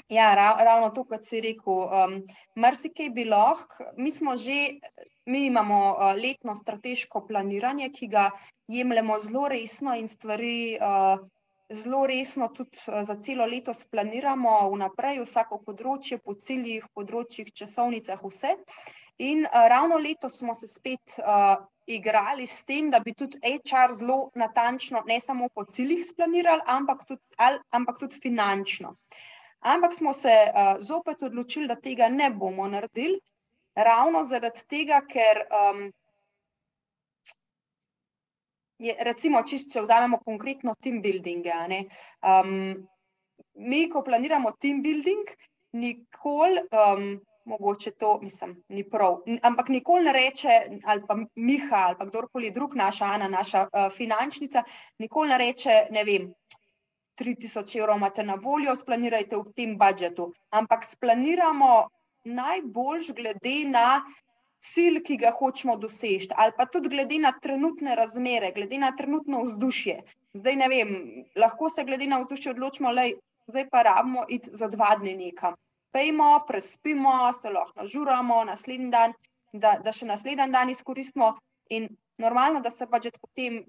[0.08, 1.84] ja, rav, ravno to, kot si rekel.
[1.84, 2.16] Um,
[2.56, 4.80] Mrzikaj bi lahko, mi smo že,
[5.28, 8.30] mi imamo uh, letno strateško planiranje, ki ga
[8.68, 10.78] jemljemo zelo resno in stvari.
[10.80, 11.26] Uh,
[11.68, 18.22] zelo resno tudi eh, za celo leto splaniramo vnaprej, vsako področje, po ciljih, področjih, časovnicah,
[18.22, 18.54] vse.
[19.18, 21.56] In uh, ravno letos smo se spet uh,
[21.86, 27.06] igrali s tem, da bi tudi HR zelo natančno, ne samo po ciljih, splanirali, ampak
[27.08, 28.92] tudi, al, ampak tudi finančno.
[29.64, 33.16] Ampak smo se uh, zopet odločili, da tega ne bomo naredili,
[33.74, 35.86] ravno zaradi tega, ker um,
[38.78, 41.46] je, recimo, čist, če vzamemo konkretno team building.
[42.22, 42.52] Um,
[43.54, 45.32] mi, ko planiramo team building,
[45.72, 46.66] nikoli.
[46.72, 47.16] Um,
[47.46, 49.20] mogoče to, mislim, ni prav.
[49.42, 50.48] Ampak nikoli ne reče,
[50.84, 54.64] ali pa Miha, ali pa kdorkoli drug, naša Ana, naša uh, finančnica,
[54.98, 56.32] nikoli ne reče, ne vem,
[57.20, 60.32] 3000 evrov imate na voljo, splanirajte v tem budžetu.
[60.50, 61.88] Ampak splaniramo
[62.24, 64.02] najboljš glede na
[64.62, 69.42] cilj, ki ga hočemo doseči, ali pa tudi glede na trenutne razmere, glede na trenutno
[69.42, 70.00] vzdušje.
[70.36, 70.96] Zdaj ne vem,
[71.36, 73.06] lahko se glede na vzdušje odločimo, da
[73.52, 75.54] zdaj pa rabimo iti za dva dni nekam
[75.96, 79.12] spejmo, prespimo, se lahko nažuramo, naslednji dan,
[79.52, 81.32] da, da še naslednji dan izkoristimo.
[81.70, 81.88] In
[82.20, 83.62] normalno, da se pač potem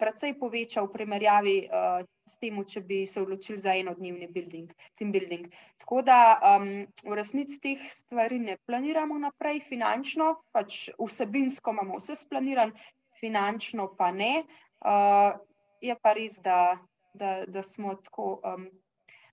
[0.00, 5.12] precej poveča v primerjavi uh, s tem, če bi se odločili za enodnevni building, team
[5.12, 5.50] building.
[5.82, 6.18] Tako da
[6.56, 6.70] um,
[7.04, 12.72] v resnici teh stvari ne planiramo naprej, finančno, pač vsebinsko imamo vse splaniran,
[13.20, 14.44] finančno pa ne.
[14.80, 15.36] Uh,
[15.84, 16.78] je pa res, da,
[17.12, 18.38] da, da smo tako.
[18.44, 18.70] Um,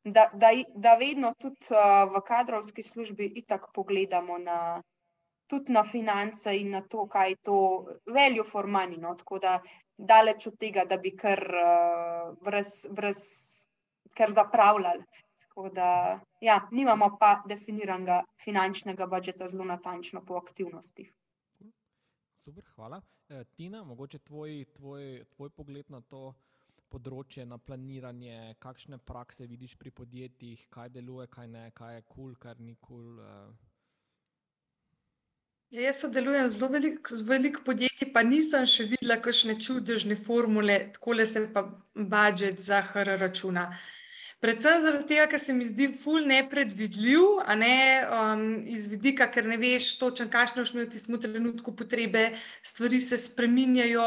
[0.07, 4.81] da, da, da vedno tudi uh, v kadrovski službi itak pogledamo na,
[5.47, 7.57] tudi na finance in na to, kaj je to
[8.05, 8.97] value for money.
[8.97, 9.15] No?
[9.15, 9.59] Tako da
[9.97, 13.21] daleč od tega, da bi kar, uh, brez, brez,
[14.17, 15.03] kar zapravljali.
[15.47, 21.13] Tako da ja, nimamo pa definiranega finančnega budžeta zelo natančno po aktivnostih.
[22.37, 23.01] Super, hvala.
[23.29, 26.35] E, Tina, mogoče tvoj, tvoj, tvoj pogled na to
[26.93, 32.13] področje, na planiranje, kakšne prakse vidiš pri podjetjih, kaj deluje, kaj ne, kaj je kul,
[32.13, 33.17] cool, kar ni kul.
[33.17, 33.66] Cool, uh...
[35.71, 41.25] Jaz sodelujem z veliko velik podjetji, pa nisem še videla kakšne čudežne formule, tako le
[41.25, 43.67] se pa budžet za HR računa.
[43.67, 43.97] Uh,
[44.37, 49.47] Predvsem zaradi tega, ker se mi zdi ful nepredvidljiv, a ne um, iz vidika, ker
[49.49, 52.27] ne veš točno, kakšno še imeti smo trenutku potrebe,
[52.61, 54.05] stvari se spreminjajo,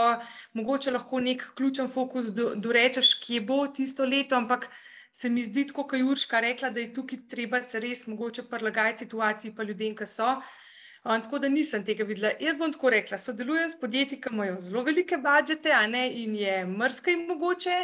[0.61, 4.69] mogoče lahko nek ključen fokus dorečeš, do kje bo tisto leto, ampak
[5.11, 9.09] se mi zdi, kot je Jurška rekla, da je tukaj treba se res mogoče prilagajati
[9.09, 10.37] situaciji pa ljudem, ki so.
[11.05, 12.35] Um, tako da nisem tega videla.
[12.41, 16.59] Jaz bom tako rekla, sodelujem s podjetji, ki imajo zelo velike budžete, ne in je
[16.67, 17.77] mrska in mogoče.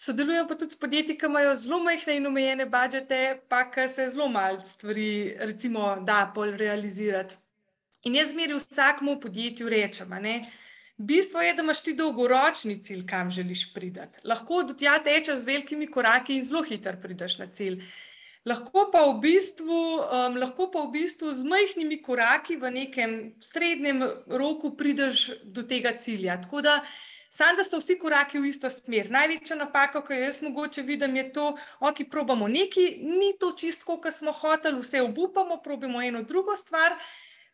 [0.00, 4.08] Sodelujem pa tudi s podjetji, ki imajo zelo majhne in omejene budžete, pa ki se
[4.08, 7.36] zelo malo stvari, recimo, da pol realizirati.
[8.08, 10.40] In jaz zmeri vsakmu podjetju rečem, ne.
[10.96, 14.00] Bistvo je, da imaš ti dolgoročni cilj, kam želiš priti.
[14.24, 17.84] Lahko do tja tečeš z velikimi koraki in zelo hitro prideš na cilj.
[18.48, 24.00] Lahko pa, v bistvu, um, lahko pa v bistvu z majhnimi koraki v nekem srednjem
[24.32, 26.40] roku prideš do tega cilja.
[26.40, 26.80] Tako da
[27.30, 29.06] Sam, da so vsi koraki v isto smer.
[29.14, 33.52] Največja napaka, ki jo jaz mogoče vidim, je to, da okay, probamo nekaj, ni to
[33.54, 36.96] čisto, kot smo hoteli, vse obupamo, probamo eno drugo stvar,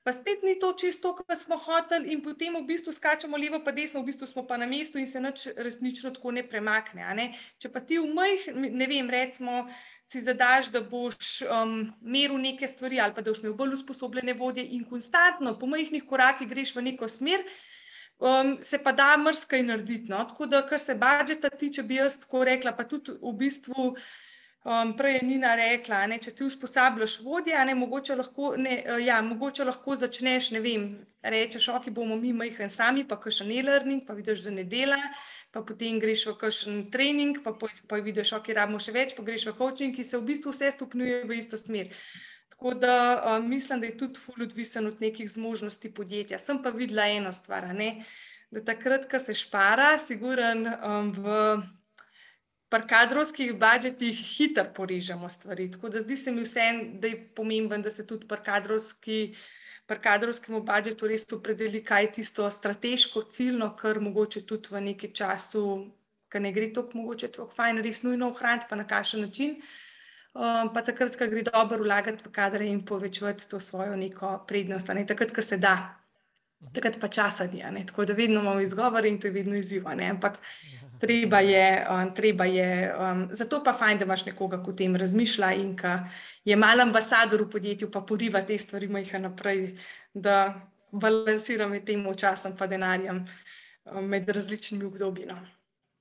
[0.07, 3.73] pa spet ni to čisto, kot smo hoteli, in potem v bistvu skačemo levo, pa
[3.75, 7.03] desno, v bistvu smo pa na mestu in se nič resnično tako ne premakne.
[7.19, 7.25] Ne?
[7.59, 9.65] Če pa ti v mojih, ne vem, recimo,
[10.07, 14.37] si zadaš, da boš um, meril neke stvari ali pa da boš imel bolj usposobljene
[14.39, 17.43] vodje in konstantno po majhnih korakih greš v neko smer
[18.19, 20.11] um, se pa da mrskaj narediti.
[20.11, 20.23] No?
[20.29, 23.97] Tako da, kar se budžeta tiče, bi jaz tako rekla, pa tudi v bistvu.
[24.67, 28.97] Um, prej je Nina rekla, da če ti usposabljaš vodje, ne, mogoče, lahko, ne, uh,
[28.99, 30.89] ja, mogoče lahko začneš, ne vem,
[31.23, 34.99] rečeš, ok, bomo mi majhen sami, pa kakšen e-learning, pa vidiš, da ne dela,
[35.55, 39.47] pa potem greš v kakšen trening, pa, pa vidiš, ok, rabimo še več, pa greš
[39.53, 41.95] v coaching, ki se v bistvu vse stopnjuje v isto smer.
[42.57, 42.99] Tako da
[43.37, 46.43] um, mislim, da je tudi ful odvisen od nekih zmožnosti podjetja.
[46.43, 48.01] Sem pa videla eno stvar, ne?
[48.51, 51.39] da takrat, ko se špara, siguren um, v
[52.71, 55.71] kadrovskih budžetih hitro porežemo stvari.
[55.71, 56.61] Tako da zdi se mi vse,
[56.95, 58.41] da je pomemben, da se tudi pri
[60.03, 65.91] kadrovskem budžetu res opredeli, kaj je tisto strateško, ciljno, kar mogoče tudi v neki času,
[66.33, 69.61] ki ne gre tako mogoče tako fajn, res nujno ohraniti, pa na kakšen način.
[70.37, 74.89] Um, pa takrat, ko gre dobro vlagati v kadre in povečati to svojo neko prednost,
[74.93, 76.06] ne takrat, ko se da.
[76.73, 77.87] Takrat pa časa ni.
[77.87, 79.89] Tako da vedno imamo izgovore in to je vedno izziv.
[79.89, 80.39] Ampak
[81.03, 84.97] treba je, um, treba je um, zato pa fajn, da imaš nekoga, ki o tem
[84.97, 85.97] razmišlja in ki
[86.45, 89.77] je mal ambasador v podjetju, pa poriva te stvari, ima jih naprej,
[90.15, 93.25] da balansira med tem časom in denarjem
[93.93, 95.27] um, med različnimi obdobji.
[95.27, 95.41] No.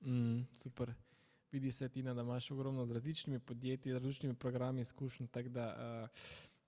[0.06, 0.94] Mm, super
[1.56, 5.26] vidi se, Tina, da imaš ogromno z različnimi podjetji, z različnimi programi izkušenj.
[5.48, 6.08] Da, uh,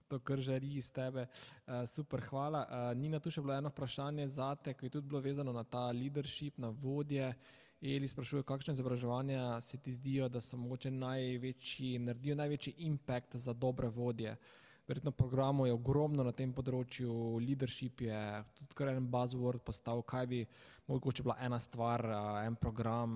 [0.09, 1.26] to kar žari iz tebe.
[1.66, 2.64] Uh, super, hvala.
[2.64, 5.64] Uh, Nina, tu še bilo eno vprašanje za te, ki je tudi bilo vezano na
[5.64, 7.32] ta leadership, na vodje.
[7.78, 13.52] Eli sprašuje, kakšne izobraževanja se ti zdijo, da so mogoče največji, naredijo največji impact za
[13.52, 14.35] dobre vodje.
[14.89, 17.12] Verjetno programov je ogromno na tem področju,
[17.44, 18.20] leadership je
[18.56, 20.40] tudi kar en buzzword postal, kaj bi
[20.89, 22.02] mogoče bila ena stvar,
[22.43, 23.12] en program,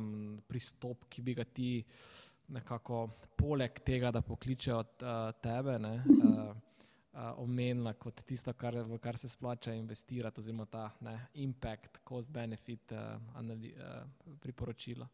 [0.47, 1.71] pristop, ki bi ga ti
[2.53, 3.07] nekako
[3.41, 4.83] poleg tega, da pokličejo
[5.43, 5.79] tebe.
[5.81, 5.97] Ne,
[7.37, 13.19] omenila kot tisto, kar, v kar se splača investirati, oziroma ta ne, impact, cost-benefit uh,
[13.41, 15.09] uh, priporočilo.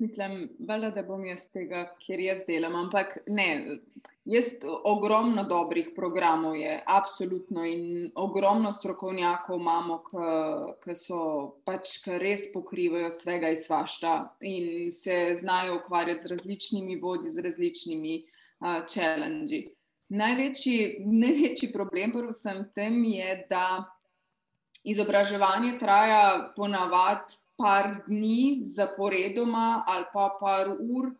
[0.00, 2.72] Mislim, vele, da bom jaz tega, ker jaz delam.
[2.86, 3.76] Ampak ne,
[4.24, 4.46] jaz
[4.88, 9.98] ogromno dobrih programov je, absolutno, in ogromno strokovnjakov imamo,
[10.80, 11.18] ki so
[11.68, 17.44] pač, ki res pokrivajo svega in svašta in se znajo ukvarjati z različnimi vodji, z
[17.44, 19.66] različnimi uh, challenge.
[20.10, 23.86] Največji, največji problem pri vsem tem je, da
[24.82, 31.12] izobraževanje traja ponavadi par dni zaporedoma ali pa par ur,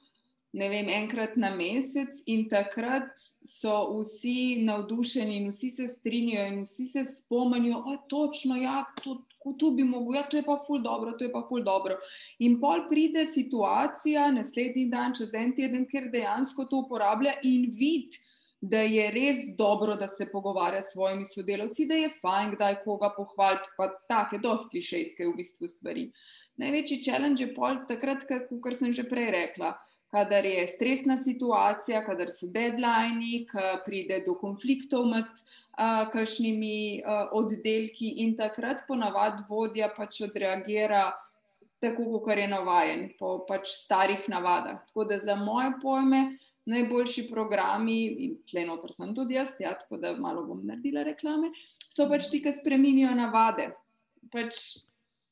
[0.53, 3.13] ne vem, enkrat na mesec, in takrat
[3.47, 8.81] so vsi navdušeni in vsi se strinjajo in vsi se spomnijo, da je točno, ja,
[9.05, 9.21] to,
[9.59, 12.01] tu bi mogel, ja, to je pa ful dobro, to je pa ful dobro.
[12.39, 18.19] In pol pride situacija, naslednji dan, čez en teden, ker dejansko to uporablja in vidi
[18.61, 23.09] da je res dobro, da se pogovarja s svojimi sodelavci, da je fajn, kdaj koga
[23.17, 26.11] pohvaliti, pa take, dosti klišejske v bistvu stvari.
[26.61, 29.79] Največji challenge je pol takrat, kot sem že prej rekla.
[30.11, 37.31] Kadar je stresna situacija, kadar so deadlini, kadar pride do konfliktov med uh, kakšnimi uh,
[37.39, 41.13] oddelki, in takrat ponavadi vodja pač odreagira
[41.81, 44.83] tako, kot je navaden, po pač starih navadah.
[44.91, 49.73] Tako da za moje pojme, uh, najboljši programi, in tle noter sem tudi jaz, ja,
[49.79, 53.71] tako da malo bom naredila reklame, so pač ti, ki spremenijo navade.
[54.33, 54.61] Pač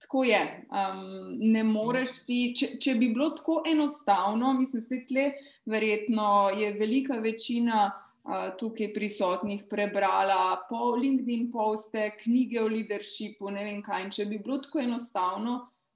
[0.03, 0.41] tako je.
[0.73, 5.31] Um, ne moreš ti, če, če bi bilo tako enostavno, mislim, da tle
[5.69, 7.89] verjetno je velika večina.
[8.29, 14.03] Uh, tukaj prisotnih prebrala po LinkedIn poste, knjige o leadershipu, ne vem kaj.
[14.05, 15.55] In če bi bilo tako enostavno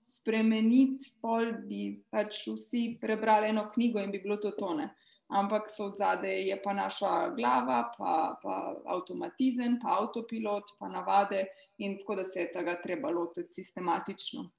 [0.09, 4.89] spremeniti, pol bi pač vsi prebrali eno knjigo in bi bilo to tone
[5.33, 8.57] ampak so od zadaj je pa naša glava, pa, pa
[8.87, 11.47] avtomatizem, pa avtopilot, pa navade
[11.79, 14.51] in tako da se je tega treba lotiti sistematično.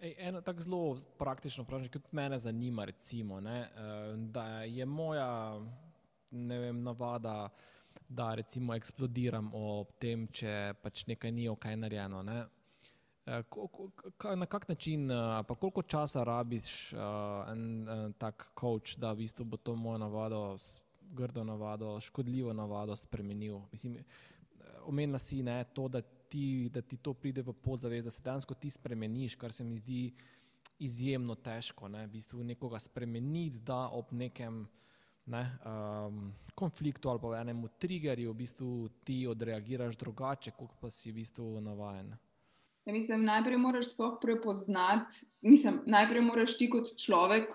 [0.00, 5.30] Ej, eno tako zelo praktično vprašanje, ki me zanima, recimo, ne, eh, da je moja
[6.30, 7.48] vem, navada,
[8.08, 12.22] da recimo eksplodiram o tem, če pač nekaj ni ok narejeno.
[12.22, 12.44] Ne.
[13.26, 13.42] Eh,
[14.36, 15.14] na kak način, eh,
[15.48, 17.00] pa koliko časa rabiš uh,
[17.52, 20.56] en, en tak coach, da v bistvu bo to mojo navado,
[21.12, 23.60] grdo navado, škodljivo navado spremenil?
[23.72, 23.98] Mislim,
[24.84, 28.54] omenila si ne, to, da ti, da ti to pride v pozavest, da se dejansko
[28.54, 30.14] ti spremeniš, kar se mi zdi
[30.78, 31.88] izjemno težko.
[31.88, 34.68] Ne, v bistvu nekoga spremeniti, da ob nekem
[35.26, 40.90] ne, um, konfliktu ali pa v enem triggerju v bistvu ti odreagiraš drugače, kot pa
[40.90, 42.14] si v bistvu navajen.
[42.86, 47.50] Ja, mislim, najprej moraš sploh prepoznati, mislim, najprej moraš ti kot človek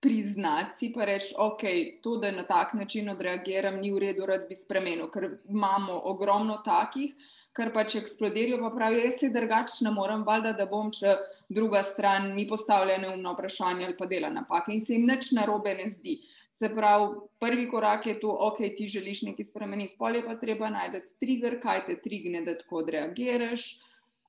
[0.00, 1.62] priznati pa reči, ok,
[2.02, 6.58] to, da na tak način odreagiram, ni v redu, rad bi spremenil, ker imamo ogromno
[6.64, 7.14] takih,
[7.54, 11.16] kar pač eksplodirajo, pa pravijo, jaz se drugače ne morem, valjda, da bom, če
[11.48, 14.74] druga stran mi postavlja neumno vprašanje ali pa dela napake.
[14.74, 16.18] In se jim nič narobe ne zdi.
[16.58, 20.70] Se pravi, prvi korak je to, ok, ti želiš nekaj spremeniti, pol je pa treba
[20.70, 23.68] najti trigger, kaj te trigne, da tako odreagiraš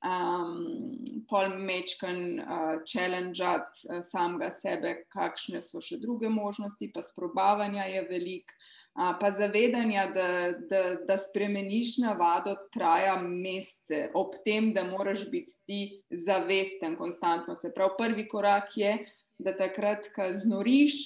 [0.04, 7.90] um, pol mečken uh, challenge-at uh, samega sebe, kakšne so še druge možnosti, pa sprobavanja
[7.92, 8.54] je velik.
[9.00, 10.28] Uh, pa zavedanja, da,
[10.68, 17.56] da, da spremeniš navado, traja mesece, ob tem, da moraš biti ti zavesten, konstantno.
[17.56, 18.98] Se pravi, prvi korak je,
[19.40, 20.98] da takrat, ko znoriš,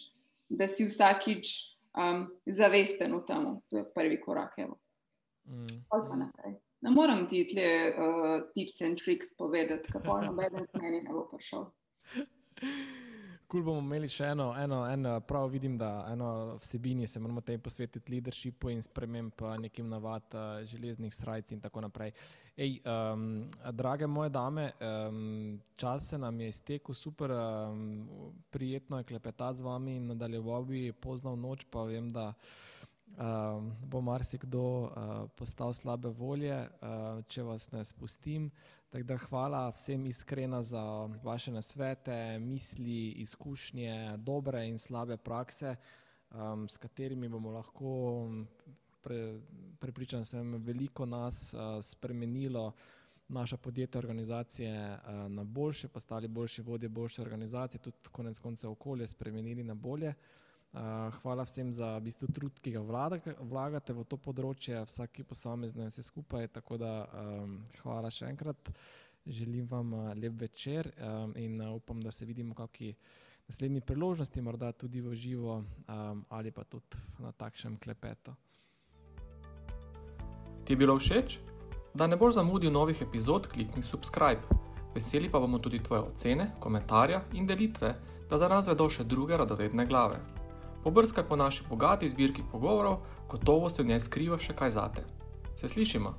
[0.49, 1.53] da si vsakič
[1.94, 3.49] um, zavesten v tem.
[3.70, 4.57] To je prvi korak.
[5.45, 5.84] Mm.
[5.91, 11.11] Pa naprej ne morem ti tle uh, tips and tricks povedati, kako noben meni ne
[11.11, 11.69] bo prišel.
[13.47, 17.43] Kul cool bomo imeli še eno, eno, eno, prav vidim, da eno vsebini se moramo
[17.45, 22.11] tem posvetiti leadershipu in sprememb nekim navad, uh, železnih srajc in tako naprej.
[22.57, 23.45] Ej, um,
[23.77, 28.10] drage moje dame, um, čas se nam je iztekel, super, um,
[28.51, 32.72] prijetno je klepetati z vami in nadaljeval bi pozno v noč, pa vem, da uh,
[33.85, 34.90] bo marsikdo uh,
[35.35, 38.52] postal slabe volje, uh, če vas ne spustim.
[38.90, 40.81] Tako da hvala vsem iskrena za
[41.23, 45.76] vaše nasvete, misli, izkušnje, dobre in slabe prakse,
[46.31, 48.30] um, s katerimi bomo lahko
[49.02, 49.40] pre,
[49.80, 52.72] prepričan sem, veliko nas uh, spremenilo,
[53.27, 59.07] naša podjetja, organizacije uh, na boljše, postali boljši vodje, boljše organizacije, tudi konec koncev okolje
[59.07, 60.10] spremenili na bolje.
[60.10, 60.44] Uh,
[61.21, 65.85] hvala vsem za v bistvu, trud, ki ga vlada, vlagate v to področje, vsaki posamezne
[65.89, 66.49] vse skupaj.
[66.49, 68.73] Tako da um, hvala še enkrat,
[69.25, 72.95] želim vam uh, lep večer um, in uh, upam, da se vidimo kakšni
[73.47, 78.33] naslednji priložnosti, morda tudi v živo um, ali pa tudi na takšnem klepetu.
[80.63, 81.39] Ti je bilo všeč?
[81.93, 84.41] Da ne boš zamudil novih epizod, klikni subscribe.
[84.95, 87.93] Veseli pa bomo tudi tvoje ocene, komentarje in delitve,
[88.29, 90.32] da za nas vedo še druge radovedne glave.
[90.84, 92.97] Pobrskaj po naši bogati zbirki pogovorov,
[93.30, 95.03] gotovo se v njej skriva še kaj zate.
[95.55, 96.14] Se slišimo?